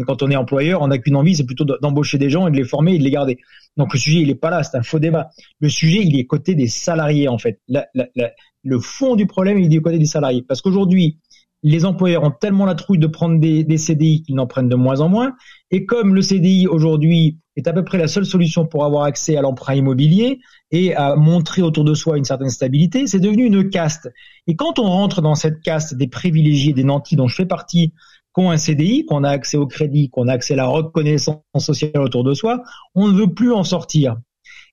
Quand 0.08 0.24
on 0.24 0.32
est 0.32 0.36
employeur, 0.36 0.82
on 0.82 0.88
n'a 0.88 0.98
qu'une 0.98 1.16
envie, 1.16 1.36
c'est 1.36 1.46
plutôt 1.46 1.66
d'embaucher 1.66 2.18
des 2.18 2.30
gens 2.30 2.48
et 2.48 2.52
de 2.52 2.56
les 2.56 2.64
former 2.64 2.96
et 2.96 2.98
de 2.98 3.04
les 3.04 3.12
garder. 3.12 3.38
Donc 3.76 3.94
le 3.94 4.00
sujet, 4.00 4.20
il 4.20 4.30
est 4.30 4.36
pas 4.36 4.50
là, 4.50 4.64
c'est 4.64 4.78
un 4.78 4.84
faux 4.84 5.00
débat. 5.00 5.30
Le 5.60 5.70
sujet, 5.70 6.02
il 6.04 6.18
est 6.18 6.26
côté 6.26 6.56
des 6.56 6.68
salariés 6.68 7.28
en 7.28 7.38
fait. 7.38 7.60
le 7.68 8.80
fond 8.80 9.16
du 9.16 9.28
problème, 9.28 9.60
il 9.60 9.66
est 9.66 9.70
du 9.70 9.82
côté 9.82 10.00
des 10.00 10.06
salariés. 10.06 10.42
Parce 10.42 10.62
qu'aujourd'hui, 10.62 11.20
les 11.64 11.86
employeurs 11.86 12.24
ont 12.24 12.32
tellement 12.32 12.66
la 12.66 12.76
trouille 12.76 13.00
de 13.00 13.08
prendre 13.08 13.40
des, 13.40 13.78
CDI 13.78 14.22
qu'ils 14.22 14.36
n'en 14.36 14.48
prennent 14.48 14.70
de 14.70 14.76
moins 14.76 15.00
en 15.00 15.08
moins. 15.08 15.34
Et 15.72 15.86
comme 15.86 16.14
le 16.14 16.22
CDI 16.22 16.68
aujourd'hui 16.68 17.40
est 17.56 17.68
à 17.68 17.74
peu 17.74 17.84
près 17.84 17.98
la 17.98 18.08
seule 18.08 18.26
solution 18.26 18.66
pour 18.66 18.84
avoir 18.84 19.04
accès 19.04 19.38
à 19.38 19.42
l'emprunt 19.42 19.74
immobilier 19.74 20.40
et 20.72 20.94
à 20.94 21.16
montrer 21.16 21.62
autour 21.62 21.86
de 21.86 21.94
soi 21.94 22.18
une 22.18 22.26
certaine 22.26 22.50
stabilité, 22.50 23.08
c'est 23.08 23.20
devenu 23.20 23.46
une 23.46 23.70
caste. 23.70 24.10
Et 24.46 24.56
quand 24.56 24.78
on 24.78 24.90
rentre 24.90 25.22
dans 25.22 25.36
cette 25.36 25.62
caste 25.62 25.96
des 25.96 26.08
privilégiés, 26.08 26.74
des 26.74 26.84
nantis 26.84 27.16
dont 27.16 27.28
je 27.28 27.36
fais 27.36 27.46
partie, 27.46 27.94
qu'on 28.34 28.50
a 28.50 28.54
un 28.54 28.58
CDI, 28.58 29.06
qu'on 29.06 29.24
a 29.24 29.30
accès 29.30 29.58
au 29.58 29.68
crédit, 29.68 30.10
qu'on 30.10 30.28
a 30.28 30.34
accès 30.34 30.56
à 30.56 30.58
la 30.58 30.66
reconnaissance 30.66 31.40
sociale 31.60 32.02
autour 32.02 32.24
de 32.24 32.34
soi, 32.34 32.62
on 32.94 33.08
ne 33.08 33.14
veut 33.14 33.34
plus 33.34 33.54
en 33.54 33.64
sortir. 33.64 34.18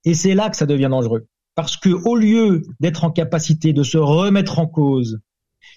Et 0.05 0.14
c'est 0.14 0.35
là 0.35 0.50
que 0.50 0.57
ça 0.57 0.66
devient 0.66 0.88
dangereux. 0.90 1.26
Parce 1.55 1.76
que 1.76 1.90
au 1.90 2.16
lieu 2.16 2.62
d'être 2.81 3.05
en 3.05 3.11
capacité 3.11 3.72
de 3.72 3.83
se 3.83 3.98
remettre 3.98 4.59
en 4.59 4.66
cause, 4.66 5.20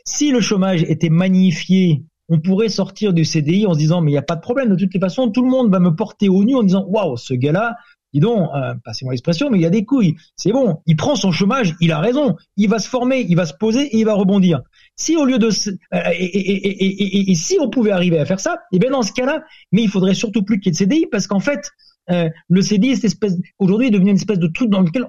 si 0.06 0.32
le 0.32 0.41
chômage 0.41 0.84
était 0.84 1.10
magnifié, 1.10 2.03
on 2.29 2.39
pourrait 2.39 2.69
sortir 2.69 3.13
du 3.13 3.25
CDI 3.25 3.65
en 3.67 3.73
se 3.73 3.79
disant 3.79 4.01
mais 4.01 4.12
il 4.12 4.13
n'y 4.13 4.19
a 4.19 4.23
pas 4.23 4.36
de 4.36 4.41
problème, 4.41 4.69
de 4.69 4.75
toutes 4.75 4.93
les 4.93 4.99
façons, 4.99 5.29
tout 5.29 5.43
le 5.43 5.49
monde 5.49 5.71
va 5.71 5.79
me 5.79 5.95
porter 5.95 6.29
au 6.29 6.43
nu 6.43 6.56
en 6.56 6.63
disant 6.63 6.86
waouh, 6.88 7.17
ce 7.17 7.34
gars-là, 7.34 7.75
dis 8.13 8.19
donc, 8.19 8.49
euh, 8.56 8.75
passez-moi 8.84 9.13
l'expression, 9.13 9.49
mais 9.49 9.58
il 9.58 9.62
y 9.62 9.65
a 9.65 9.71
des 9.71 9.86
couilles. 9.86 10.15
C'est 10.36 10.51
bon, 10.51 10.82
il 10.86 10.95
prend 10.95 11.15
son 11.15 11.32
chômage, 11.32 11.75
il 11.82 11.91
a 11.91 11.99
raison, 11.99 12.36
il 12.58 12.69
va 12.69 12.79
se 12.79 12.88
former, 12.88 13.25
il 13.27 13.36
va 13.36 13.45
se 13.45 13.53
poser 13.53 13.84
et 13.86 13.97
il 13.97 14.06
va 14.06 14.13
rebondir. 14.13 14.62
Si 14.95 15.17
au 15.17 15.25
lieu 15.25 15.39
de 15.39 15.47
euh, 15.47 15.99
et, 16.19 17.36
si 17.36 17.58
on 17.60 17.69
pouvait 17.69 17.91
arriver 17.91 18.19
à 18.19 18.25
faire 18.25 18.39
ça, 18.39 18.53
et 18.71 18.75
eh 18.75 18.79
bien 18.79 18.91
dans 18.91 19.01
ce 19.01 19.12
cas-là, 19.13 19.43
mais 19.71 19.82
il 19.82 19.89
faudrait 19.89 20.13
surtout 20.13 20.43
plus 20.43 20.60
qu'il 20.60 20.67
y 20.67 20.84
ait 20.84 20.86
de 20.86 20.91
CDI 20.91 21.08
parce 21.12 21.27
qu'en 21.27 21.39
fait, 21.39 21.71
euh, 22.12 22.29
le 22.49 22.62
CDI, 22.62 22.95
cette 22.95 23.06
espèce 23.06 23.36
aujourd'hui 23.60 23.88
est 23.88 23.91
devenu 23.91 24.12
une 24.12 24.17
espèce 24.17 24.39
de 24.39 24.47
truc 24.47 24.69
dans 24.69 24.82
lequel 24.82 25.08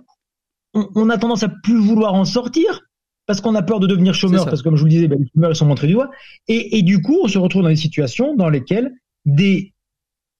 on 0.74 1.08
a 1.08 1.18
tendance 1.18 1.44
à 1.44 1.48
plus 1.48 1.78
vouloir 1.78 2.14
en 2.14 2.24
sortir 2.24 2.80
parce 3.26 3.40
qu'on 3.40 3.54
a 3.54 3.62
peur 3.62 3.80
de 3.80 3.86
devenir 3.86 4.14
chômeur, 4.14 4.44
parce 4.44 4.60
que 4.60 4.64
comme 4.64 4.76
je 4.76 4.80
vous 4.80 4.86
le 4.86 4.90
disais, 4.90 5.08
ben, 5.08 5.18
les 5.18 5.28
chômeurs 5.34 5.50
ils 5.50 5.56
sont 5.56 5.66
montrés 5.66 5.86
du 5.86 5.94
doigt, 5.94 6.10
et, 6.48 6.78
et 6.78 6.82
du 6.82 7.00
coup 7.02 7.20
on 7.22 7.28
se 7.28 7.38
retrouve 7.38 7.62
dans 7.62 7.68
des 7.68 7.76
situations 7.76 8.34
dans 8.34 8.48
lesquelles 8.48 8.92
des 9.24 9.72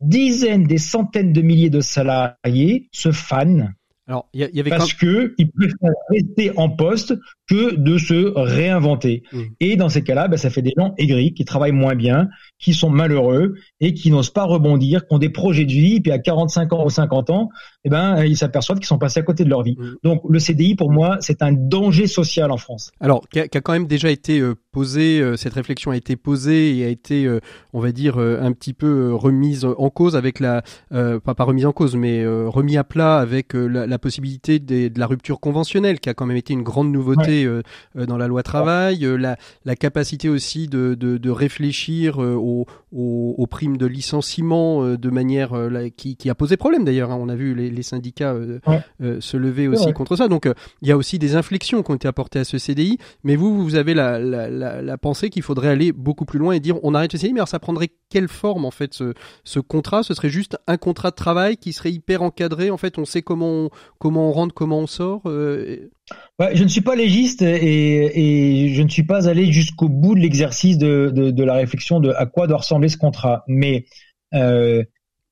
dizaines, 0.01 0.65
des 0.65 0.79
centaines 0.79 1.33
de 1.33 1.41
milliers 1.41 1.71
de 1.71 1.81
salariés 1.81 2.89
se 2.93 3.13
fanent 3.13 3.75
alors, 4.07 4.29
y 4.35 4.41
y 4.41 4.61
avait 4.61 4.69
parce 4.69 4.93
qu'ils 4.93 5.09
que 5.09 5.35
ils 5.39 5.51
préfèrent 5.51 5.95
rester 6.11 6.53
en 6.59 6.69
poste 6.69 7.15
que 7.49 7.75
de 7.75 7.97
se 7.97 8.33
réinventer. 8.37 9.23
Mmh. 9.33 9.43
Et 9.61 9.77
dans 9.77 9.89
ces 9.89 10.05
cas-là, 10.05 10.29
ben, 10.29 10.37
ça 10.37 10.51
fait 10.51 10.61
des 10.61 10.75
gens 10.77 10.93
aigris 10.99 11.33
qui 11.33 11.47
travaillent 11.47 11.73
moins 11.73 11.95
bien, 11.95 12.29
qui 12.59 12.75
sont 12.75 12.91
malheureux 12.91 13.55
et 13.81 13.95
qui 13.95 14.11
n'osent 14.11 14.31
pas 14.31 14.45
rebondir, 14.45 15.07
qui 15.07 15.15
ont 15.15 15.19
des 15.19 15.29
projets 15.29 15.65
de 15.65 15.73
vie, 15.73 16.01
puis 16.01 16.13
à 16.13 16.19
45 16.19 16.73
ans 16.73 16.85
ou 16.85 16.91
50 16.91 17.31
ans, 17.31 17.51
eh 17.85 17.91
ben, 17.91 18.25
ils 18.25 18.37
s'aperçoivent 18.37 18.79
qu'ils 18.79 18.87
sont 18.87 18.99
passés 18.99 19.21
à 19.21 19.23
côté 19.23 19.45
de 19.45 19.51
leur 19.51 19.63
vie. 19.63 19.77
Mmh. 19.79 19.95
Donc, 20.03 20.23
le 20.29 20.39
CDI, 20.39 20.75
pour 20.75 20.91
moi, 20.91 21.19
c'est 21.21 21.43
un 21.43 21.53
danger 21.53 22.07
social 22.07 22.51
en 22.51 22.57
France. 22.57 22.91
Alors, 23.01 23.29
qui 23.29 23.41
a, 23.41 23.49
quand 23.49 23.73
même 23.73 23.87
déjà 23.87 24.11
été 24.11 24.41
euh, 24.41 24.55
posé, 24.73 25.21
euh, 25.21 25.37
cette 25.37 25.55
réflexion 25.55 25.91
a 25.91 25.97
été 25.97 26.17
posée 26.17 26.77
et 26.79 26.85
a 26.85 26.89
été, 26.89 27.27
euh, 27.27 27.41
on 27.73 27.81
va 27.81 27.93
dire, 27.93 28.19
un 28.19 28.53
petit 28.53 28.73
peu 28.73 29.15
remise 29.15 29.65
en 29.65 29.91
cause 29.91 30.17
avec 30.17 30.41
la, 30.41 30.63
pas, 30.91 31.35
pas 31.35 31.45
remise 31.45 31.67
en 31.67 31.73
cause, 31.73 31.97
mais 31.97 32.25
remis 32.27 32.77
à 32.77 32.85
plat 32.85 33.19
avec 33.19 33.55
la 33.55 33.95
la 33.95 33.99
possibilité 33.99 34.59
de, 34.59 34.91
la 34.99 35.07
rupture 35.07 35.41
conventionnelle, 35.41 36.01
qui 36.01 36.09
a 36.09 36.15
quand 36.15 36.27
même 36.27 36.37
été 36.37 36.53
une 36.53 36.63
grande 36.63 36.91
nouveauté 36.91 37.45
euh, 37.45 37.63
euh, 37.97 38.07
dans 38.07 38.17
la 38.17 38.27
loi 38.27 38.43
travail, 38.43 39.05
euh, 39.05 39.17
la, 39.17 39.37
la, 39.65 39.77
capacité 39.77 40.29
aussi 40.29 40.67
de, 40.67 40.95
de, 40.95 41.17
de 41.17 41.31
réfléchir 41.31 42.19
aux, 42.45 42.67
aux, 42.93 43.35
aux, 43.39 43.47
primes 43.47 43.77
de 43.77 43.87
licenciement 43.87 44.85
de 44.85 45.11
manière 45.11 45.53
qui, 45.97 46.17
qui, 46.17 46.31
a 46.31 46.35
posé 46.35 46.57
problème 46.57 46.85
d'ailleurs. 46.85 47.11
Hein. 47.11 47.19
On 47.21 47.29
a 47.29 47.35
vu 47.35 47.55
les, 47.55 47.71
les 47.71 47.83
syndicats 47.83 48.35
se 49.01 49.37
lever 49.37 49.69
aussi 49.69 49.93
contre 49.93 50.17
ça. 50.17 50.29
Donc 50.29 50.49
il 50.83 50.89
y 50.89 50.93
a 50.93 50.97
aussi 50.97 51.19
des 51.19 51.37
inflexions 51.37 51.83
qui 51.83 51.91
ont 51.91 51.95
été 51.95 52.09
apportées 52.09 52.41
à 52.41 52.45
ce 52.45 52.59
CDI. 52.59 52.99
Mais 53.23 53.37
vous, 53.37 53.63
vous 53.63 53.77
avez 53.77 53.95
la, 53.95 54.19
la, 54.19 54.49
la, 54.51 54.83
la 54.83 54.99
pensée 54.99 55.31
qu'il 55.31 55.43
faudrait 55.43 55.69
aller 55.69 55.93
beaucoup 55.93 56.25
plus 56.25 56.39
loin 56.39 56.53
et 56.53 56.61
dire 56.61 56.79
on 56.83 56.95
arrête 56.95 57.13
le 57.13 57.19
CDI, 57.19 57.33
mais 57.33 57.41
alors 57.41 57.49
ça 57.49 57.59
prendrait 57.59 57.91
quelle 58.11 58.29
forme 58.29 58.65
en 58.65 58.71
fait 58.71 58.95
ce, 58.95 59.15
ce 59.45 59.61
contrat? 59.61 60.03
Ce 60.03 60.15
serait 60.15 60.29
juste 60.29 60.57
un 60.67 60.77
contrat 60.77 61.11
de 61.11 61.17
travail 61.17 61.57
qui 61.57 61.73
serait 61.73 61.93
hyper 61.93 62.23
encadré? 62.23 62.71
En 62.71 62.77
fait, 62.77 62.99
on 62.99 63.05
sait 63.05 63.23
comment 63.23 63.71
comment 63.99 64.29
on 64.29 64.33
rentre, 64.33 64.55
comment 64.55 64.79
on 64.81 64.87
sort 64.87 65.23
euh, 65.27 65.91
Je 66.41 66.65
ne 66.65 66.69
suis 66.69 66.81
pas 66.81 66.97
légiste 66.97 67.43
et, 67.43 68.73
je 68.75 68.83
ne 68.83 68.89
suis 68.89 69.05
pas 69.05 69.29
allé 69.29 69.53
jusqu'au 69.53 69.89
bout 69.89 70.17
de 70.17 70.21
l'exercice 70.21 70.79
de, 70.79 71.45
la 71.45 71.55
réflexion 71.55 72.01
de 72.01 72.11
à 72.11 72.27
quoi 72.27 72.47
doit 72.47 72.59
ressembler 72.59 72.89
ce 72.89 72.97
contrat. 72.97 73.45
Mais 73.47 73.85
euh, 74.35 74.83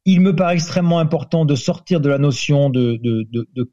il 0.04 0.20
me 0.20 0.34
paraît 0.34 0.54
extrêmement 0.54 1.00
important 1.00 1.44
de 1.44 1.56
sortir 1.56 2.00
de 2.00 2.08
la 2.08 2.18
notion 2.18 2.70
de, 2.70 3.00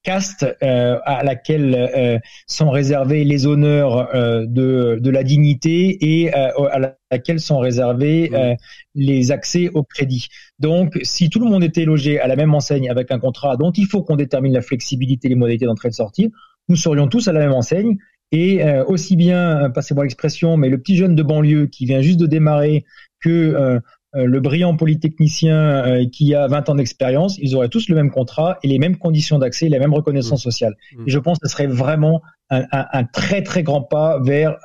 caste 0.01 0.43
euh, 0.63 0.97
à 1.05 1.23
laquelle 1.23 2.19
sont 2.47 2.71
réservés 2.71 3.23
les 3.23 3.45
honneurs 3.45 4.09
de, 4.47 5.09
la 5.09 5.23
dignité 5.23 5.97
et 6.01 6.33
à 6.33 6.95
laquelle 7.11 7.39
sont 7.39 7.59
réservés 7.59 8.31
les 8.95 9.31
accès 9.31 9.69
au 9.69 9.83
crédit. 9.83 10.29
Donc, 10.57 10.97
si 11.03 11.29
tout 11.29 11.39
le 11.39 11.45
monde 11.45 11.63
était 11.63 11.85
logé 11.85 12.19
à 12.19 12.27
la 12.27 12.35
même 12.35 12.55
enseigne 12.55 12.89
avec 12.89 13.11
un 13.11 13.19
contrat 13.19 13.55
dont 13.55 13.71
il 13.71 13.85
faut 13.85 14.01
qu'on 14.01 14.15
détermine 14.15 14.53
la 14.53 14.63
flexibilité 14.63 15.27
et 15.27 15.29
les 15.29 15.35
modalités 15.35 15.65
d'entrée 15.65 15.89
et 15.89 15.91
de 15.91 15.95
sortie, 15.95 16.31
nous 16.69 16.75
serions 16.75 17.07
tous 17.07 17.27
à 17.27 17.33
la 17.33 17.39
même 17.39 17.53
enseigne. 17.53 17.97
Et 18.31 18.63
euh, 18.63 18.85
aussi 18.85 19.15
bien, 19.15 19.65
euh, 19.65 19.69
passez-moi 19.69 20.03
l'expression, 20.03 20.55
mais 20.55 20.69
le 20.69 20.77
petit 20.77 20.95
jeune 20.95 21.15
de 21.15 21.23
banlieue 21.23 21.65
qui 21.65 21.85
vient 21.85 22.01
juste 22.01 22.19
de 22.19 22.27
démarrer 22.27 22.85
que 23.19 23.29
euh, 23.29 23.79
le 24.13 24.39
brillant 24.39 24.75
polytechnicien 24.75 26.07
qui 26.11 26.33
a 26.33 26.47
20 26.47 26.69
ans 26.69 26.75
d'expérience, 26.75 27.37
ils 27.39 27.55
auraient 27.55 27.69
tous 27.69 27.89
le 27.89 27.95
même 27.95 28.09
contrat 28.09 28.57
et 28.63 28.67
les 28.67 28.79
mêmes 28.79 28.97
conditions 28.97 29.37
d'accès, 29.37 29.67
et 29.67 29.69
la 29.69 29.77
même 29.77 29.93
reconnaissance 29.93 30.41
mmh. 30.41 30.49
sociale. 30.49 30.75
Mmh. 30.95 31.03
Et 31.05 31.11
je 31.11 31.19
pense 31.19 31.37
que 31.37 31.47
ce 31.47 31.53
serait 31.53 31.67
vraiment 31.67 32.23
un, 32.49 32.63
un, 32.71 32.87
un 32.91 33.03
très 33.03 33.43
très 33.43 33.61
grand 33.61 33.83
pas 33.83 34.19
vers 34.19 34.57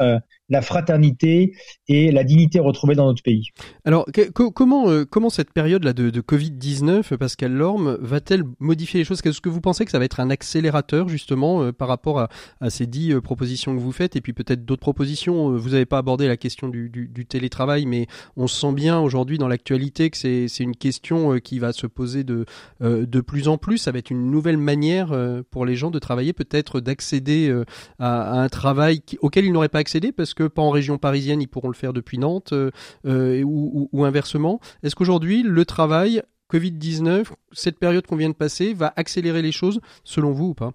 la 0.49 0.61
fraternité 0.63 1.53
et 1.89 2.13
la 2.13 2.25
dignité 2.25 2.59
retrouvée 2.59 2.95
dans 2.95 3.07
notre 3.07 3.23
pays. 3.23 3.49
Alors, 3.85 4.07
comment, 4.35 4.91
euh, 4.91 5.05
comment 5.05 5.31
cette 5.31 5.53
période-là 5.53 5.93
de, 5.93 6.11
de 6.11 6.21
Covid-19, 6.21 7.17
Pascal 7.17 7.53
Lorme, 7.53 7.97
va-t-elle 8.01 8.45
modifier 8.59 9.01
les 9.01 9.05
choses? 9.05 9.21
Est-ce 9.25 9.41
que 9.41 9.49
vous 9.49 9.61
pensez 9.61 9.85
que 9.85 9.91
ça 9.91 9.99
va 9.99 10.05
être 10.05 10.21
un 10.21 10.31
accélérateur, 10.31 11.09
justement, 11.09 11.63
euh, 11.63 11.73
par 11.73 11.89
rapport 11.89 12.21
à, 12.21 12.29
ces 12.69 12.87
dix 12.87 13.13
euh, 13.13 13.21
propositions 13.21 13.75
que 13.75 13.81
vous 13.81 13.93
faites, 13.93 14.17
et 14.17 14.21
puis 14.21 14.33
peut-être 14.33 14.65
d'autres 14.65 14.81
propositions 14.81 15.57
Vous 15.57 15.71
n'avez 15.71 15.87
pas 15.87 15.99
abordé 15.99 16.29
la 16.29 16.37
question 16.37 16.69
du, 16.69 17.27
télétravail, 17.29 17.87
mais 17.87 18.07
on 18.37 18.47
sent 18.47 18.73
bien 18.73 19.01
aujourd'hui 19.01 19.39
dans 19.39 19.49
l'actualité 19.49 20.11
que 20.11 20.17
c'est 20.17 20.61
une 20.61 20.77
question 20.77 21.39
qui 21.39 21.59
va 21.59 21.73
se 21.73 21.87
poser 21.87 22.23
de, 22.23 22.45
de 22.81 23.21
plus 23.21 23.49
en 23.49 23.57
plus. 23.57 23.79
Ça 23.79 23.93
va 23.93 23.99
être 23.99 24.11
une 24.11 24.31
nouvelle 24.31 24.59
manière 24.59 25.17
pour 25.51 25.65
les 25.65 25.75
gens 25.75 25.91
de 25.91 25.99
travailler, 25.99 26.33
peut-être 26.33 26.81
d'accéder 26.81 27.51
à, 27.99 28.39
à, 28.39 28.43
un 28.43 28.49
travail 28.49 29.01
auquel 29.21 29.47
ils 29.47 29.53
n'auraient 29.53 29.69
pas 29.69 29.79
accédé, 29.79 30.13
parce 30.13 30.34
que 30.35 30.49
pas 30.49 30.63
en 30.63 30.71
région 30.71 30.99
parisienne, 30.99 31.41
ils 31.41 31.49
pourront 31.49 31.69
le 31.69 31.75
faire 31.75 31.93
depuis 31.93 32.19
Nantes 32.19 32.53
euh, 32.53 32.71
euh, 33.07 33.43
ou, 33.45 34.05
inversement 34.05 34.61
Est-ce 34.83 34.95
qu'aujourd'hui, 34.95 35.43
le 35.43 35.65
travail 35.65 36.23
Covid-19, 36.53 37.27
cette 37.53 37.79
période 37.79 38.07
qu'on 38.07 38.17
vient 38.17 38.29
de 38.29 38.35
passer, 38.35 38.75
va 38.75 38.93
accélérer 38.97 39.43
les 39.43 39.53
choses 39.53 39.81
selon 40.05 40.33
vous 40.33 40.49
ou 40.49 40.55
pas? 40.55 40.73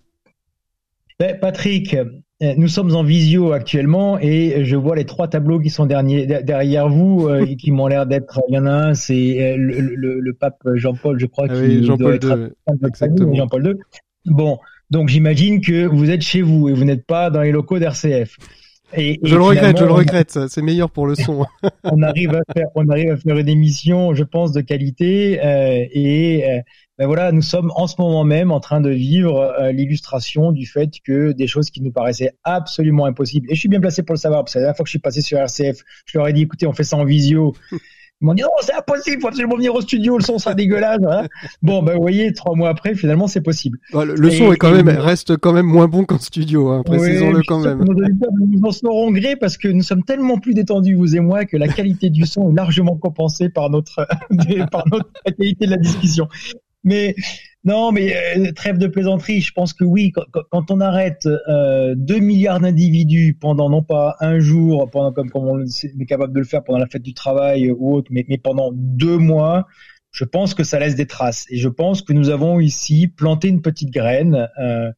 Ben, 1.20 1.38
Patrick, 1.38 1.94
euh, 1.94 2.54
nous 2.58 2.70
sommes 2.70 2.96
en 2.96 3.04
visio 3.04 3.52
actuellement 3.52 4.18
et 4.20 4.64
je 4.64 4.78
vois 4.78 4.96
les 4.96 5.06
trois 5.06 5.28
tableaux 5.28 5.60
qui 5.60 5.70
sont 5.70 5.86
derrière 5.86 6.88
vous 6.88 7.30
et 7.30 7.58
qui 7.58 7.72
m'ont 7.72 7.88
l'air 7.88 8.06
d'être. 8.06 8.40
Il 8.48 8.56
y 8.56 8.58
en 8.58 8.66
a 8.66 8.72
un, 8.72 8.94
c'est 8.94 9.56
le, 9.58 10.32
pape 10.32 10.62
Jean-Paul, 10.76 11.20
je 11.20 11.26
crois, 11.26 11.48
ah 11.50 11.54
qui 11.54 11.84
Jean-Paul 11.84 12.20
II. 12.24 13.36
Jean-Paul 13.36 13.68
II. 13.68 13.74
Bon, 14.26 14.60
donc 14.90 15.10
j'imagine 15.10 15.62
que 15.62 15.86
vous 15.86 16.10
êtes 16.10 16.22
chez 16.22 16.42
vous 16.42 16.70
et 16.70 16.74
vous 16.74 16.84
n'êtes 16.84 17.06
pas 17.06 17.30
dans 17.30 17.42
les 17.42 17.52
locaux 17.52 17.80
d'RCF 17.80 18.38
je 18.94 19.36
le 19.36 19.42
regrette, 19.42 19.78
je 19.78 19.86
le 19.86 19.92
regrette. 19.92 20.40
C'est 20.48 20.62
meilleur 20.62 20.90
pour 20.90 21.08
le 21.08 21.16
son. 21.16 21.46
on 21.84 22.02
arrive 22.02 22.36
à 22.36 22.42
faire, 22.54 22.68
on 22.76 22.88
arrive 22.90 23.12
à 23.12 23.18
faire 23.18 23.38
une 23.38 23.50
émission, 23.50 24.14
je 24.14 24.24
pense, 24.24 24.52
de 24.52 24.62
qualité. 24.62 25.40
Euh, 25.44 25.86
et 25.92 26.50
euh, 26.50 26.60
ben 26.98 27.08
voilà, 27.08 27.32
nous 27.32 27.42
sommes 27.42 27.72
en 27.76 27.88
ce 27.88 27.96
moment 28.00 28.24
même 28.24 28.52
en 28.52 28.60
train 28.60 28.82
de 28.82 28.90
vivre 28.90 29.40
euh, 29.40 29.72
l'illustration 29.72 30.52
du 30.52 30.66
fait 30.66 30.92
que 31.06 31.32
des 31.32 31.48
choses 31.48 31.70
qui 31.70 31.82
nous 31.82 31.92
paraissaient 31.92 32.34
absolument 32.44 33.06
impossibles. 33.06 33.48
Et 33.50 33.56
je 33.56 33.60
suis 33.60 33.70
bien 33.70 33.80
placé 33.80 34.04
pour 34.04 34.14
le 34.14 34.20
savoir 34.20 34.44
parce 34.44 34.54
que 34.54 34.60
la 34.60 34.64
dernière 34.64 34.78
fois 34.78 34.84
que 34.84 34.90
je 34.90 34.94
suis 34.94 35.00
passé 35.00 35.22
sur 35.22 35.38
RCF, 35.38 35.82
je 36.06 36.18
leur 36.18 36.28
ai 36.28 36.34
dit, 36.34 36.42
écoutez, 36.42 36.68
on 36.68 36.74
fait 36.74 36.84
ça 36.84 36.98
en 36.98 37.06
visio. 37.06 37.56
Ils 38.22 38.26
m'ont 38.26 38.34
dit 38.34 38.42
non, 38.42 38.50
c'est 38.62 38.74
impossible, 38.74 39.22
faut 39.22 39.30
absolument 39.30 39.56
venir 39.56 39.74
au 39.74 39.80
studio, 39.80 40.18
le 40.18 40.24
son 40.24 40.40
sera 40.40 40.54
dégueulasse. 40.54 41.00
Bon, 41.62 41.82
ben 41.82 41.96
vous 41.96 42.02
voyez, 42.02 42.34
trois 42.34 42.54
mois 42.54 42.68
après, 42.68 42.94
finalement, 42.94 43.28
c'est 43.28 43.42
possible. 43.42 43.80
le, 43.94 44.30
son 44.30 44.52
est 44.52 44.58
quand 44.58 44.72
même 44.72 44.90
reste 44.90 45.38
quand 45.38 45.54
même 45.54 45.66
moins 45.66 45.88
bon 45.88 46.04
qu'en 46.04 46.20
studio, 46.20 46.70
hein, 46.70 46.84
précisons-le 46.84 47.42
quand 47.48 47.60
même. 47.60 47.84
Nous 47.86 48.62
en 48.64 48.72
serons 48.72 49.12
gré 49.12 49.38
parce 49.38 49.58
que 49.58 49.70
nous 49.70 49.84
sommes 49.84 50.04
tellement 50.04 50.38
plus 50.38 50.54
détendus, 50.54 50.96
vous 50.96 51.16
et 51.16 51.22
moi, 51.22 51.46
que 51.46 51.56
la 51.56 51.70
qualité 51.70 52.10
du 52.10 52.26
son 52.26 52.52
est 52.52 52.56
largement 52.56 52.98
compensée 52.98 53.50
par 53.50 53.70
notre 53.70 54.06
par 54.72 54.84
notre 54.92 55.10
la 55.26 55.32
qualité 55.32 55.66
de 55.66 55.72
la 55.72 55.78
discussion. 55.78 56.28
Mais 56.84 57.16
non, 57.66 57.92
mais 57.92 58.16
euh, 58.16 58.52
trêve 58.54 58.78
de 58.78 58.88
plaisanterie. 58.88 59.42
Je 59.42 59.52
pense 59.52 59.74
que 59.74 59.84
oui, 59.84 60.14
quand, 60.52 60.72
on 60.72 60.80
arrête 60.80 61.26
euh, 61.26 61.94
2 61.98 62.20
milliards 62.20 62.62
d'individus 62.62 63.38
pendant 63.40 63.70
non 63.70 63.84
pas 63.84 64.16
un 64.22 64.40
jour, 64.40 64.90
pendant 64.90 65.12
comme, 65.12 65.30
comme 65.30 65.46
on 65.46 65.60
est 65.60 66.06
capable 66.06 66.34
de 66.34 66.40
le 66.40 66.46
faire 66.46 66.64
pendant 66.64 66.80
la 66.80 66.88
fête 66.88 67.02
du 67.02 67.14
travail 67.14 67.70
ou 67.70 67.96
autre, 67.96 68.10
mais, 68.12 68.26
pendant 68.42 68.72
deux 68.74 69.18
mois, 69.18 69.68
je 70.12 70.24
pense 70.24 70.54
que 70.54 70.64
ça 70.64 70.80
laisse 70.80 70.96
des 70.96 71.06
traces. 71.06 71.46
Et 71.50 71.58
je 71.58 71.68
pense 71.68 72.02
que 72.02 72.14
nous 72.14 72.30
avons 72.30 72.60
ici 72.62 73.08
planté 73.08 73.50
une 73.50 73.62
petite 73.62 73.92
graine. 73.92 74.48
Euh, 74.58 74.92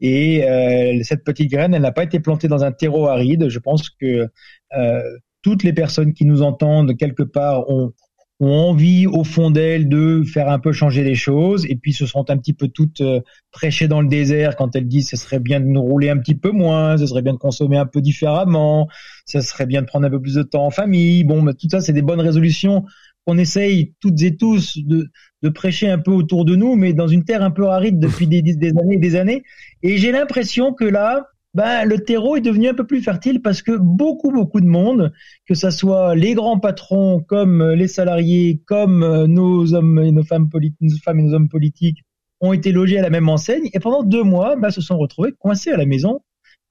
et 0.00 0.48
euh, 0.48 0.98
cette 1.02 1.22
petite 1.22 1.50
graine, 1.50 1.74
elle 1.74 1.82
n'a 1.82 1.92
pas 1.92 2.04
été 2.04 2.20
plantée 2.20 2.48
dans 2.48 2.64
un 2.64 2.72
terreau 2.72 3.06
aride. 3.08 3.48
Je 3.48 3.58
pense 3.58 3.90
que 3.90 4.28
euh, 4.76 5.02
toutes 5.42 5.62
les 5.62 5.72
personnes 5.74 6.14
qui 6.14 6.24
nous 6.24 6.42
entendent 6.42 6.96
quelque 6.96 7.22
part 7.22 7.68
ont 7.68 7.92
ont 8.38 8.52
envie 8.52 9.06
au 9.06 9.24
fond 9.24 9.50
d'elles 9.50 9.88
de 9.88 10.22
faire 10.22 10.48
un 10.50 10.58
peu 10.58 10.72
changer 10.72 11.02
les 11.02 11.14
choses 11.14 11.64
et 11.66 11.76
puis 11.76 11.92
se 11.92 12.04
sont 12.04 12.28
un 12.30 12.36
petit 12.36 12.52
peu 12.52 12.68
toutes 12.68 13.00
euh, 13.00 13.20
prêchées 13.50 13.88
dans 13.88 14.02
le 14.02 14.08
désert 14.08 14.56
quand 14.56 14.76
elles 14.76 14.86
disent 14.86 15.08
ce 15.08 15.16
serait 15.16 15.40
bien 15.40 15.58
de 15.60 15.64
nous 15.64 15.80
rouler 15.80 16.10
un 16.10 16.18
petit 16.18 16.34
peu 16.34 16.50
moins, 16.50 16.98
ce 16.98 17.06
serait 17.06 17.22
bien 17.22 17.32
de 17.32 17.38
consommer 17.38 17.78
un 17.78 17.86
peu 17.86 18.02
différemment, 18.02 18.88
ce 19.24 19.40
serait 19.40 19.66
bien 19.66 19.80
de 19.80 19.86
prendre 19.86 20.06
un 20.06 20.10
peu 20.10 20.20
plus 20.20 20.34
de 20.34 20.42
temps 20.42 20.66
en 20.66 20.70
famille. 20.70 21.24
Bon, 21.24 21.40
mais 21.40 21.54
tout 21.54 21.68
ça 21.70 21.80
c'est 21.80 21.94
des 21.94 22.02
bonnes 22.02 22.20
résolutions 22.20 22.84
qu'on 23.26 23.38
essaye 23.38 23.94
toutes 24.00 24.22
et 24.22 24.36
tous 24.36 24.78
de, 24.78 25.08
de 25.42 25.48
prêcher 25.48 25.88
un 25.88 25.98
peu 25.98 26.12
autour 26.12 26.44
de 26.44 26.54
nous, 26.54 26.76
mais 26.76 26.92
dans 26.92 27.08
une 27.08 27.24
terre 27.24 27.42
un 27.42 27.50
peu 27.50 27.66
aride 27.68 27.98
depuis 27.98 28.26
des, 28.26 28.42
des 28.42 28.68
années 28.68 28.94
et 28.96 28.98
des 28.98 29.16
années. 29.16 29.42
Et 29.82 29.96
j'ai 29.96 30.12
l'impression 30.12 30.72
que 30.72 30.84
là, 30.84 31.26
ben, 31.56 31.86
le 31.86 31.98
terreau 32.00 32.36
est 32.36 32.42
devenu 32.42 32.68
un 32.68 32.74
peu 32.74 32.86
plus 32.86 33.00
fertile 33.00 33.40
parce 33.40 33.62
que 33.62 33.72
beaucoup, 33.72 34.30
beaucoup 34.30 34.60
de 34.60 34.66
monde, 34.66 35.10
que 35.48 35.54
ce 35.54 35.70
soit 35.70 36.14
les 36.14 36.34
grands 36.34 36.58
patrons 36.58 37.24
comme 37.26 37.66
les 37.70 37.88
salariés, 37.88 38.60
comme 38.66 39.02
euh, 39.02 39.26
nos 39.26 39.72
hommes 39.72 39.98
et 40.00 40.12
nos 40.12 40.22
femmes, 40.22 40.50
nos 40.52 40.98
femmes 40.98 41.20
et 41.20 41.22
nos 41.22 41.32
hommes 41.32 41.48
politiques, 41.48 42.04
ont 42.42 42.52
été 42.52 42.72
logés 42.72 42.98
à 42.98 43.02
la 43.02 43.08
même 43.08 43.30
enseigne 43.30 43.70
et 43.72 43.80
pendant 43.80 44.02
deux 44.02 44.22
mois, 44.22 44.56
ben, 44.56 44.68
se 44.68 44.82
sont 44.82 44.98
retrouvés 44.98 45.32
coincés 45.32 45.70
à 45.70 45.78
la 45.78 45.86
maison 45.86 46.20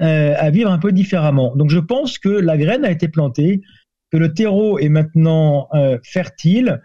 euh, 0.03 0.35
à 0.37 0.51
vivre 0.51 0.69
un 0.69 0.77
peu 0.77 0.91
différemment. 0.91 1.55
Donc 1.55 1.71
je 1.71 1.79
pense 1.79 2.19
que 2.19 2.29
la 2.29 2.55
graine 2.55 2.85
a 2.85 2.91
été 2.91 3.07
plantée, 3.07 3.61
que 4.11 4.17
le 4.17 4.35
terreau 4.35 4.77
est 4.77 4.89
maintenant 4.89 5.67
euh, 5.73 5.97
fertile. 6.03 6.79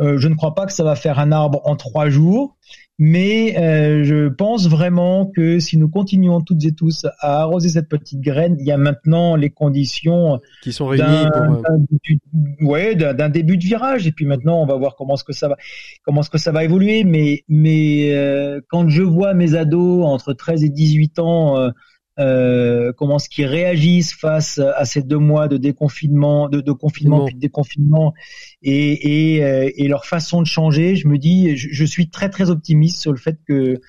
je 0.00 0.26
ne 0.26 0.34
crois 0.34 0.54
pas 0.54 0.64
que 0.64 0.72
ça 0.72 0.84
va 0.84 0.96
faire 0.96 1.18
un 1.18 1.32
arbre 1.32 1.60
en 1.64 1.76
trois 1.76 2.08
jours, 2.08 2.56
mais 3.04 3.58
euh, 3.58 4.04
je 4.04 4.28
pense 4.28 4.68
vraiment 4.68 5.26
que 5.26 5.58
si 5.58 5.76
nous 5.76 5.88
continuons 5.88 6.40
toutes 6.40 6.64
et 6.64 6.72
tous 6.72 7.04
à 7.18 7.40
arroser 7.40 7.68
cette 7.68 7.88
petite 7.88 8.20
graine, 8.20 8.56
il 8.60 8.64
y 8.64 8.70
a 8.70 8.76
maintenant 8.76 9.34
les 9.34 9.50
conditions 9.50 10.38
qui 10.62 10.72
sont 10.72 10.86
réunies 10.86 11.26
pour 11.32 11.42
euh, 11.42 12.64
ouais 12.64 12.94
d'un 12.94 13.28
début 13.28 13.58
de 13.58 13.64
virage. 13.64 14.06
Et 14.06 14.12
puis 14.12 14.24
maintenant, 14.24 14.62
on 14.62 14.66
va 14.66 14.76
voir 14.76 14.94
comment 14.94 15.16
ce 15.16 15.24
que 15.24 15.32
ça 15.32 15.48
va 15.48 15.56
comment 16.04 16.22
ce 16.22 16.30
que 16.30 16.38
ça 16.38 16.52
va 16.52 16.62
évoluer. 16.62 17.02
Mais 17.02 17.42
mais 17.48 18.14
euh, 18.14 18.60
quand 18.68 18.88
je 18.88 19.02
vois 19.02 19.34
mes 19.34 19.56
ados 19.56 20.04
entre 20.04 20.32
13 20.32 20.62
et 20.62 20.68
18 20.68 21.18
ans 21.18 21.72
euh, 22.18 22.92
comment 22.92 23.18
ce 23.18 23.28
qu'ils 23.28 23.46
réagissent 23.46 24.14
face 24.14 24.58
à 24.58 24.84
ces 24.84 25.02
deux 25.02 25.18
mois 25.18 25.48
de 25.48 25.56
déconfinement, 25.56 26.48
de, 26.48 26.60
de 26.60 26.72
confinement 26.72 27.24
puis 27.24 27.34
de 27.34 27.40
déconfinement, 27.40 28.12
et, 28.62 29.36
et, 29.36 29.44
euh, 29.44 29.70
et, 29.74 29.88
leur 29.88 30.04
façon 30.04 30.42
de 30.42 30.46
changer, 30.46 30.94
je 30.94 31.08
me 31.08 31.16
dis, 31.16 31.56
je, 31.56 31.68
je, 31.70 31.84
suis 31.84 32.10
très 32.10 32.28
très 32.28 32.50
optimiste 32.50 33.00
sur 33.00 33.12
le 33.12 33.18
fait 33.18 33.38
que 33.48 33.80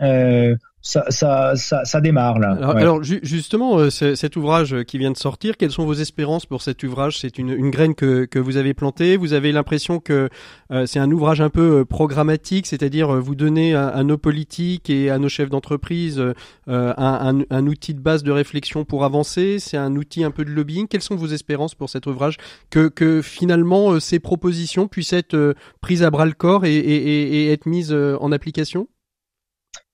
euh, 0.00 0.56
ça, 0.82 1.04
ça, 1.10 1.54
ça, 1.54 1.84
ça, 1.84 2.00
démarre 2.00 2.40
là. 2.40 2.56
Alors, 2.58 2.76
alors 2.76 3.02
justement, 3.04 3.78
euh, 3.78 3.90
cet 3.90 4.34
ouvrage 4.34 4.82
qui 4.82 4.98
vient 4.98 5.12
de 5.12 5.16
sortir, 5.16 5.56
quelles 5.56 5.70
sont 5.70 5.86
vos 5.86 5.94
espérances 5.94 6.44
pour 6.44 6.60
cet 6.60 6.82
ouvrage? 6.82 7.20
C'est 7.20 7.38
une, 7.38 7.50
une, 7.50 7.70
graine 7.70 7.94
que, 7.94 8.24
que 8.24 8.40
vous 8.40 8.56
avez 8.56 8.74
plantée? 8.74 9.16
Vous 9.16 9.32
avez 9.32 9.52
l'impression 9.52 10.00
que 10.00 10.28
euh, 10.72 10.86
c'est 10.86 10.98
un 10.98 11.10
ouvrage 11.12 11.40
un 11.40 11.50
peu 11.50 11.80
euh, 11.80 11.84
programmatique, 11.84 12.66
c'est-à-dire 12.66 13.12
vous 13.20 13.36
donnez 13.36 13.76
à, 13.76 14.02
nos 14.02 14.18
politiques 14.18 14.90
et 14.90 15.08
à 15.08 15.18
nos 15.18 15.28
chefs 15.28 15.50
d'entreprise 15.50 16.20
un, 16.66 16.94
un, 16.98 17.44
un, 17.48 17.66
outil 17.68 17.94
de 17.94 18.00
base 18.00 18.24
de 18.24 18.32
réflexion 18.32 18.84
pour 18.84 19.04
avancer? 19.04 19.60
C'est 19.60 19.76
un 19.76 19.94
outil 19.94 20.24
un 20.24 20.32
peu 20.32 20.44
de 20.44 20.50
lobbying? 20.50 20.88
Quelles 20.88 21.02
sont 21.02 21.14
vos 21.14 21.28
espérances 21.28 21.76
pour 21.76 21.90
cet 21.90 22.06
ouvrage? 22.06 22.38
Que, 22.70 22.88
que 22.88 23.22
finalement 23.22 24.00
ces 24.00 24.18
propositions 24.18 24.88
puissent 24.88 25.12
être 25.12 25.54
prises 25.80 26.02
à 26.02 26.10
bras 26.10 26.26
le 26.26 26.32
corps 26.32 26.64
et, 26.64 26.74
et, 26.74 27.44
et 27.44 27.52
être 27.52 27.66
mises 27.66 27.92
en 27.92 28.32
application? 28.32 28.88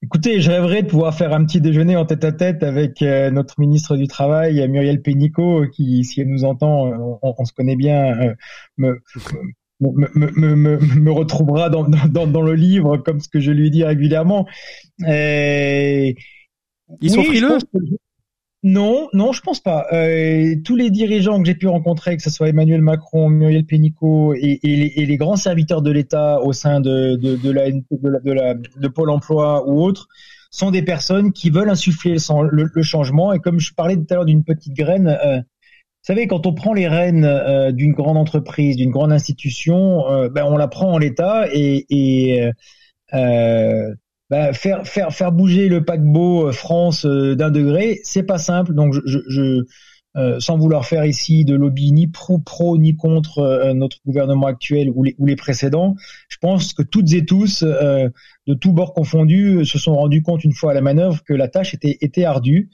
Écoutez, 0.00 0.40
je 0.40 0.50
rêverais 0.50 0.82
de 0.82 0.88
pouvoir 0.88 1.12
faire 1.12 1.32
un 1.32 1.44
petit 1.44 1.60
déjeuner 1.60 1.96
en 1.96 2.06
tête 2.06 2.22
à 2.22 2.30
tête 2.30 2.62
avec 2.62 3.02
euh, 3.02 3.30
notre 3.32 3.58
ministre 3.58 3.96
du 3.96 4.06
Travail, 4.06 4.66
Muriel 4.68 5.02
Pénicaud, 5.02 5.66
qui, 5.72 6.04
si 6.04 6.20
elle 6.20 6.28
nous 6.28 6.44
entend, 6.44 6.86
euh, 6.86 7.18
on, 7.22 7.44
se 7.44 7.52
connaît 7.52 7.74
bien, 7.74 8.16
euh, 8.20 8.34
me, 8.76 9.00
me, 9.80 10.54
me, 10.54 10.78
me, 10.78 11.10
retrouvera 11.10 11.68
dans, 11.68 11.82
dans, 11.88 12.28
dans, 12.28 12.42
le 12.42 12.54
livre 12.54 12.98
comme 12.98 13.18
ce 13.18 13.28
que 13.28 13.40
je 13.40 13.50
lui 13.50 13.70
dis 13.70 13.82
régulièrement. 13.82 14.46
Et... 15.06 16.16
Ils 17.00 17.10
sont 17.10 17.24
frileux? 17.24 17.58
Non, 18.64 19.08
non, 19.12 19.32
je 19.32 19.40
pense 19.40 19.60
pas. 19.60 19.86
Euh, 19.92 20.56
tous 20.64 20.74
les 20.74 20.90
dirigeants 20.90 21.40
que 21.40 21.46
j'ai 21.46 21.54
pu 21.54 21.68
rencontrer, 21.68 22.16
que 22.16 22.22
ce 22.22 22.30
soit 22.30 22.48
Emmanuel 22.48 22.82
Macron, 22.82 23.28
Muriel 23.28 23.64
Pénicaud 23.64 24.34
et, 24.34 24.58
les, 24.64 25.16
grands 25.16 25.36
serviteurs 25.36 25.80
de 25.80 25.92
l'État 25.92 26.40
au 26.42 26.52
sein 26.52 26.80
de, 26.80 27.14
de, 27.14 27.36
de, 27.36 27.50
la, 27.52 27.70
de, 27.70 28.32
la, 28.32 28.54
de, 28.54 28.88
Pôle 28.88 29.10
Emploi 29.10 29.68
ou 29.68 29.80
autres, 29.80 30.08
sont 30.50 30.72
des 30.72 30.82
personnes 30.82 31.32
qui 31.32 31.50
veulent 31.50 31.70
insuffler 31.70 32.16
le, 32.50 32.82
changement. 32.82 33.32
Et 33.32 33.38
comme 33.38 33.60
je 33.60 33.72
parlais 33.74 33.96
tout 33.96 34.06
à 34.10 34.14
l'heure 34.14 34.24
d'une 34.24 34.42
petite 34.42 34.74
graine, 34.74 35.06
euh, 35.06 35.36
vous 35.36 36.14
savez, 36.14 36.26
quand 36.26 36.44
on 36.46 36.54
prend 36.54 36.72
les 36.72 36.88
rênes 36.88 37.24
euh, 37.24 37.70
d'une 37.70 37.92
grande 37.92 38.16
entreprise, 38.16 38.76
d'une 38.76 38.90
grande 38.90 39.12
institution, 39.12 40.10
euh, 40.10 40.28
ben 40.28 40.44
on 40.44 40.56
la 40.56 40.66
prend 40.66 40.92
en 40.92 40.98
l'état 40.98 41.46
et, 41.52 41.86
et 41.90 42.50
bah, 44.30 44.52
faire 44.52 44.86
faire 44.86 45.12
faire 45.12 45.32
bouger 45.32 45.68
le 45.68 45.84
paquebot 45.84 46.48
euh, 46.48 46.52
France 46.52 47.04
euh, 47.06 47.34
d'un 47.34 47.50
degré, 47.50 48.00
c'est 48.02 48.22
pas 48.22 48.38
simple. 48.38 48.74
Donc 48.74 48.94
je, 49.04 49.18
je 49.28 49.64
euh, 50.16 50.40
sans 50.40 50.56
vouloir 50.56 50.86
faire 50.86 51.04
ici 51.04 51.44
de 51.44 51.54
lobby 51.54 51.92
ni 51.92 52.08
pro 52.08 52.38
pro 52.38 52.78
ni 52.78 52.96
contre 52.96 53.38
euh, 53.40 53.74
notre 53.74 53.98
gouvernement 54.06 54.46
actuel 54.46 54.90
ou 54.94 55.04
les, 55.04 55.14
ou 55.18 55.26
les 55.26 55.36
précédents, 55.36 55.94
je 56.28 56.38
pense 56.40 56.72
que 56.72 56.82
toutes 56.82 57.12
et 57.12 57.24
tous, 57.26 57.62
euh, 57.62 58.08
de 58.46 58.54
tous 58.54 58.72
bords 58.72 58.94
confondus, 58.94 59.64
se 59.66 59.78
sont 59.78 59.94
rendus 59.94 60.22
compte 60.22 60.42
une 60.44 60.54
fois 60.54 60.70
à 60.70 60.74
la 60.74 60.80
manœuvre 60.80 61.22
que 61.24 61.34
la 61.34 61.46
tâche 61.46 61.74
était, 61.74 61.98
était 62.00 62.24
ardue. 62.24 62.70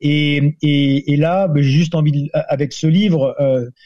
Et, 0.00 0.56
et, 0.62 1.12
et 1.12 1.16
là, 1.16 1.46
ben, 1.46 1.62
j'ai 1.62 1.70
juste 1.70 1.94
envie, 1.94 2.10
de, 2.12 2.30
avec 2.32 2.72
ce 2.72 2.88
livre, 2.88 3.34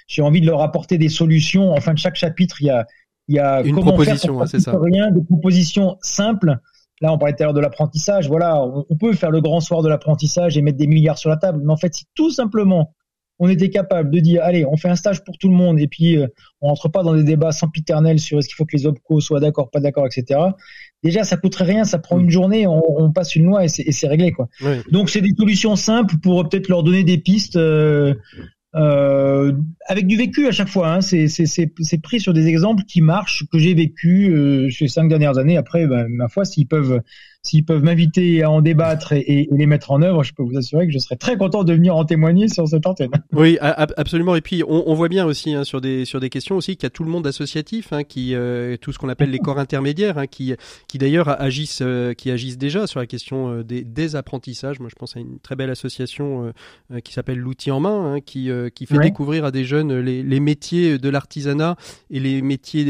j'ai 0.08 0.22
envie 0.22 0.40
de 0.40 0.46
leur 0.46 0.62
apporter 0.62 0.96
des 0.96 1.10
solutions. 1.10 1.70
En 1.72 1.80
fin 1.80 1.92
de 1.92 1.98
chaque 1.98 2.16
chapitre, 2.16 2.62
il 2.62 2.66
y 2.66 2.70
a, 2.70 2.86
il 3.28 3.36
y 3.36 3.38
a 3.38 3.60
une 3.62 3.74
comment 3.74 3.92
proposition, 3.92 4.38
faire 4.38 4.48
c'est 4.48 4.60
ça. 4.60 4.76
Rien, 4.80 5.10
des 5.10 5.22
propositions 5.22 5.98
simples. 6.00 6.58
Là, 7.00 7.12
on 7.12 7.18
parlait 7.18 7.34
tout 7.34 7.42
à 7.42 7.46
l'heure 7.46 7.54
de 7.54 7.60
l'apprentissage. 7.60 8.28
Voilà, 8.28 8.62
on, 8.62 8.84
on, 8.88 8.96
peut 8.96 9.12
faire 9.12 9.30
le 9.30 9.40
grand 9.40 9.60
soir 9.60 9.82
de 9.82 9.88
l'apprentissage 9.88 10.56
et 10.58 10.62
mettre 10.62 10.78
des 10.78 10.86
milliards 10.86 11.18
sur 11.18 11.30
la 11.30 11.36
table. 11.36 11.60
Mais 11.64 11.72
en 11.72 11.76
fait, 11.76 11.94
si 11.94 12.04
tout 12.14 12.30
simplement 12.30 12.94
on 13.38 13.48
était 13.48 13.70
capable 13.70 14.10
de 14.10 14.18
dire, 14.18 14.42
allez, 14.42 14.64
on 14.66 14.76
fait 14.76 14.88
un 14.88 14.96
stage 14.96 15.22
pour 15.22 15.38
tout 15.38 15.48
le 15.48 15.54
monde 15.54 15.78
et 15.78 15.86
puis 15.86 16.16
euh, 16.16 16.26
on 16.60 16.68
rentre 16.68 16.88
pas 16.88 17.02
dans 17.02 17.14
des 17.14 17.22
débats 17.22 17.52
sempiternels 17.52 18.18
sur 18.18 18.38
est-ce 18.38 18.48
qu'il 18.48 18.56
faut 18.56 18.64
que 18.64 18.76
les 18.76 18.86
OPCO 18.86 19.20
soient 19.20 19.40
d'accord, 19.40 19.70
pas 19.70 19.80
d'accord, 19.80 20.06
etc. 20.06 20.40
Déjà, 21.02 21.22
ça 21.22 21.36
coûterait 21.36 21.64
rien, 21.64 21.84
ça 21.84 21.98
prend 21.98 22.18
une 22.18 22.30
journée, 22.30 22.66
on, 22.66 22.82
on 23.00 23.12
passe 23.12 23.36
une 23.36 23.44
loi 23.44 23.64
et 23.64 23.68
c'est 23.68 24.08
réglé, 24.08 24.32
quoi. 24.32 24.48
Oui. 24.60 24.78
Donc, 24.90 25.10
c'est 25.10 25.20
des 25.20 25.32
solutions 25.38 25.76
simples 25.76 26.16
pour 26.20 26.40
euh, 26.40 26.44
peut-être 26.44 26.68
leur 26.68 26.82
donner 26.82 27.04
des 27.04 27.18
pistes. 27.18 27.56
Euh, 27.56 28.14
euh, 28.74 29.52
avec 29.86 30.06
du 30.06 30.16
vécu 30.16 30.46
à 30.46 30.52
chaque 30.52 30.68
fois. 30.68 30.92
Hein. 30.92 31.00
C'est 31.00 32.02
pris 32.02 32.20
sur 32.20 32.34
des 32.34 32.46
exemples 32.46 32.84
qui 32.84 33.00
marchent, 33.00 33.44
que 33.50 33.58
j'ai 33.58 33.74
vécu 33.74 34.30
euh, 34.30 34.70
ces 34.70 34.88
cinq 34.88 35.08
dernières 35.08 35.38
années. 35.38 35.56
Après, 35.56 35.86
ben, 35.86 36.06
ma 36.08 36.28
foi, 36.28 36.44
s'ils 36.44 36.66
peuvent 36.66 37.00
s'ils 37.42 37.64
peuvent 37.64 37.82
m'inviter 37.82 38.42
à 38.42 38.50
en 38.50 38.60
débattre 38.60 39.12
et, 39.12 39.20
et, 39.20 39.48
les 39.50 39.66
mettre 39.66 39.90
en 39.90 40.02
œuvre, 40.02 40.22
je 40.22 40.34
peux 40.34 40.42
vous 40.42 40.56
assurer 40.56 40.86
que 40.86 40.92
je 40.92 40.98
serais 40.98 41.16
très 41.16 41.36
content 41.36 41.64
de 41.64 41.72
venir 41.72 41.96
en 41.96 42.04
témoigner 42.04 42.48
sur 42.48 42.66
cette 42.68 42.86
antenne. 42.86 43.10
Oui, 43.32 43.56
absolument. 43.60 44.34
Et 44.34 44.40
puis 44.40 44.64
on, 44.66 44.90
on 44.90 44.94
voit 44.94 45.08
bien 45.08 45.24
aussi 45.24 45.54
hein, 45.54 45.62
sur 45.62 45.80
des 45.80 46.04
sur 46.04 46.18
des 46.18 46.30
questions 46.30 46.56
aussi 46.56 46.76
qu'il 46.76 46.84
y 46.84 46.86
a 46.86 46.90
tout 46.90 47.04
le 47.04 47.10
monde 47.10 47.26
associatif, 47.26 47.92
hein, 47.92 48.02
qui 48.02 48.34
euh, 48.34 48.76
tout 48.76 48.92
ce 48.92 48.98
qu'on 48.98 49.08
appelle 49.08 49.30
les 49.30 49.38
corps 49.38 49.58
intermédiaires, 49.58 50.18
hein, 50.18 50.26
qui 50.26 50.54
qui 50.88 50.98
d'ailleurs 50.98 51.28
agissent 51.40 51.82
euh, 51.82 52.14
qui 52.14 52.30
agissent 52.30 52.58
déjà 52.58 52.86
sur 52.86 53.00
la 53.00 53.06
question 53.06 53.50
euh, 53.50 53.62
des, 53.64 53.84
des, 53.84 54.16
apprentissages. 54.16 54.80
Moi, 54.80 54.88
je 54.90 54.94
pense 54.94 55.16
à 55.16 55.20
une 55.20 55.38
très 55.38 55.56
belle 55.56 55.70
association 55.70 56.52
euh, 56.92 57.00
qui 57.00 57.12
s'appelle 57.12 57.38
l'outil 57.38 57.70
en 57.70 57.80
main, 57.80 58.20
qui 58.20 58.50
qui 58.74 58.86
fait 58.86 58.96
ouais. 58.96 59.04
découvrir 59.04 59.44
à 59.44 59.50
des 59.50 59.64
jeunes 59.64 59.98
les, 59.98 60.22
les 60.22 60.40
métiers 60.40 60.98
de 60.98 61.08
l'artisanat 61.08 61.76
et 62.10 62.20
les 62.20 62.42
métiers 62.42 62.84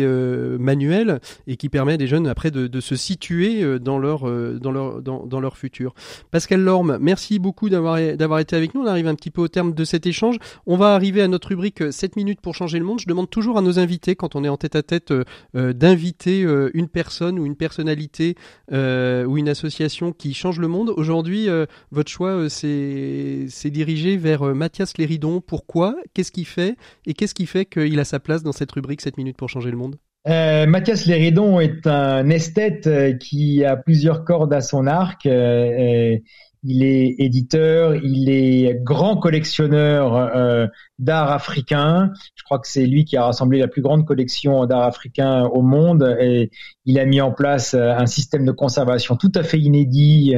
manuels 0.58 1.20
et 1.46 1.56
qui 1.56 1.68
permet 1.68 1.94
à 1.94 1.96
des 1.96 2.06
jeunes 2.06 2.26
après 2.26 2.50
de, 2.50 2.66
de 2.66 2.80
se 2.80 2.96
situer 2.96 3.78
dans 3.78 3.98
leur 3.98 4.24
dans 4.60 4.72
leur, 4.72 5.02
dans, 5.02 5.40
leur 5.40 5.56
futur. 5.56 5.94
Pascal 6.30 6.60
Lorme, 6.60 6.98
merci 7.00 7.38
beaucoup 7.38 7.68
d'avoir, 7.68 7.98
été 7.98 8.56
avec 8.56 8.74
nous. 8.74 8.82
On 8.82 8.86
arrive 8.86 9.08
un 9.08 9.14
petit 9.14 9.30
peu 9.30 9.42
au 9.42 9.48
terme 9.48 9.74
de 9.74 9.84
cet 9.84 10.06
échange. 10.06 10.36
On 10.66 10.76
va 10.76 10.94
arriver 10.94 11.22
à 11.22 11.28
notre 11.28 11.48
rubrique 11.48 11.92
7 11.92 12.16
minutes 12.16 12.40
pour 12.40 12.54
changer 12.54 12.78
le 12.78 12.84
monde. 12.84 13.00
Je 13.00 13.06
demande 13.06 13.30
toujours 13.30 13.58
à 13.58 13.62
nos 13.62 13.78
invités, 13.78 14.16
quand 14.16 14.36
on 14.36 14.44
est 14.44 14.48
en 14.48 14.56
tête 14.56 14.76
à 14.76 14.82
tête, 14.82 15.12
euh, 15.12 15.72
d'inviter 15.72 16.44
euh, 16.44 16.70
une 16.74 16.88
personne 16.88 17.38
ou 17.38 17.46
une 17.46 17.56
personnalité 17.56 18.36
euh, 18.72 19.24
ou 19.24 19.38
une 19.38 19.48
association 19.48 20.12
qui 20.12 20.34
change 20.34 20.58
le 20.58 20.68
monde. 20.68 20.92
Aujourd'hui, 20.96 21.48
euh, 21.48 21.66
votre 21.90 22.10
choix, 22.10 22.30
euh, 22.30 22.48
c'est 22.48 23.70
dirigé 23.70 24.16
vers 24.16 24.42
Mathias 24.54 24.96
Léridon. 24.98 25.40
Pourquoi? 25.40 25.96
Qu'est-ce 26.14 26.32
qu'il 26.32 26.46
fait? 26.46 26.76
Et 27.06 27.14
qu'est-ce 27.14 27.34
qui 27.34 27.46
fait 27.46 27.64
qu'il 27.64 27.98
a 28.00 28.04
sa 28.04 28.20
place 28.20 28.42
dans 28.42 28.52
cette 28.52 28.72
rubrique 28.72 29.00
7 29.00 29.16
minutes 29.16 29.36
pour 29.36 29.48
changer 29.48 29.70
le 29.70 29.76
monde? 29.76 29.96
Euh, 30.28 30.66
Mathias 30.66 31.06
Léridon 31.06 31.58
est 31.58 31.86
un 31.86 32.28
esthète 32.28 32.86
euh, 32.86 33.14
qui 33.14 33.64
a 33.64 33.76
plusieurs 33.76 34.24
cordes 34.24 34.52
à 34.52 34.60
son 34.60 34.86
arc. 34.86 35.24
Euh, 35.26 36.16
il 36.64 36.82
est 36.82 37.14
éditeur, 37.18 37.94
il 37.94 38.28
est 38.28 38.82
grand 38.82 39.16
collectionneur 39.16 40.68
d'art 40.98 41.30
africain. 41.30 42.10
Je 42.34 42.42
crois 42.42 42.58
que 42.58 42.66
c'est 42.66 42.84
lui 42.84 43.04
qui 43.04 43.16
a 43.16 43.24
rassemblé 43.24 43.60
la 43.60 43.68
plus 43.68 43.80
grande 43.80 44.04
collection 44.04 44.66
d'art 44.66 44.82
africain 44.82 45.44
au 45.44 45.62
monde 45.62 46.16
et 46.18 46.50
il 46.84 46.98
a 46.98 47.04
mis 47.04 47.20
en 47.20 47.30
place 47.30 47.74
un 47.74 48.06
système 48.06 48.44
de 48.44 48.50
conservation 48.50 49.14
tout 49.14 49.30
à 49.36 49.44
fait 49.44 49.60
inédit 49.60 50.34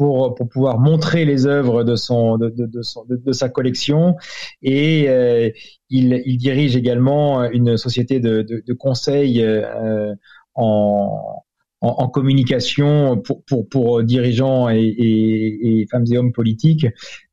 pour, 0.00 0.34
pour 0.34 0.48
pouvoir 0.48 0.78
montrer 0.78 1.26
les 1.26 1.46
œuvres 1.46 1.84
de, 1.84 1.94
son, 1.94 2.38
de, 2.38 2.48
de, 2.48 2.64
de, 2.64 3.16
de 3.16 3.32
sa 3.32 3.50
collection. 3.50 4.16
Et 4.62 5.10
euh, 5.10 5.50
il, 5.90 6.22
il, 6.24 6.38
dirige 6.38 6.74
également 6.74 7.44
une 7.44 7.76
société 7.76 8.18
de, 8.18 8.72
conseil 8.78 9.44
euh, 9.44 10.14
en, 10.54 11.44
en, 11.80 11.88
en, 11.88 12.08
communication 12.08 13.16
pour, 13.18 13.42
pour, 13.44 13.68
pour 13.68 14.02
dirigeants 14.02 14.68
et, 14.68 14.80
et, 14.80 15.80
et, 15.80 15.86
femmes 15.86 16.04
et 16.10 16.18
hommes 16.18 16.32
politiques. 16.32 16.86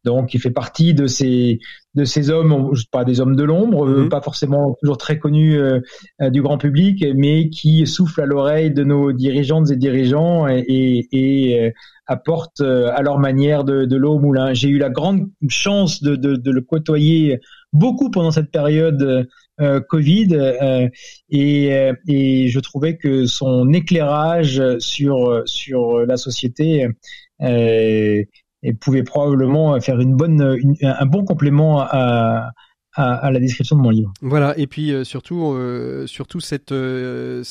Donc, 0.06 0.34
il 0.34 0.40
fait 0.40 0.52
partie 0.52 0.94
de 0.94 1.06
ces, 1.06 1.60
de 1.96 2.06
ces 2.06 2.30
hommes, 2.30 2.72
pas 2.92 3.04
des 3.04 3.20
hommes 3.20 3.36
de 3.36 3.44
l'ombre, 3.44 3.88
mmh. 3.88 4.10
pas 4.10 4.22
forcément 4.22 4.78
toujours 4.80 4.98
très 4.98 5.20
connus 5.20 5.60
euh, 5.60 5.82
du 6.30 6.42
grand 6.42 6.58
public, 6.58 7.06
mais 7.16 7.50
qui 7.50 7.86
soufflent 7.86 8.22
à 8.22 8.26
l'oreille 8.26 8.72
de 8.72 8.84
nos 8.84 9.12
dirigeantes 9.12 9.70
et 9.70 9.76
dirigeants 9.76 10.48
et, 10.48 11.08
et 11.12 11.74
apportent 12.08 12.62
à 12.62 13.02
leur 13.02 13.20
manière 13.20 13.66
de, 13.66 13.84
de 13.84 13.96
l'eau 13.98 14.14
au 14.14 14.20
moulin. 14.20 14.54
J'ai 14.54 14.70
eu 14.70 14.78
la 14.78 14.90
grande 14.90 15.30
chance 15.50 16.02
de, 16.02 16.16
de, 16.16 16.38
de, 16.38 16.52
le 16.52 16.62
côtoyer 16.62 17.42
beaucoup 17.74 18.10
pendant 18.10 18.32
cette 18.32 18.50
période 18.50 19.28
euh, 19.60 19.80
Covid 19.82 20.28
euh, 20.34 20.88
et, 21.30 21.92
et, 22.08 22.48
je 22.48 22.60
trouvais 22.60 22.98
que 22.98 23.26
son 23.26 23.72
éclairage 23.74 24.62
sur 24.80 25.44
sur 25.46 26.00
la 26.06 26.18
société 26.18 26.88
euh, 27.42 28.24
pouvait 28.82 29.04
probablement 29.04 29.80
faire 29.82 30.00
une 30.00 30.16
bonne 30.16 30.60
un 30.82 31.06
bon 31.06 31.26
complément 31.26 31.82
à, 31.82 32.52
à, 32.98 33.14
à, 33.14 33.32
la 33.32 33.40
description 33.40 33.78
de 33.78 33.82
mon 33.82 33.92
livre. 33.92 34.12
Voilà, 34.22 34.58
et 34.58 34.68
puis 34.68 34.92
euh, 34.92 35.04
surtout, 35.04 35.54
euh, 35.54 36.08
surtout 36.08 36.40
cette, 36.40 36.72
euh, 36.72 37.44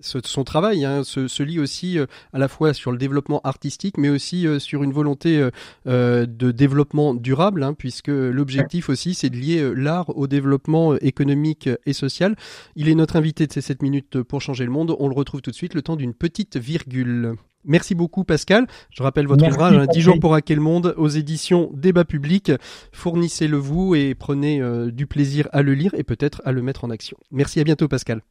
son 0.00 0.44
travail 0.44 0.84
hein, 0.84 1.04
se, 1.04 1.28
se, 1.28 1.42
lie 1.42 1.58
aussi 1.58 1.98
euh, 1.98 2.06
à 2.32 2.38
la 2.38 2.48
fois 2.48 2.74
sur 2.74 2.92
le 2.92 2.98
développement 2.98 3.40
artistique, 3.44 3.98
mais 3.98 4.08
aussi 4.08 4.46
euh, 4.46 4.58
sur 4.58 4.82
une 4.82 4.92
volonté 4.92 5.48
euh, 5.86 6.26
de 6.26 6.50
développement 6.50 7.14
durable, 7.14 7.62
hein, 7.62 7.74
puisque 7.74 8.08
l'objectif 8.08 8.88
aussi 8.88 9.14
c'est 9.14 9.30
de 9.30 9.36
lier 9.36 9.72
l'art 9.74 10.16
au 10.16 10.26
développement 10.26 10.96
économique 10.96 11.68
et 11.86 11.92
social. 11.92 12.36
Il 12.76 12.88
est 12.88 12.94
notre 12.94 13.16
invité 13.16 13.46
de 13.46 13.52
ces 13.52 13.60
7 13.60 13.82
minutes 13.82 14.22
pour 14.22 14.40
changer 14.40 14.64
le 14.64 14.70
monde. 14.70 14.94
On 14.98 15.08
le 15.08 15.14
retrouve 15.14 15.42
tout 15.42 15.50
de 15.50 15.56
suite 15.56 15.74
le 15.74 15.82
temps 15.82 15.96
d'une 15.96 16.14
petite 16.14 16.56
virgule. 16.56 17.34
Merci 17.64 17.94
beaucoup 17.94 18.24
Pascal. 18.24 18.66
Je 18.90 19.02
rappelle 19.02 19.26
votre 19.26 19.42
Merci, 19.42 19.56
ouvrage, 19.56 19.76
hein, 19.76 19.86
10 19.92 20.00
jours 20.00 20.20
pour 20.20 20.34
hacker 20.34 20.56
le 20.56 20.62
monde, 20.62 20.94
aux 20.96 21.08
éditions 21.08 21.70
Débat 21.74 22.04
Public. 22.04 22.52
Fournissez-le 22.92 23.56
vous 23.56 23.94
et 23.94 24.14
prenez 24.14 24.62
du 24.90 25.06
plaisir 25.06 25.48
à 25.52 25.62
le 25.62 25.74
lire 25.74 25.92
et 25.94 26.04
peut-être 26.04 26.40
à 26.44 26.52
le 26.52 26.62
mettre 26.62 26.84
en 26.84 26.90
action. 26.90 27.16
Merci, 27.30 27.60
à 27.60 27.64
bientôt 27.64 27.88
Pascal. 27.88 28.22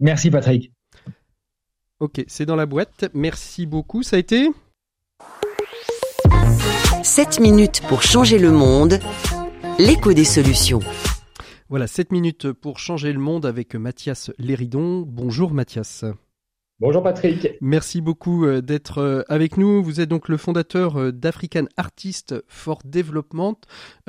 Merci 0.00 0.30
Patrick. 0.30 0.72
Ok, 2.02 2.24
c'est 2.26 2.46
dans 2.46 2.56
la 2.56 2.66
boîte. 2.66 3.08
Merci 3.14 3.64
beaucoup. 3.64 4.02
Ça 4.02 4.16
a 4.16 4.18
été 4.18 4.50
7 7.04 7.38
minutes 7.38 7.80
pour 7.88 8.02
changer 8.02 8.40
le 8.40 8.50
monde. 8.50 8.98
L'écho 9.78 10.12
des 10.12 10.24
solutions. 10.24 10.80
Voilà, 11.68 11.86
7 11.86 12.10
minutes 12.10 12.50
pour 12.50 12.80
changer 12.80 13.12
le 13.12 13.20
monde 13.20 13.46
avec 13.46 13.76
Mathias 13.76 14.32
Léridon. 14.38 15.04
Bonjour 15.06 15.52
Mathias. 15.52 16.04
Bonjour 16.82 17.04
Patrick. 17.04 17.46
Merci 17.60 18.00
beaucoup 18.00 18.44
d'être 18.60 19.24
avec 19.28 19.56
nous. 19.56 19.84
Vous 19.84 20.00
êtes 20.00 20.08
donc 20.08 20.28
le 20.28 20.36
fondateur 20.36 21.12
d'African 21.12 21.66
Artists 21.76 22.34
for 22.48 22.80
Development. 22.84 23.54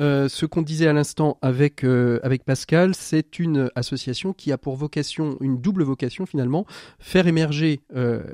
Euh, 0.00 0.28
ce 0.28 0.44
qu'on 0.44 0.62
disait 0.62 0.88
à 0.88 0.92
l'instant 0.92 1.38
avec, 1.40 1.84
euh, 1.84 2.18
Pascal, 2.44 2.96
c'est 2.96 3.38
une 3.38 3.70
association 3.76 4.32
qui 4.32 4.50
a 4.50 4.58
pour 4.58 4.74
vocation, 4.74 5.36
une 5.40 5.60
double 5.60 5.84
vocation 5.84 6.26
finalement, 6.26 6.66
faire 6.98 7.28
émerger 7.28 7.82
euh, 7.94 8.24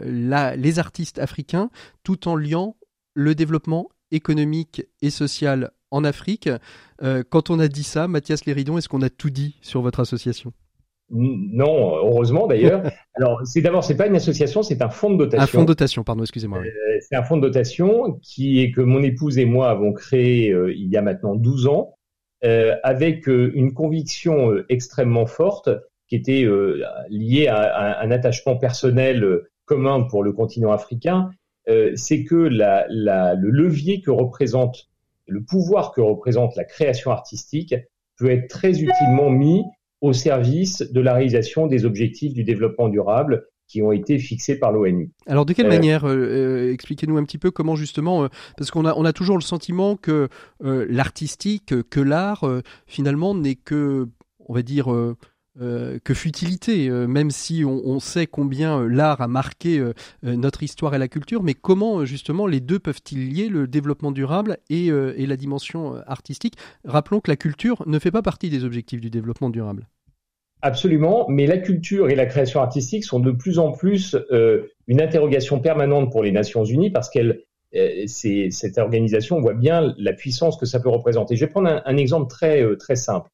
les 0.56 0.78
artistes 0.78 1.18
africains 1.18 1.68
tout 2.02 2.26
en 2.26 2.34
liant 2.34 2.76
le 3.12 3.34
développement 3.34 3.90
économique 4.10 4.86
et 5.02 5.10
social 5.10 5.70
en 5.90 6.02
Afrique. 6.02 6.48
Euh, 7.02 7.22
quand 7.28 7.50
on 7.50 7.58
a 7.58 7.68
dit 7.68 7.84
ça, 7.84 8.08
Mathias 8.08 8.46
Léridon, 8.46 8.78
est-ce 8.78 8.88
qu'on 8.88 9.02
a 9.02 9.10
tout 9.10 9.28
dit 9.28 9.58
sur 9.60 9.82
votre 9.82 10.00
association? 10.00 10.54
Non, 11.10 11.96
heureusement 11.96 12.46
d'ailleurs. 12.46 12.82
Alors, 13.14 13.40
c'est 13.44 13.60
d'abord, 13.60 13.82
c'est 13.82 13.96
pas 13.96 14.06
une 14.06 14.16
association, 14.16 14.62
c'est 14.62 14.80
un 14.82 14.88
fonds 14.88 15.10
de 15.10 15.16
dotation. 15.16 15.42
Un 15.42 15.46
fonds 15.46 15.62
de 15.62 15.66
dotation, 15.66 16.04
pardon, 16.04 16.22
excusez-moi. 16.22 16.60
Euh, 16.60 16.98
c'est 17.00 17.16
un 17.16 17.22
fonds 17.22 17.36
de 17.36 17.42
dotation 17.42 18.18
qui 18.22 18.62
est 18.62 18.70
que 18.70 18.80
mon 18.80 19.02
épouse 19.02 19.38
et 19.38 19.44
moi 19.44 19.70
avons 19.70 19.92
créé 19.92 20.50
euh, 20.50 20.72
il 20.72 20.88
y 20.88 20.96
a 20.96 21.02
maintenant 21.02 21.34
12 21.34 21.66
ans, 21.66 21.94
euh, 22.44 22.76
avec 22.84 23.26
une 23.26 23.74
conviction 23.74 24.52
extrêmement 24.68 25.26
forte 25.26 25.68
qui 26.08 26.16
était 26.16 26.44
liée 27.08 27.46
à, 27.46 27.58
à, 27.58 28.04
un 28.04 28.10
attachement 28.10 28.56
personnel 28.56 29.42
commun 29.64 30.02
pour 30.02 30.24
le 30.24 30.32
continent 30.32 30.72
africain. 30.72 31.30
c'est 31.94 32.24
que 32.24 32.34
la, 32.34 32.86
la, 32.88 33.34
le 33.34 33.50
levier 33.50 34.00
que 34.00 34.10
représente, 34.10 34.88
le 35.28 35.44
pouvoir 35.44 35.92
que 35.92 36.00
représente 36.00 36.56
la 36.56 36.64
création 36.64 37.12
artistique 37.12 37.74
peut 38.18 38.30
être 38.30 38.48
très 38.48 38.82
utilement 38.82 39.30
mis 39.30 39.62
au 40.00 40.12
service 40.12 40.82
de 40.82 41.00
la 41.00 41.14
réalisation 41.14 41.66
des 41.66 41.84
objectifs 41.84 42.32
du 42.34 42.44
développement 42.44 42.88
durable 42.88 43.46
qui 43.68 43.82
ont 43.82 43.92
été 43.92 44.18
fixés 44.18 44.58
par 44.58 44.72
l'ONU. 44.72 45.10
Alors 45.26 45.46
de 45.46 45.52
quelle 45.52 45.68
manière 45.68 46.04
Expliquez-nous 46.04 47.16
un 47.18 47.24
petit 47.24 47.38
peu 47.38 47.52
comment 47.52 47.76
justement, 47.76 48.28
parce 48.56 48.70
qu'on 48.72 48.84
a, 48.84 48.94
on 48.96 49.04
a 49.04 49.12
toujours 49.12 49.36
le 49.36 49.42
sentiment 49.42 49.94
que 49.94 50.28
l'artistique, 50.60 51.72
que 51.88 52.00
l'art, 52.00 52.44
finalement 52.86 53.32
n'est 53.32 53.54
que, 53.54 54.08
on 54.48 54.54
va 54.54 54.62
dire, 54.62 54.88
euh, 55.60 55.98
que 56.04 56.14
futilité, 56.14 56.88
euh, 56.88 57.08
même 57.08 57.32
si 57.32 57.64
on, 57.64 57.98
sait 57.98 58.28
combien 58.28 58.82
euh, 58.82 58.86
l'art 58.86 59.20
a 59.20 59.26
marqué 59.26 59.84
notre 60.22 60.62
histoire 60.62 60.94
et 60.94 60.98
la 60.98 61.08
culture, 61.08 61.42
mais 61.42 61.54
comment 61.54 62.04
justement 62.04 62.46
les 62.46 62.60
deux 62.60 62.78
peuvent-ils 62.78 63.28
lier 63.28 63.48
le 63.48 63.66
développement 63.66 64.12
durable 64.12 64.58
et, 64.68 64.90
la 64.90 65.36
dimension 65.36 65.96
artistique? 66.06 66.54
Rappelons 66.84 67.20
que 67.20 67.30
la 67.30 67.36
culture 67.36 67.82
ne 67.86 67.98
fait 67.98 68.12
pas 68.12 68.22
partie 68.22 68.48
des 68.48 68.64
objectifs 68.64 69.00
du 69.00 69.10
développement 69.10 69.50
durable. 69.50 69.88
Absolument, 70.62 71.26
mais 71.28 71.46
la 71.46 71.58
culture 71.58 72.10
et 72.10 72.14
la 72.14 72.26
création 72.26 72.60
artistique 72.60 73.04
sont 73.04 73.18
de 73.18 73.32
plus 73.32 73.58
en 73.58 73.72
plus 73.72 74.16
une 74.86 75.00
interrogation 75.00 75.58
permanente 75.58 76.12
pour 76.12 76.22
les 76.22 76.32
Nations 76.32 76.64
Unies 76.64 76.90
parce 76.90 77.10
qu'elle 77.10 77.42
cette 78.06 78.78
organisation 78.78 79.40
voit 79.40 79.54
bien 79.54 79.94
la 79.98 80.12
puissance 80.12 80.56
que 80.56 80.66
ça 80.66 80.80
peut 80.80 80.90
représenter. 80.90 81.34
Je 81.36 81.44
vais 81.44 81.50
prendre 81.50 81.68
un, 81.68 81.82
un 81.84 81.96
exemple 81.96 82.28
très, 82.30 82.64
très 82.76 82.96
simple. 82.96 83.30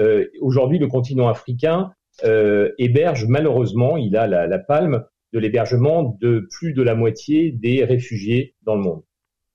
Euh, 0.00 0.26
aujourd'hui, 0.40 0.78
le 0.78 0.86
continent 0.86 1.28
africain 1.28 1.92
euh, 2.24 2.70
héberge 2.78 3.26
malheureusement, 3.26 3.96
il 3.96 4.16
a 4.16 4.26
la, 4.26 4.58
palme 4.58 5.04
de 5.32 5.38
l'hébergement 5.38 6.16
de 6.20 6.48
plus 6.50 6.72
de 6.72 6.82
la 6.82 6.94
moitié 6.94 7.52
des 7.52 7.84
réfugiés 7.84 8.54
dans 8.62 8.76
le 8.76 8.82
monde. 8.82 9.02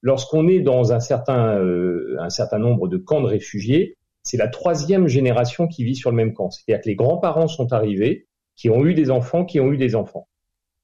Lorsqu'on 0.01 0.47
est 0.47 0.59
dans 0.59 0.93
un 0.93 0.99
certain, 0.99 1.57
euh, 1.57 2.15
un 2.19 2.29
certain 2.29 2.59
nombre 2.59 2.87
de 2.87 2.97
camps 2.97 3.21
de 3.21 3.27
réfugiés, 3.27 3.97
c'est 4.21 4.37
la 4.37 4.47
troisième 4.47 5.07
génération 5.07 5.67
qui 5.67 5.83
vit 5.83 5.95
sur 5.95 6.11
le 6.11 6.15
même 6.15 6.33
camp. 6.33 6.51
C'est-à-dire 6.51 6.83
que 6.83 6.89
les 6.89 6.95
grands-parents 6.95 7.47
sont 7.47 7.73
arrivés, 7.73 8.27
qui 8.55 8.69
ont 8.69 8.85
eu 8.85 8.93
des 8.93 9.11
enfants, 9.11 9.45
qui 9.45 9.59
ont 9.59 9.71
eu 9.71 9.77
des 9.77 9.95
enfants. 9.95 10.27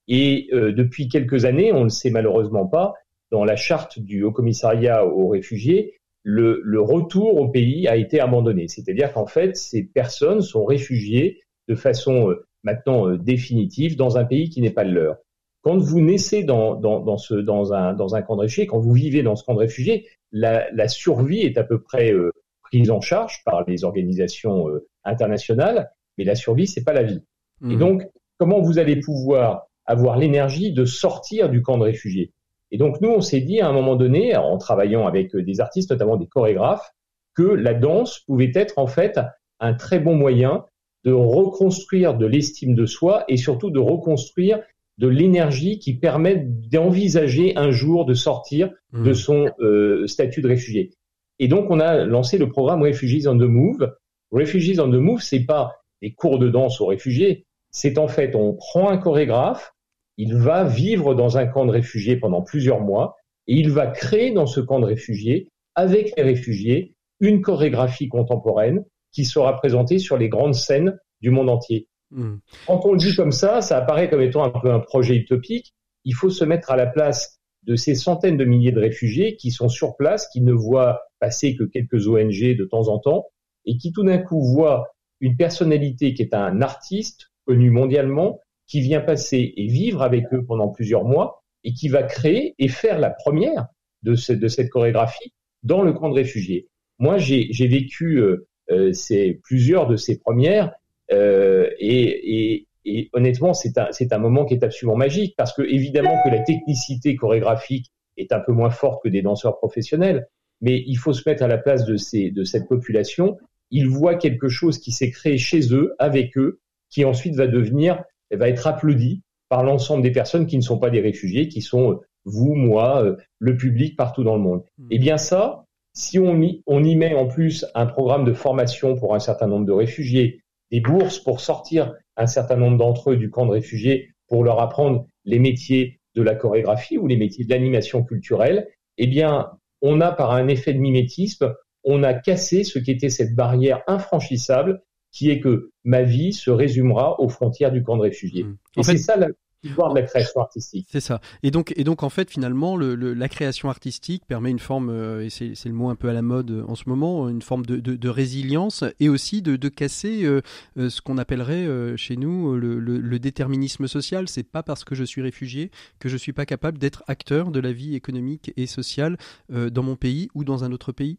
Et 0.07 0.49
depuis 0.51 1.07
quelques 1.07 1.45
années, 1.45 1.72
on 1.72 1.80
ne 1.80 1.84
le 1.86 1.89
sait 1.89 2.09
malheureusement 2.09 2.68
pas, 2.68 2.93
dans 3.32 3.45
la 3.45 3.55
charte 3.55 3.97
du 3.97 4.24
Haut 4.24 4.32
Commissariat 4.32 5.05
aux 5.05 5.30
réfugiés, 5.30 6.01
le, 6.24 6.82
retour 6.82 7.40
au 7.40 7.50
pays 7.50 7.88
a 7.88 7.96
été 7.96 8.20
abandonné. 8.20 8.68
C'est-à-dire 8.68 9.14
qu'en 9.14 9.26
fait, 9.26 9.56
ces 9.56 9.84
personnes 9.84 10.42
sont 10.42 10.66
réfugiées 10.66 11.42
de 11.68 11.76
façon 11.76 12.30
euh, 12.30 12.46
maintenant 12.64 13.08
euh, 13.08 13.18
définitive 13.18 13.96
dans 13.96 14.18
un 14.18 14.26
pays 14.26 14.50
qui 14.50 14.62
n'est 14.62 14.72
pas 14.72 14.84
le 14.84 14.94
leur. 14.94 15.18
Quand 15.62 15.78
vous 15.78 16.02
naissez 16.02 16.44
dans, 16.44 16.76
dans, 16.76 17.18
ce, 17.18 17.36
dans, 17.36 17.72
un, 17.74 17.94
dans 17.94 18.16
un 18.16 18.24
camp 18.24 18.36
de 18.36 18.42
réfugiés, 18.42 18.66
quand 18.66 18.80
vous 18.80 18.94
vivez 18.94 19.22
dans 19.22 19.36
ce 19.36 19.44
camp 19.44 19.54
de 19.54 19.60
réfugiés, 19.60 20.08
la, 20.32 20.88
survie 20.88 21.42
est 21.42 21.58
à 21.58 21.64
peu 21.64 21.80
près 21.82 22.12
euh, 22.12 22.32
prise 22.64 22.90
en 22.90 23.00
charge 23.00 23.44
par 23.46 23.64
les 23.68 23.84
organisations 23.84 24.68
internationales, 25.04 25.92
mais 26.18 26.24
la 26.24 26.34
survie, 26.34 26.66
c'est 26.66 26.84
pas 26.84 26.94
la 26.94 27.04
vie. 27.04 27.22
Et 27.64 27.76
mmh. 27.76 27.78
donc, 27.78 28.08
comment 28.40 28.60
vous 28.60 28.80
allez 28.80 29.00
pouvoir 29.00 29.68
avoir 29.86 30.18
l'énergie 30.18 30.74
de 30.74 30.86
sortir 30.86 31.50
du 31.50 31.62
camp 31.62 31.78
de 31.78 31.84
réfugiés? 31.84 32.32
Et 32.72 32.78
donc 32.78 33.02
nous, 33.02 33.10
on 33.10 33.22
s'est 33.22 33.42
dit 33.42 33.60
à 33.60 33.68
un 33.68 33.74
moment 33.74 33.96
donné, 33.96 34.36
en 34.36 34.58
travaillant 34.58 35.06
avec 35.06 35.36
des 35.36 35.60
artistes, 35.60 35.92
notamment 35.92 36.18
des 36.18 36.28
chorégraphes, 36.28 36.92
que 37.36 37.44
la 37.44 37.74
danse 37.74 38.20
pouvait 38.20 38.52
être 38.56 38.78
en 38.78 38.88
fait 38.88 39.20
un 39.60 39.74
très 39.74 40.00
bon 40.00 40.16
moyen 40.16 40.66
de 41.04 41.12
reconstruire 41.12 42.18
de 42.18 42.26
l'estime 42.26 42.76
de 42.76 42.86
soi 42.86 43.26
et 43.28 43.38
surtout 43.38 43.72
de 43.72 43.80
reconstruire 43.80 44.60
de 44.98 45.08
l'énergie 45.08 45.80
qui 45.80 45.98
permet 45.98 46.46
d'envisager 46.46 47.58
un 47.58 47.72
jour 47.72 48.06
de 48.06 48.14
sortir 48.14 48.72
de 48.94 49.12
mmh. 49.12 49.14
son 49.14 49.50
euh, 49.60 50.06
statut 50.06 50.42
de 50.42 50.48
réfugié. 50.48 50.92
Et 51.40 51.48
donc 51.48 51.72
on 51.72 51.80
a 51.80 52.06
lancé 52.06 52.38
le 52.38 52.50
programme 52.50 52.84
Refugees 52.84 53.28
on 53.28 53.38
the 53.38 53.42
Move. 53.42 53.96
Refugees 54.32 54.80
on 54.80 54.90
the 54.90 54.96
Move, 54.96 55.22
c'est 55.22 55.46
pas 55.46 55.72
des 56.02 56.14
cours 56.14 56.38
de 56.38 56.50
danse 56.50 56.82
aux 56.82 56.88
réfugiés, 56.88 57.46
c'est 57.72 57.98
en 57.98 58.08
fait 58.08 58.36
on 58.36 58.54
prend 58.54 58.90
un 58.90 58.98
chorégraphe, 58.98 59.74
il 60.22 60.36
va 60.36 60.64
vivre 60.64 61.16
dans 61.16 61.40
un 61.40 61.48
camp 61.48 61.66
de 61.66 61.72
réfugiés 61.72 62.16
pendant 62.16 62.44
plusieurs 62.44 62.80
mois 62.80 63.16
et 63.48 63.56
il 63.56 63.72
va 63.72 63.88
créer 63.88 64.32
dans 64.32 64.46
ce 64.46 64.60
camp 64.60 64.80
de 64.80 64.86
réfugiés, 64.86 65.48
avec 65.74 66.14
les 66.16 66.22
réfugiés, 66.22 66.94
une 67.20 67.42
chorégraphie 67.42 68.08
contemporaine 68.08 68.86
qui 69.12 69.26
sera 69.26 69.56
présentée 69.56 69.98
sur 69.98 70.18
les 70.18 70.30
grandes 70.30 70.54
scènes 70.54 70.96
du 71.22 71.32
monde 71.32 71.50
entier. 71.50 71.88
Hmm. 72.12 72.36
Quand 72.68 72.86
on 72.86 72.92
le 72.92 73.00
dit 73.00 73.16
comme 73.16 73.32
ça, 73.32 73.62
ça 73.62 73.78
apparaît 73.78 74.12
comme 74.12 74.22
étant 74.22 74.44
un 74.44 74.52
peu 74.52 74.72
un 74.72 74.80
projet 74.80 75.16
utopique. 75.16 75.74
Il 76.06 76.14
faut 76.14 76.30
se 76.30 76.46
mettre 76.46 76.70
à 76.70 76.76
la 76.76 76.86
place 76.86 77.40
de 77.64 77.76
ces 77.76 77.96
centaines 77.96 78.38
de 78.38 78.46
milliers 78.46 78.72
de 78.72 78.80
réfugiés 78.80 79.38
qui 79.38 79.50
sont 79.50 79.70
sur 79.70 79.96
place, 79.96 80.28
qui 80.28 80.42
ne 80.42 80.54
voient 80.54 81.00
passer 81.20 81.56
que 81.56 81.64
quelques 81.64 82.08
ONG 82.08 82.56
de 82.56 82.66
temps 82.70 82.90
en 82.90 83.00
temps, 83.00 83.26
et 83.66 83.76
qui 83.76 83.92
tout 83.92 84.04
d'un 84.04 84.20
coup 84.20 84.44
voient 84.54 84.86
une 85.20 85.36
personnalité 85.36 86.14
qui 86.14 86.22
est 86.22 86.36
un 86.36 86.62
artiste 86.62 87.32
connu 87.48 87.72
mondialement, 87.72 88.40
qui 88.72 88.80
vient 88.80 89.02
passer 89.02 89.54
et 89.58 89.68
vivre 89.68 90.02
avec 90.02 90.34
eux 90.34 90.46
pendant 90.46 90.70
plusieurs 90.70 91.04
mois 91.04 91.44
et 91.66 91.74
qui 91.74 91.90
va 91.90 92.04
créer 92.04 92.56
et 92.58 92.70
faire 92.70 93.00
la 93.00 93.10
première 93.10 93.68
de, 94.02 94.16
cette 94.16 94.70
chorégraphie 94.70 95.34
dans 95.62 95.82
le 95.82 95.92
camp 95.92 96.08
de 96.08 96.16
réfugiés. 96.16 96.70
Moi, 96.98 97.18
j'ai 97.18 97.68
vécu 97.68 98.22
euh, 98.22 98.48
euh, 98.72 98.94
ces, 98.94 99.42
plusieurs 99.44 99.88
de 99.88 99.98
ces 99.98 100.18
premières 100.18 100.72
euh, 101.12 101.70
et, 101.80 102.54
et, 102.54 102.68
et, 102.86 103.10
honnêtement, 103.12 103.54
c'est 103.54 103.78
un, 103.78 103.90
un 104.10 104.18
moment 104.20 104.46
qui 104.46 104.54
est 104.54 104.64
absolument 104.64 104.96
magique 104.96 105.36
parce 105.36 105.52
que 105.52 105.64
évidemment 105.64 106.18
que 106.24 106.30
la 106.30 106.40
technicité 106.40 107.18
chorégraphique 107.18 107.88
est 108.16 108.32
un 108.32 108.40
peu 108.40 108.54
moins 108.54 108.70
forte 108.70 109.04
que 109.04 109.10
des 109.10 109.22
danseurs 109.22 109.58
professionnels, 109.58 110.30
mais 110.62 110.82
il 110.88 110.96
faut 110.96 111.12
se 111.12 111.28
mettre 111.28 111.44
à 111.44 111.48
la 111.48 111.58
place 111.58 111.84
de, 111.84 111.98
ces, 111.98 112.32
de 112.32 112.46
cette 112.46 112.70
population. 112.70 113.38
Ils 113.70 113.90
voient 113.90 114.16
quelque 114.16 114.48
chose 114.48 114.80
qui 114.80 114.92
s'est 114.92 115.12
créé 115.12 115.38
chez 115.38 115.74
eux, 115.74 115.94
avec 116.00 116.38
eux, 116.38 116.62
qui 116.90 117.04
ensuite 117.04 117.36
va 117.36 117.48
devenir 117.48 118.02
elle 118.32 118.40
va 118.40 118.50
être 118.50 118.66
applaudie 118.66 119.22
par 119.50 119.64
l'ensemble 119.64 120.02
des 120.02 120.12
personnes 120.12 120.48
qui 120.48 120.58
ne 120.58 120.62
sont 120.62 120.80
pas 120.80 120.90
des 120.90 121.02
réfugiés, 121.02 121.48
qui 121.48 121.62
sont 121.62 121.92
euh, 121.92 121.96
vous, 122.26 122.56
moi, 122.56 123.04
euh, 123.04 123.18
le 123.38 123.58
public 123.58 123.96
partout 123.98 124.24
dans 124.24 124.36
le 124.36 124.42
monde. 124.42 124.64
Hmm. 124.78 124.88
Eh 124.90 124.98
bien 124.98 125.18
ça, 125.18 125.66
si 125.94 126.18
on 126.18 126.42
y, 126.42 126.64
on 126.66 126.84
y 126.84 126.96
met 126.96 127.14
en 127.14 127.28
plus 127.28 127.66
un 127.76 127.86
programme 127.86 128.24
de 128.24 128.34
formation 128.34 128.96
pour 128.96 129.14
un 129.14 129.20
certain 129.20 129.48
nombre 129.48 129.66
de 129.66 129.74
réfugiés, 129.74 130.42
des 130.72 130.80
bourses 130.80 131.20
pour 131.20 131.42
sortir 131.42 131.94
un 132.16 132.28
certain 132.28 132.56
nombre 132.56 132.78
d'entre 132.78 133.12
eux 133.12 133.18
du 133.18 133.30
camp 133.30 133.46
de 133.46 133.52
réfugiés, 133.52 134.12
pour 134.28 134.44
leur 134.46 134.62
apprendre 134.62 135.06
les 135.26 135.40
métiers 135.40 136.00
de 136.16 136.22
la 136.22 136.36
chorégraphie 136.36 136.98
ou 136.98 137.08
les 137.08 137.18
métiers 137.18 137.44
de 137.44 137.50
l'animation 137.50 138.04
culturelle, 138.04 138.70
eh 138.98 139.08
bien, 139.08 139.52
on 139.82 140.00
a 140.00 140.12
par 140.12 140.32
un 140.32 140.48
effet 140.48 140.74
de 140.74 140.80
mimétisme, 140.80 141.54
on 141.84 142.04
a 142.04 142.14
cassé 142.14 142.64
ce 142.64 142.80
qui 142.80 142.92
était 142.92 143.10
cette 143.10 143.36
barrière 143.36 143.82
infranchissable 143.88 144.82
qui 145.12 145.30
est 145.30 145.39
que 145.39 145.72
ma 145.84 146.03
vie 146.03 146.34
se 146.34 146.49
résumera 146.49 147.20
aux 147.20 147.30
frontières 147.30 147.72
du 147.72 147.84
camp 147.84 147.97
de 147.97 148.01
réfugiés. 148.01 148.43
Mmh. 148.43 148.57
Et 148.78 148.84
c'est 148.84 148.97
ça 148.97 149.18
la 149.18 149.28
de 149.64 149.95
la 149.95 150.01
création 150.03 150.41
artistique. 150.41 150.88
C'est 150.89 150.99
ça. 150.99 151.22
Et 151.43 151.51
donc, 151.51 151.74
et 151.76 151.84
donc 151.84 152.03
en 152.03 152.09
fait, 152.09 152.30
finalement, 152.30 152.76
le, 152.76 152.95
la 152.95 153.30
création 153.30 153.70
artistique 153.70 154.26
permet 154.26 154.49
une 154.49 154.59
forme, 154.59 154.89
euh, 154.89 155.26
et 155.26 155.30
c'est 155.30 155.66
le 155.66 155.74
mot 155.74 155.89
un 155.89 155.95
peu 155.95 156.09
à 156.09 156.14
la 156.14 156.22
mode 156.22 156.51
euh, 156.51 156.64
en 156.68 156.76
ce 156.76 156.84
moment, 156.88 157.30
une 157.30 157.41
forme 157.41 157.66
de, 157.66 157.78
de, 157.78 157.95
de 157.95 158.09
résilience 158.09 158.84
et 158.99 159.09
aussi 159.09 159.41
de, 159.41 159.55
de 159.55 159.70
casser 159.70 160.24
euh, 160.26 160.41
ce 160.76 161.01
qu'on 161.01 161.18
appellerait 161.18 161.95
chez 161.97 162.18
nous 162.18 162.55
le, 162.55 162.80
le, 162.80 163.20
déterminisme 163.20 163.88
social. 163.88 164.28
C'est 164.28 164.43
pas 164.43 164.64
parce 164.64 164.84
que 164.84 164.95
je 164.95 165.03
suis 165.03 165.22
réfugié 165.22 165.70
que 165.99 166.09
je 166.09 166.18
suis 166.18 166.34
pas 166.34 166.45
capable 166.45 166.78
d'être 166.78 167.03
acteur 167.07 167.51
de 167.51 167.59
la 167.59 167.72
vie 167.72 167.95
économique 167.95 168.51
et 168.57 168.66
sociale 168.66 169.18
dans 169.49 169.84
mon 169.84 169.95
pays 169.95 170.30
ou 170.34 170.43
dans 170.43 170.64
un 170.64 170.72
autre 170.72 170.91
pays. 170.91 171.18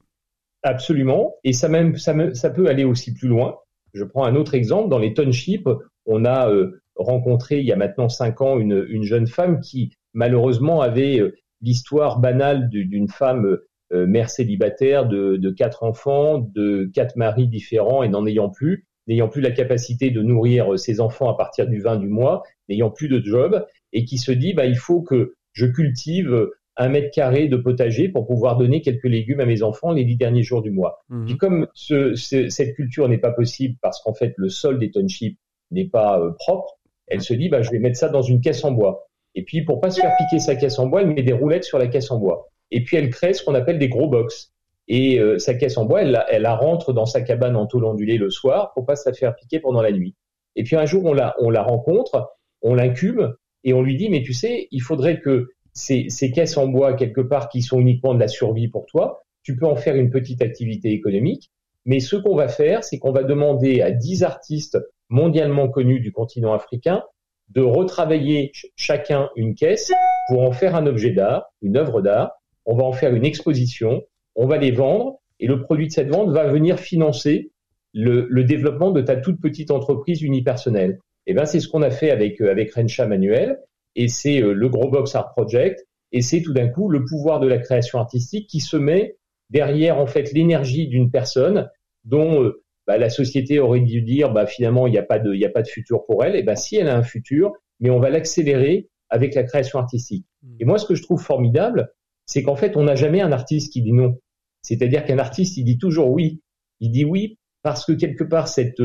Absolument. 0.62 1.34
Et 1.44 1.52
ça 1.52 1.68
même, 1.68 1.96
ça, 1.96 2.14
ça 2.34 2.50
peut 2.50 2.68
aller 2.68 2.84
aussi 2.84 3.12
plus 3.14 3.28
loin. 3.28 3.56
Je 3.92 4.04
prends 4.04 4.24
un 4.24 4.36
autre 4.36 4.54
exemple. 4.54 4.88
Dans 4.88 4.98
les 4.98 5.14
townships, 5.14 5.68
on 6.06 6.24
a 6.24 6.50
euh, 6.50 6.82
rencontré 6.96 7.58
il 7.60 7.66
y 7.66 7.72
a 7.72 7.76
maintenant 7.76 8.08
cinq 8.08 8.40
ans 8.40 8.58
une, 8.58 8.86
une 8.88 9.04
jeune 9.04 9.26
femme 9.26 9.60
qui 9.60 9.92
malheureusement 10.14 10.80
avait 10.80 11.20
euh, 11.20 11.34
l'histoire 11.60 12.18
banale 12.18 12.68
d'une 12.68 13.08
femme 13.08 13.58
euh, 13.92 14.06
mère 14.06 14.30
célibataire 14.30 15.06
de, 15.06 15.36
de, 15.36 15.50
quatre 15.50 15.82
enfants, 15.84 16.38
de 16.38 16.90
quatre 16.92 17.16
maris 17.16 17.46
différents 17.46 18.02
et 18.02 18.08
n'en 18.08 18.26
ayant 18.26 18.48
plus, 18.48 18.86
n'ayant 19.06 19.28
plus 19.28 19.40
la 19.40 19.50
capacité 19.50 20.10
de 20.10 20.22
nourrir 20.22 20.78
ses 20.78 21.00
enfants 21.00 21.30
à 21.30 21.36
partir 21.36 21.68
du 21.68 21.80
20 21.80 21.96
du 21.96 22.08
mois, 22.08 22.42
n'ayant 22.68 22.90
plus 22.90 23.08
de 23.08 23.22
job 23.22 23.64
et 23.92 24.04
qui 24.04 24.18
se 24.18 24.32
dit 24.32 24.54
bah 24.54 24.66
il 24.66 24.76
faut 24.76 25.02
que 25.02 25.34
je 25.52 25.66
cultive 25.66 26.48
un 26.82 26.88
mètre 26.88 27.10
carré 27.10 27.48
de 27.48 27.56
potager 27.56 28.08
pour 28.08 28.26
pouvoir 28.26 28.56
donner 28.56 28.82
quelques 28.82 29.04
légumes 29.04 29.40
à 29.40 29.46
mes 29.46 29.62
enfants 29.62 29.92
les 29.92 30.04
dix 30.04 30.16
derniers 30.16 30.42
jours 30.42 30.62
du 30.62 30.70
mois. 30.70 31.04
Mhm. 31.08 31.26
Puis 31.26 31.36
comme 31.36 31.66
ce, 31.74 32.14
cette 32.14 32.74
culture 32.74 33.08
n'est 33.08 33.18
pas 33.18 33.32
possible 33.32 33.76
parce 33.80 34.02
qu'en 34.02 34.14
fait 34.14 34.34
le 34.36 34.48
sol 34.48 34.78
des 34.78 34.90
townships 34.90 35.38
n'est 35.70 35.88
pas 35.88 36.20
euh, 36.20 36.32
propre, 36.38 36.78
elle 37.06 37.22
se 37.22 37.34
dit 37.34 37.48
bah 37.48 37.62
je 37.62 37.70
vais 37.70 37.78
mettre 37.78 37.96
ça 37.96 38.08
dans 38.08 38.22
une 38.22 38.40
caisse 38.40 38.64
en 38.64 38.72
bois. 38.72 39.08
Et 39.34 39.44
puis 39.44 39.64
pour 39.64 39.80
pas 39.80 39.90
se 39.90 40.00
faire 40.00 40.14
piquer 40.18 40.40
sa 40.40 40.56
caisse 40.56 40.78
en 40.78 40.86
bois, 40.86 41.02
elle 41.02 41.08
met 41.08 41.22
des 41.22 41.32
roulettes 41.32 41.64
sur 41.64 41.78
la 41.78 41.86
caisse 41.86 42.10
en 42.10 42.18
bois. 42.18 42.48
Et 42.70 42.82
puis 42.82 42.96
elle 42.96 43.10
crée 43.10 43.32
ce 43.32 43.44
qu'on 43.44 43.54
appelle 43.54 43.78
des 43.78 43.88
gros 43.88 44.08
box. 44.08 44.52
Et 44.88 45.20
euh, 45.20 45.38
sa 45.38 45.54
caisse 45.54 45.78
en 45.78 45.84
bois, 45.84 46.02
elle, 46.02 46.24
elle 46.28 46.42
la 46.42 46.56
rentre 46.56 46.92
dans 46.92 47.06
sa 47.06 47.22
cabane 47.22 47.56
en 47.56 47.66
tôle 47.66 47.84
ondulée 47.84 48.18
le 48.18 48.30
soir 48.30 48.72
pour 48.74 48.84
pas 48.84 48.96
se 48.96 49.08
la 49.08 49.14
faire 49.14 49.34
piquer 49.36 49.60
pendant 49.60 49.80
la 49.80 49.92
nuit. 49.92 50.16
Et 50.56 50.64
puis 50.64 50.76
un 50.76 50.84
jour 50.84 51.04
on 51.04 51.12
la 51.12 51.34
on 51.38 51.50
la 51.50 51.62
rencontre, 51.62 52.32
on 52.60 52.74
l'incume 52.74 53.34
et 53.64 53.72
on 53.72 53.82
lui 53.82 53.96
dit 53.96 54.08
mais 54.08 54.22
tu 54.22 54.32
sais 54.32 54.68
il 54.70 54.82
faudrait 54.82 55.20
que 55.20 55.51
ces, 55.72 56.30
caisses 56.32 56.56
en 56.56 56.66
bois 56.66 56.94
quelque 56.94 57.20
part 57.20 57.48
qui 57.48 57.62
sont 57.62 57.80
uniquement 57.80 58.14
de 58.14 58.20
la 58.20 58.28
survie 58.28 58.68
pour 58.68 58.86
toi, 58.86 59.22
tu 59.42 59.56
peux 59.56 59.66
en 59.66 59.76
faire 59.76 59.96
une 59.96 60.10
petite 60.10 60.42
activité 60.42 60.90
économique. 60.90 61.50
Mais 61.84 61.98
ce 61.98 62.16
qu'on 62.16 62.36
va 62.36 62.48
faire, 62.48 62.84
c'est 62.84 62.98
qu'on 62.98 63.12
va 63.12 63.24
demander 63.24 63.80
à 63.80 63.90
10 63.90 64.22
artistes 64.22 64.78
mondialement 65.08 65.68
connus 65.68 66.00
du 66.00 66.12
continent 66.12 66.52
africain 66.52 67.02
de 67.48 67.60
retravailler 67.60 68.52
chacun 68.76 69.28
une 69.36 69.54
caisse 69.54 69.92
pour 70.28 70.42
en 70.42 70.52
faire 70.52 70.74
un 70.74 70.86
objet 70.86 71.10
d'art, 71.10 71.52
une 71.60 71.76
œuvre 71.76 72.00
d'art. 72.00 72.32
On 72.64 72.76
va 72.76 72.84
en 72.84 72.92
faire 72.92 73.14
une 73.14 73.24
exposition, 73.24 74.02
on 74.36 74.46
va 74.46 74.58
les 74.58 74.70
vendre 74.70 75.20
et 75.40 75.46
le 75.46 75.60
produit 75.60 75.88
de 75.88 75.92
cette 75.92 76.08
vente 76.08 76.30
va 76.30 76.44
venir 76.44 76.78
financer 76.78 77.50
le, 77.92 78.42
développement 78.44 78.90
de 78.90 79.02
ta 79.02 79.16
toute 79.16 79.40
petite 79.40 79.70
entreprise 79.70 80.22
unipersonnelle. 80.22 80.98
Et 81.26 81.32
eh 81.32 81.34
ben 81.34 81.44
c'est 81.44 81.60
ce 81.60 81.68
qu'on 81.68 81.82
a 81.82 81.90
fait 81.90 82.10
avec 82.10 82.40
euh, 82.40 82.50
avec 82.50 82.74
Rensha 82.74 83.06
Manuel 83.06 83.60
et 83.96 84.08
c'est 84.08 84.42
euh, 84.42 84.52
le 84.52 84.68
gros 84.68 84.88
box 84.88 85.14
art 85.14 85.32
project 85.32 85.86
et 86.12 86.20
c'est 86.20 86.42
tout 86.42 86.52
d'un 86.52 86.68
coup 86.68 86.88
le 86.88 87.04
pouvoir 87.04 87.40
de 87.40 87.46
la 87.46 87.58
création 87.58 87.98
artistique 87.98 88.48
qui 88.48 88.60
se 88.60 88.76
met 88.76 89.16
derrière 89.50 89.98
en 89.98 90.06
fait 90.06 90.32
l'énergie 90.32 90.88
d'une 90.88 91.10
personne 91.10 91.70
dont 92.04 92.42
euh, 92.42 92.62
bah, 92.86 92.98
la 92.98 93.10
société 93.10 93.58
aurait 93.58 93.80
dû 93.80 94.02
dire 94.02 94.32
bah 94.32 94.46
finalement 94.46 94.86
il 94.86 94.90
n'y 94.90 94.98
a 94.98 95.02
pas 95.02 95.18
de 95.18 95.32
il 95.34 95.40
y 95.40 95.44
a 95.44 95.50
pas 95.50 95.62
de 95.62 95.68
futur 95.68 96.04
pour 96.04 96.24
elle 96.24 96.36
et 96.36 96.42
ben 96.42 96.56
si 96.56 96.76
elle 96.76 96.88
a 96.88 96.96
un 96.96 97.02
futur 97.02 97.52
mais 97.80 97.90
on 97.90 98.00
va 98.00 98.10
l'accélérer 98.10 98.88
avec 99.08 99.34
la 99.34 99.42
création 99.42 99.78
artistique. 99.78 100.26
Mmh. 100.42 100.56
Et 100.60 100.64
moi 100.64 100.78
ce 100.78 100.86
que 100.86 100.94
je 100.94 101.02
trouve 101.02 101.20
formidable 101.20 101.92
c'est 102.26 102.42
qu'en 102.42 102.56
fait 102.56 102.76
on 102.76 102.84
n'a 102.84 102.94
jamais 102.94 103.20
un 103.20 103.32
artiste 103.32 103.72
qui 103.72 103.82
dit 103.82 103.92
non. 103.92 104.18
C'est-à-dire 104.62 105.04
qu'un 105.04 105.18
artiste 105.18 105.56
il 105.56 105.64
dit 105.64 105.78
toujours 105.78 106.10
oui. 106.10 106.40
Il 106.80 106.90
dit 106.90 107.04
oui 107.04 107.38
parce 107.62 107.84
que 107.84 107.92
quelque 107.92 108.24
part 108.24 108.48
cette 108.48 108.80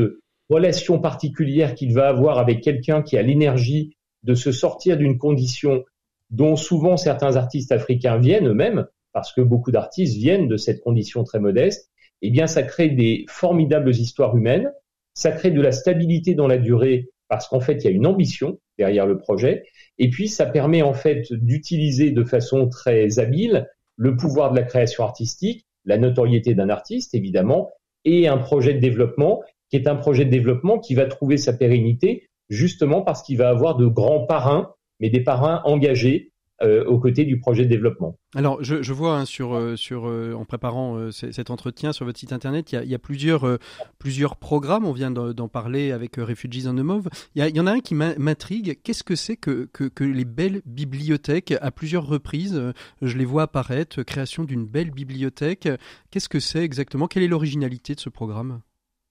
relation 0.48 1.00
particulière 1.00 1.74
qu'il 1.74 1.92
va 1.92 2.08
avoir 2.08 2.38
avec 2.38 2.62
quelqu'un 2.62 3.02
qui 3.02 3.16
a 3.16 3.22
l'énergie 3.22 3.96
de 4.22 4.34
se 4.34 4.52
sortir 4.52 4.96
d'une 4.96 5.18
condition 5.18 5.84
dont 6.30 6.56
souvent 6.56 6.96
certains 6.96 7.36
artistes 7.36 7.72
africains 7.72 8.18
viennent 8.18 8.48
eux-mêmes, 8.48 8.86
parce 9.12 9.32
que 9.32 9.40
beaucoup 9.40 9.70
d'artistes 9.70 10.16
viennent 10.16 10.48
de 10.48 10.56
cette 10.56 10.80
condition 10.80 11.24
très 11.24 11.40
modeste, 11.40 11.90
eh 12.22 12.30
bien 12.30 12.46
ça 12.46 12.62
crée 12.62 12.90
des 12.90 13.24
formidables 13.28 13.90
histoires 13.90 14.36
humaines, 14.36 14.70
ça 15.14 15.32
crée 15.32 15.50
de 15.50 15.60
la 15.60 15.72
stabilité 15.72 16.34
dans 16.34 16.46
la 16.46 16.58
durée, 16.58 17.08
parce 17.28 17.48
qu'en 17.48 17.60
fait 17.60 17.74
il 17.74 17.84
y 17.84 17.88
a 17.88 17.90
une 17.90 18.06
ambition 18.06 18.58
derrière 18.76 19.06
le 19.06 19.18
projet, 19.18 19.64
et 19.98 20.10
puis 20.10 20.28
ça 20.28 20.46
permet 20.46 20.82
en 20.82 20.94
fait 20.94 21.32
d'utiliser 21.32 22.10
de 22.10 22.24
façon 22.24 22.68
très 22.68 23.18
habile 23.18 23.68
le 23.96 24.16
pouvoir 24.16 24.52
de 24.52 24.56
la 24.56 24.62
création 24.62 25.04
artistique, 25.04 25.66
la 25.84 25.98
notoriété 25.98 26.54
d'un 26.54 26.68
artiste 26.68 27.14
évidemment, 27.14 27.70
et 28.04 28.28
un 28.28 28.38
projet 28.38 28.74
de 28.74 28.80
développement 28.80 29.42
qui 29.70 29.76
est 29.76 29.88
un 29.88 29.96
projet 29.96 30.24
de 30.24 30.30
développement 30.30 30.78
qui 30.78 30.94
va 30.94 31.06
trouver 31.06 31.36
sa 31.36 31.52
pérennité 31.52 32.27
justement 32.48 33.02
parce 33.02 33.22
qu'il 33.22 33.38
va 33.38 33.48
avoir 33.48 33.76
de 33.76 33.86
grands 33.86 34.26
parrains, 34.26 34.74
mais 35.00 35.10
des 35.10 35.20
parrains 35.20 35.62
engagés 35.64 36.32
euh, 36.60 36.84
aux 36.86 36.98
côtés 36.98 37.24
du 37.24 37.38
projet 37.38 37.62
de 37.62 37.68
développement. 37.68 38.18
Alors, 38.34 38.64
je, 38.64 38.82
je 38.82 38.92
vois 38.92 39.16
hein, 39.16 39.24
sur, 39.24 39.54
euh, 39.54 39.76
sur, 39.76 40.08
euh, 40.08 40.32
en 40.32 40.44
préparant 40.44 41.12
cet 41.12 41.50
entretien 41.50 41.92
sur 41.92 42.04
votre 42.04 42.18
site 42.18 42.32
internet, 42.32 42.72
il 42.72 42.74
y 42.74 42.78
a, 42.78 42.82
il 42.82 42.90
y 42.90 42.96
a 42.96 42.98
plusieurs, 42.98 43.58
plusieurs 44.00 44.34
programmes. 44.34 44.84
On 44.84 44.90
vient 44.90 45.12
d'en 45.12 45.46
parler 45.46 45.92
avec 45.92 46.16
Refugees 46.16 46.66
on 46.66 46.74
the 46.74 46.80
Move. 46.80 47.08
Il 47.36 47.38
y, 47.38 47.42
a, 47.42 47.48
il 47.48 47.56
y 47.56 47.60
en 47.60 47.68
a 47.68 47.70
un 47.70 47.78
qui 47.78 47.94
m'intrigue. 47.94 48.80
Qu'est-ce 48.82 49.04
que 49.04 49.14
c'est 49.14 49.36
que, 49.36 49.68
que, 49.72 49.84
que, 49.84 50.02
les 50.02 50.24
belles 50.24 50.60
bibliothèques 50.66 51.54
À 51.60 51.70
plusieurs 51.70 52.08
reprises, 52.08 52.60
je 53.02 53.16
les 53.16 53.24
vois 53.24 53.44
apparaître. 53.44 54.02
Création 54.02 54.42
d'une 54.42 54.66
belle 54.66 54.90
bibliothèque. 54.90 55.68
Qu'est-ce 56.10 56.28
que 56.28 56.40
c'est 56.40 56.64
exactement? 56.64 57.06
Quelle 57.06 57.22
est 57.22 57.28
l'originalité 57.28 57.94
de 57.94 58.00
ce 58.00 58.08
programme? 58.08 58.62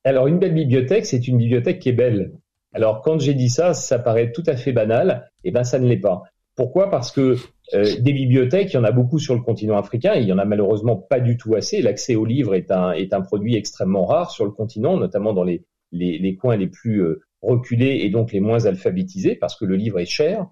Alors, 0.04 0.28
une 0.28 0.40
belle 0.40 0.54
bibliothèque, 0.54 1.06
c'est 1.06 1.30
une 1.30 1.38
bibliothèque 1.38 1.80
qui 1.80 1.88
est 1.88 1.94
belle. 1.94 2.34
Alors, 2.78 3.02
quand 3.02 3.18
j'ai 3.18 3.34
dit 3.34 3.50
ça, 3.50 3.74
ça 3.74 3.98
paraît 3.98 4.32
tout 4.32 4.44
à 4.46 4.56
fait 4.56 4.72
banal. 4.72 5.32
Et 5.44 5.48
eh 5.48 5.52
ben, 5.52 5.64
ça 5.64 5.80
ne 5.80 5.88
l'est 5.88 5.98
pas. 5.98 6.22
Pourquoi? 6.56 6.92
Parce 6.92 7.12
que 7.12 7.36
euh, 7.74 7.86
des 8.00 8.14
bibliothèques, 8.14 8.72
il 8.72 8.76
y 8.76 8.78
en 8.78 8.84
a 8.84 8.92
beaucoup 8.92 9.18
sur 9.18 9.34
le 9.34 9.42
continent 9.42 9.78
africain, 9.78 10.14
il 10.14 10.28
y 10.28 10.32
en 10.32 10.38
a 10.38 10.46
malheureusement 10.46 10.96
pas 10.96 11.20
du 11.20 11.38
tout 11.38 11.56
assez. 11.56 11.82
L'accès 11.82 12.14
aux 12.14 12.24
livres 12.24 12.54
est 12.54 12.70
un, 12.72 13.22
produit 13.22 13.56
extrêmement 13.56 14.06
rare 14.06 14.30
sur 14.30 14.46
le 14.46 14.52
continent, 14.52 14.96
notamment 14.96 15.34
dans 15.34 15.44
les, 15.44 15.64
les, 15.92 16.36
coins 16.36 16.56
les 16.56 16.68
plus 16.68 17.02
euh, 17.02 17.24
reculés 17.42 18.02
et 18.04 18.12
donc 18.12 18.32
les 18.32 18.42
moins 18.42 18.66
alphabétisés, 18.66 19.34
parce 19.34 19.56
que 19.56 19.66
le 19.66 19.76
livre 19.76 20.00
est 20.00 20.06
cher. 20.06 20.46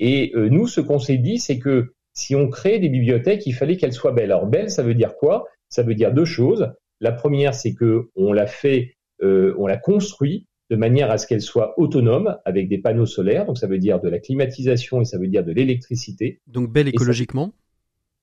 Et 0.00 0.32
euh, 0.34 0.48
nous, 0.48 0.66
ce 0.66 0.80
qu'on 0.80 0.98
s'est 0.98 1.18
dit, 1.18 1.38
c'est 1.38 1.60
que 1.60 1.92
si 2.12 2.34
on 2.34 2.48
crée 2.48 2.80
des 2.80 2.88
bibliothèques, 2.88 3.46
il 3.46 3.52
fallait 3.52 3.76
qu'elles 3.76 3.92
soient 3.92 4.10
belles. 4.10 4.32
Alors 4.32 4.46
belle, 4.48 4.68
ça 4.68 4.82
veut 4.82 4.94
dire 4.94 5.14
quoi? 5.14 5.44
Ça 5.68 5.84
veut 5.84 5.94
dire 5.94 6.12
deux 6.12 6.24
choses. 6.24 6.72
La 7.00 7.12
première, 7.12 7.54
c'est 7.54 7.74
que 7.74 8.08
on 8.16 8.32
l'a 8.32 8.48
fait, 8.48 8.96
on 9.22 9.68
l'a 9.68 9.76
construit 9.76 10.48
de 10.70 10.76
manière 10.76 11.10
à 11.10 11.18
ce 11.18 11.26
qu'elle 11.26 11.40
soit 11.40 11.78
autonome 11.78 12.36
avec 12.44 12.68
des 12.68 12.78
panneaux 12.78 13.06
solaires. 13.06 13.46
Donc 13.46 13.58
ça 13.58 13.66
veut 13.66 13.78
dire 13.78 14.00
de 14.00 14.08
la 14.08 14.18
climatisation 14.18 15.00
et 15.00 15.04
ça 15.04 15.18
veut 15.18 15.28
dire 15.28 15.44
de 15.44 15.52
l'électricité. 15.52 16.40
Donc 16.46 16.70
belle 16.70 16.88
écologiquement. 16.88 17.52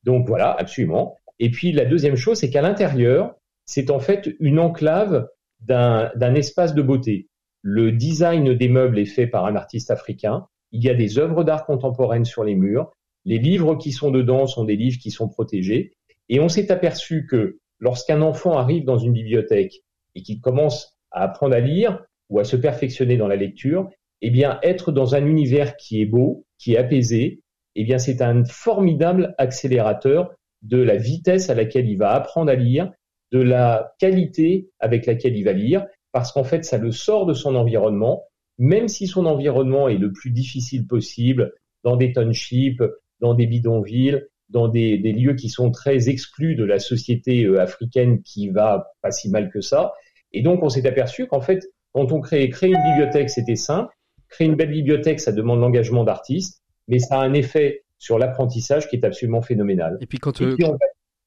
Donc 0.04 0.26
voilà, 0.26 0.52
absolument. 0.52 1.16
Et 1.38 1.50
puis 1.50 1.72
la 1.72 1.84
deuxième 1.84 2.16
chose, 2.16 2.38
c'est 2.38 2.50
qu'à 2.50 2.62
l'intérieur, 2.62 3.34
c'est 3.64 3.90
en 3.90 3.98
fait 3.98 4.34
une 4.38 4.58
enclave 4.58 5.28
d'un 5.60 6.34
espace 6.34 6.74
de 6.74 6.82
beauté. 6.82 7.28
Le 7.62 7.90
design 7.90 8.54
des 8.54 8.68
meubles 8.68 8.98
est 8.98 9.06
fait 9.06 9.26
par 9.26 9.46
un 9.46 9.56
artiste 9.56 9.90
africain. 9.90 10.46
Il 10.70 10.84
y 10.84 10.88
a 10.88 10.94
des 10.94 11.18
œuvres 11.18 11.42
d'art 11.42 11.66
contemporaines 11.66 12.24
sur 12.24 12.44
les 12.44 12.54
murs. 12.54 12.92
Les 13.24 13.38
livres 13.38 13.74
qui 13.74 13.90
sont 13.90 14.12
dedans 14.12 14.46
sont 14.46 14.64
des 14.64 14.76
livres 14.76 14.98
qui 15.00 15.10
sont 15.10 15.28
protégés. 15.28 15.96
Et 16.28 16.38
on 16.38 16.48
s'est 16.48 16.70
aperçu 16.70 17.26
que 17.26 17.58
lorsqu'un 17.80 18.22
enfant 18.22 18.56
arrive 18.56 18.84
dans 18.84 18.98
une 18.98 19.12
bibliothèque 19.12 19.82
et 20.14 20.22
qu'il 20.22 20.40
commence 20.40 20.96
à 21.10 21.24
apprendre 21.24 21.56
à 21.56 21.60
lire, 21.60 22.05
ou 22.28 22.38
à 22.38 22.44
se 22.44 22.56
perfectionner 22.56 23.16
dans 23.16 23.28
la 23.28 23.36
lecture, 23.36 23.88
eh 24.22 24.30
bien, 24.30 24.58
être 24.62 24.92
dans 24.92 25.14
un 25.14 25.26
univers 25.26 25.76
qui 25.76 26.00
est 26.00 26.06
beau, 26.06 26.44
qui 26.58 26.74
est 26.74 26.78
apaisé, 26.78 27.40
eh 27.74 27.84
bien, 27.84 27.98
c'est 27.98 28.22
un 28.22 28.44
formidable 28.44 29.34
accélérateur 29.38 30.32
de 30.62 30.78
la 30.78 30.96
vitesse 30.96 31.50
à 31.50 31.54
laquelle 31.54 31.88
il 31.88 31.96
va 31.96 32.12
apprendre 32.12 32.50
à 32.50 32.54
lire, 32.54 32.90
de 33.32 33.40
la 33.40 33.92
qualité 33.98 34.70
avec 34.78 35.06
laquelle 35.06 35.36
il 35.36 35.44
va 35.44 35.52
lire, 35.52 35.86
parce 36.12 36.32
qu'en 36.32 36.44
fait, 36.44 36.64
ça 36.64 36.78
le 36.78 36.92
sort 36.92 37.26
de 37.26 37.34
son 37.34 37.54
environnement, 37.54 38.24
même 38.58 38.88
si 38.88 39.06
son 39.06 39.26
environnement 39.26 39.88
est 39.88 39.98
le 39.98 40.12
plus 40.12 40.30
difficile 40.30 40.86
possible, 40.86 41.52
dans 41.84 41.96
des 41.96 42.12
townships, 42.12 42.82
dans 43.20 43.34
des 43.34 43.46
bidonvilles, 43.46 44.22
dans 44.48 44.68
des, 44.68 44.98
des 44.98 45.12
lieux 45.12 45.34
qui 45.34 45.48
sont 45.48 45.70
très 45.70 46.08
exclus 46.08 46.54
de 46.54 46.64
la 46.64 46.78
société 46.78 47.44
euh, 47.44 47.60
africaine 47.60 48.22
qui 48.22 48.48
va 48.48 48.92
pas 49.02 49.10
si 49.10 49.28
mal 49.28 49.50
que 49.50 49.60
ça. 49.60 49.92
Et 50.32 50.42
donc, 50.42 50.62
on 50.62 50.68
s'est 50.68 50.86
aperçu 50.86 51.26
qu'en 51.26 51.40
fait, 51.40 51.66
quand 51.96 52.12
on 52.12 52.20
crée, 52.20 52.50
créer 52.50 52.72
une 52.72 52.82
bibliothèque, 52.90 53.30
c'était 53.30 53.56
simple. 53.56 53.90
Créer 54.28 54.46
une 54.48 54.54
belle 54.54 54.70
bibliothèque, 54.70 55.18
ça 55.18 55.32
demande 55.32 55.60
l'engagement 55.60 56.04
d'artistes, 56.04 56.62
mais 56.88 56.98
ça 56.98 57.18
a 57.18 57.24
un 57.24 57.32
effet 57.32 57.84
sur 57.96 58.18
l'apprentissage 58.18 58.86
qui 58.90 58.96
est 58.96 59.04
absolument 59.06 59.40
phénoménal. 59.40 59.96
Et 60.02 60.06
puis, 60.06 60.18
quand 60.18 60.38
et, 60.42 60.54
puis 60.54 60.64
on 60.66 60.72
va, 60.72 60.78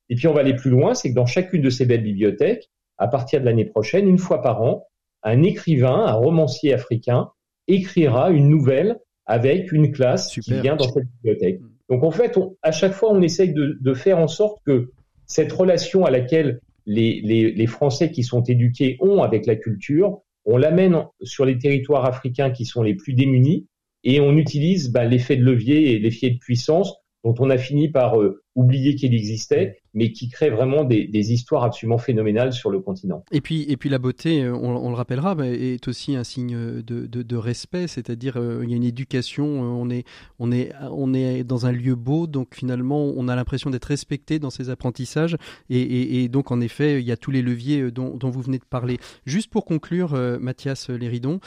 et 0.09 0.15
puis 0.15 0.27
on 0.27 0.33
va 0.33 0.41
aller 0.41 0.53
plus 0.53 0.69
loin, 0.69 0.93
c'est 0.93 1.09
que 1.09 1.15
dans 1.15 1.25
chacune 1.25 1.63
de 1.63 1.71
ces 1.71 1.85
belles 1.85 2.03
bibliothèques, 2.03 2.69
à 2.99 3.07
partir 3.07 3.39
de 3.39 3.45
l'année 3.45 3.65
prochaine, 3.65 4.07
une 4.07 4.19
fois 4.19 4.43
par 4.43 4.61
an, 4.61 4.85
un 5.23 5.41
écrivain, 5.41 6.05
un 6.05 6.13
romancier 6.13 6.71
africain, 6.71 7.31
écrira 7.67 8.29
une 8.29 8.47
nouvelle 8.47 8.99
avec 9.25 9.71
une 9.71 9.91
classe 9.91 10.31
qui 10.31 10.53
vient 10.61 10.75
dans 10.75 10.87
cette 10.87 11.07
bibliothèque. 11.15 11.61
Mm. 11.61 11.69
Donc 11.89 12.03
en 12.03 12.11
fait, 12.11 12.37
à 12.61 12.71
chaque 12.71 12.93
fois, 12.93 13.11
on 13.11 13.23
essaye 13.23 13.53
de, 13.53 13.75
de, 13.81 13.93
faire 13.95 14.19
en 14.19 14.27
sorte 14.27 14.59
que 14.67 14.91
cette 15.25 15.51
relation 15.51 16.05
à 16.05 16.11
laquelle 16.11 16.59
les, 16.85 17.21
les, 17.23 17.51
les 17.51 17.67
Français 17.67 18.11
qui 18.11 18.21
sont 18.21 18.43
éduqués 18.43 18.97
ont 18.99 19.23
avec 19.23 19.47
la 19.47 19.55
culture 19.55 20.21
on 20.51 20.57
l'amène 20.57 21.05
sur 21.21 21.45
les 21.45 21.57
territoires 21.57 22.05
africains 22.05 22.49
qui 22.49 22.65
sont 22.65 22.81
les 22.81 22.95
plus 22.95 23.13
démunis 23.13 23.67
et 24.03 24.19
on 24.19 24.35
utilise 24.35 24.91
bah, 24.91 25.05
l'effet 25.05 25.37
de 25.37 25.43
levier 25.43 25.93
et 25.93 25.99
l'effet 25.99 26.31
de 26.31 26.39
puissance 26.39 26.95
dont 27.23 27.35
on 27.39 27.49
a 27.49 27.57
fini 27.57 27.89
par 27.89 28.19
euh, 28.19 28.41
oublier 28.55 28.95
qu'il 28.95 29.13
existait 29.13 29.81
mais 29.93 30.11
qui 30.11 30.29
crée 30.29 30.49
vraiment 30.49 30.83
des, 30.83 31.09
histoires 31.31 31.63
absolument 31.63 31.97
phénoménales 31.97 32.53
sur 32.53 32.69
le 32.69 32.79
continent. 32.79 33.23
Et 33.31 33.41
puis, 33.41 33.65
et 33.69 33.77
puis 33.77 33.89
la 33.89 33.99
beauté, 33.99 34.43
euh, 34.43 34.55
on, 34.55 34.89
le 34.89 34.95
rappellera, 34.95 35.35
est 35.45 35.87
aussi 35.87 36.15
un 36.15 36.23
signe 36.23 36.81
de, 36.81 37.05
de, 37.05 37.35
respect, 37.35 37.87
c'est-à-dire 37.87 38.37
euh, 38.37 38.61
il 38.63 38.69
y 38.69 38.73
a 38.73 38.77
une 38.77 38.83
éducation, 38.83 39.45
euh, 39.45 39.67
on 39.67 39.89
est, 39.89 40.05
on, 40.39 40.51
est, 40.51 40.71
on 40.91 41.13
est 41.13 41.43
dans 41.43 41.65
un 41.65 41.71
lieu 41.71 41.95
beau, 41.95 42.25
donc 42.25 42.55
finalement 42.55 43.03
on 43.15 43.27
a 43.27 43.35
l'impression 43.35 43.69
d'être 43.69 43.85
respecté 43.85 44.39
dans 44.39 44.49
ses 44.49 44.69
apprentissages, 44.69 45.37
et, 45.69 46.27
donc 46.29 46.51
en 46.51 46.61
effet 46.61 47.01
il 47.01 47.07
y 47.07 47.11
a 47.11 47.17
tous 47.17 47.31
les 47.31 47.41
leviers 47.41 47.91
dont 47.91 48.17
vous 48.21 48.41
venez 48.41 48.59
de 48.59 48.65
parler. 48.65 48.97
Juste 49.25 49.49
pour 49.49 49.65
conclure, 49.65 50.13
Mathias 50.39 50.89
Léridon, 50.89 51.39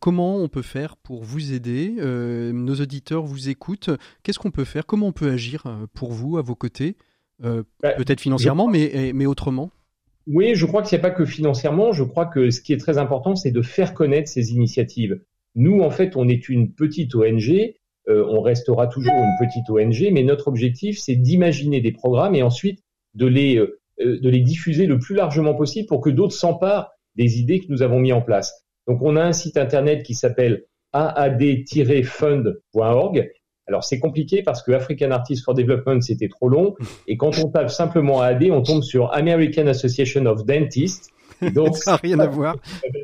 comment 0.00 0.36
on 0.36 0.48
peut 0.48 0.62
faire 0.62 0.96
pour 0.96 1.22
vous 1.22 1.52
aider 1.52 1.94
Nos 2.52 2.74
auditeurs 2.74 3.24
vous 3.24 3.48
écoutent, 3.48 3.90
qu'est-ce 4.22 4.38
qu'on 4.38 4.50
peut 4.50 4.64
faire 4.64 4.86
Comment 4.86 5.08
on 5.08 5.12
peut 5.12 5.30
agir 5.30 5.64
pour 5.94 6.12
vous, 6.12 6.38
à 6.38 6.42
vos 6.42 6.54
côtés? 6.54 6.96
Euh, 7.42 7.62
bah, 7.82 7.92
peut-être 7.92 8.20
financièrement, 8.20 8.68
mais, 8.68 9.12
mais 9.14 9.26
autrement 9.26 9.70
Oui, 10.26 10.54
je 10.54 10.66
crois 10.66 10.82
que 10.82 10.88
ce 10.88 10.96
n'est 10.96 11.02
pas 11.02 11.10
que 11.10 11.24
financièrement. 11.24 11.92
Je 11.92 12.04
crois 12.04 12.26
que 12.26 12.50
ce 12.50 12.60
qui 12.60 12.72
est 12.72 12.78
très 12.78 12.98
important, 12.98 13.34
c'est 13.34 13.50
de 13.50 13.62
faire 13.62 13.94
connaître 13.94 14.28
ces 14.28 14.52
initiatives. 14.52 15.20
Nous, 15.54 15.80
en 15.80 15.90
fait, 15.90 16.16
on 16.16 16.28
est 16.28 16.48
une 16.48 16.72
petite 16.72 17.14
ONG. 17.14 17.74
Euh, 18.08 18.26
on 18.28 18.42
restera 18.42 18.86
toujours 18.86 19.14
une 19.14 19.46
petite 19.46 19.70
ONG, 19.70 20.10
mais 20.12 20.22
notre 20.22 20.48
objectif, 20.48 20.98
c'est 20.98 21.16
d'imaginer 21.16 21.80
des 21.80 21.92
programmes 21.92 22.34
et 22.34 22.42
ensuite 22.42 22.80
de 23.14 23.26
les, 23.26 23.56
euh, 23.56 23.80
de 23.98 24.28
les 24.28 24.40
diffuser 24.40 24.84
le 24.86 24.98
plus 24.98 25.14
largement 25.14 25.54
possible 25.54 25.88
pour 25.88 26.02
que 26.02 26.10
d'autres 26.10 26.34
s'emparent 26.34 26.90
des 27.16 27.38
idées 27.38 27.60
que 27.60 27.70
nous 27.70 27.80
avons 27.82 28.00
mis 28.00 28.12
en 28.12 28.20
place. 28.20 28.66
Donc, 28.86 29.00
on 29.02 29.16
a 29.16 29.22
un 29.22 29.32
site 29.32 29.56
internet 29.56 30.02
qui 30.02 30.12
s'appelle 30.14 30.64
aad-fund.org 30.92 33.30
alors 33.66 33.84
c'est 33.84 33.98
compliqué 33.98 34.42
parce 34.42 34.62
que 34.62 34.72
African 34.72 35.10
Artists 35.10 35.44
for 35.44 35.54
Development 35.54 36.00
c'était 36.00 36.28
trop 36.28 36.48
long 36.48 36.74
et 37.06 37.16
quand 37.16 37.38
on 37.38 37.48
tape 37.48 37.70
simplement 37.70 38.20
AD, 38.20 38.44
on 38.50 38.62
tombe 38.62 38.82
sur 38.82 39.12
American 39.14 39.66
Association 39.66 40.26
of 40.26 40.44
Dentists. 40.44 41.10
Donc 41.54 41.76
ça 41.76 41.92
n'a 41.92 41.96
rien 41.96 42.18
à 42.20 42.26
voir. 42.26 42.56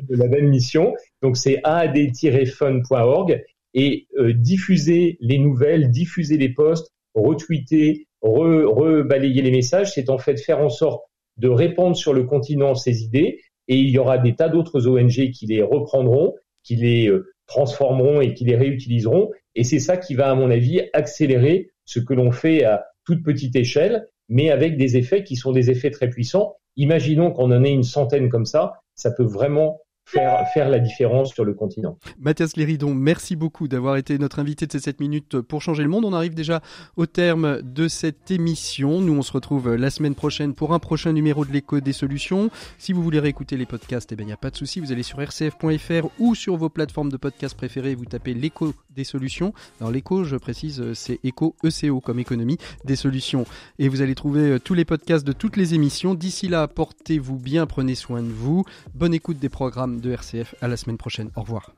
De 0.09 0.15
la 0.15 0.27
même 0.27 0.49
mission. 0.49 0.93
Donc 1.21 1.37
c'est 1.37 1.59
aad-fun.org 1.63 3.43
et 3.73 4.07
diffuser 4.35 5.17
les 5.21 5.37
nouvelles, 5.37 5.91
diffuser 5.91 6.37
les 6.37 6.49
posts, 6.49 6.91
retweeter, 7.15 8.07
rebalayer 8.21 9.41
les 9.41 9.51
messages, 9.51 9.93
c'est 9.93 10.09
en 10.09 10.17
fait 10.17 10.39
faire 10.39 10.59
en 10.59 10.69
sorte 10.69 11.03
de 11.37 11.47
répandre 11.47 11.95
sur 11.95 12.13
le 12.13 12.23
continent 12.23 12.75
ces 12.75 13.03
idées 13.03 13.39
et 13.67 13.77
il 13.77 13.89
y 13.89 13.97
aura 13.97 14.17
des 14.17 14.35
tas 14.35 14.49
d'autres 14.49 14.87
ONG 14.87 15.31
qui 15.31 15.45
les 15.47 15.61
reprendront, 15.61 16.35
qui 16.63 16.75
les 16.75 17.11
transformeront 17.47 18.21
et 18.21 18.33
qui 18.33 18.45
les 18.45 18.55
réutiliseront. 18.55 19.31
Et 19.55 19.63
c'est 19.63 19.79
ça 19.79 19.97
qui 19.97 20.15
va, 20.15 20.29
à 20.29 20.35
mon 20.35 20.49
avis, 20.49 20.81
accélérer 20.93 21.71
ce 21.85 21.99
que 21.99 22.13
l'on 22.13 22.31
fait 22.31 22.63
à 22.63 22.85
toute 23.05 23.23
petite 23.23 23.55
échelle, 23.55 24.07
mais 24.29 24.49
avec 24.49 24.77
des 24.77 24.97
effets 24.97 25.23
qui 25.23 25.35
sont 25.35 25.51
des 25.51 25.69
effets 25.69 25.91
très 25.91 26.09
puissants. 26.09 26.55
Imaginons 26.77 27.31
qu'on 27.31 27.51
en 27.51 27.63
ait 27.63 27.71
une 27.71 27.83
centaine 27.83 28.29
comme 28.29 28.45
ça, 28.45 28.73
ça 28.95 29.11
peut 29.11 29.25
vraiment 29.25 29.81
faire, 30.05 30.47
faire 30.53 30.69
la 30.69 30.79
différence 30.79 31.33
sur 31.33 31.45
le 31.45 31.53
continent. 31.53 31.97
Mathias 32.19 32.57
Léridon, 32.57 32.93
merci 32.93 33.35
beaucoup 33.35 33.67
d'avoir 33.67 33.97
été 33.97 34.17
notre 34.17 34.39
invité 34.39 34.67
de 34.67 34.71
ces 34.71 34.79
7 34.79 34.99
minutes 34.99 35.41
pour 35.41 35.61
changer 35.61 35.83
le 35.83 35.89
monde. 35.89 36.05
On 36.05 36.13
arrive 36.13 36.33
déjà 36.33 36.61
au 36.97 37.05
terme 37.05 37.61
de 37.61 37.87
cette 37.87 38.31
émission. 38.31 39.01
Nous, 39.01 39.13
on 39.13 39.21
se 39.21 39.31
retrouve 39.31 39.75
la 39.75 39.89
semaine 39.89 40.15
prochaine 40.15 40.53
pour 40.53 40.73
un 40.73 40.79
prochain 40.79 41.13
numéro 41.13 41.45
de 41.45 41.51
l'écho 41.51 41.79
des 41.79 41.93
solutions. 41.93 42.49
Si 42.77 42.93
vous 42.93 43.03
voulez 43.03 43.19
réécouter 43.19 43.57
les 43.57 43.65
podcasts, 43.65 44.11
eh 44.11 44.15
bien, 44.15 44.25
il 44.25 44.27
n'y 44.27 44.33
a 44.33 44.37
pas 44.37 44.49
de 44.49 44.57
souci. 44.57 44.79
Vous 44.79 44.91
allez 44.91 45.03
sur 45.03 45.19
rcf.fr 45.19 46.07
ou 46.19 46.35
sur 46.35 46.57
vos 46.57 46.69
plateformes 46.69 47.11
de 47.11 47.17
podcasts 47.17 47.55
préférées. 47.55 47.95
Vous 47.95 48.05
tapez 48.05 48.33
l'écho 48.33 48.73
des 48.89 49.03
solutions. 49.03 49.53
Alors, 49.79 49.91
l'écho, 49.91 50.23
je 50.23 50.35
précise, 50.35 50.93
c'est 50.93 51.19
écho 51.23 51.55
ECO 51.63 52.01
comme 52.01 52.19
économie 52.19 52.57
des 52.85 52.95
solutions. 52.95 53.45
Et 53.79 53.87
vous 53.87 54.01
allez 54.01 54.15
trouver 54.15 54.59
tous 54.59 54.73
les 54.73 54.85
podcasts 54.85 55.25
de 55.25 55.31
toutes 55.31 55.57
les 55.57 55.73
émissions. 55.73 56.15
D'ici 56.15 56.47
là, 56.47 56.67
portez-vous 56.67 57.37
bien, 57.37 57.65
prenez 57.65 57.95
soin 57.95 58.21
de 58.21 58.31
vous. 58.31 58.63
Bonne 58.93 59.13
écoute 59.13 59.39
des 59.39 59.49
programmes 59.49 59.90
de 59.99 60.11
RCF. 60.11 60.55
À 60.61 60.67
la 60.67 60.77
semaine 60.77 60.97
prochaine. 60.97 61.29
Au 61.35 61.41
revoir. 61.41 61.71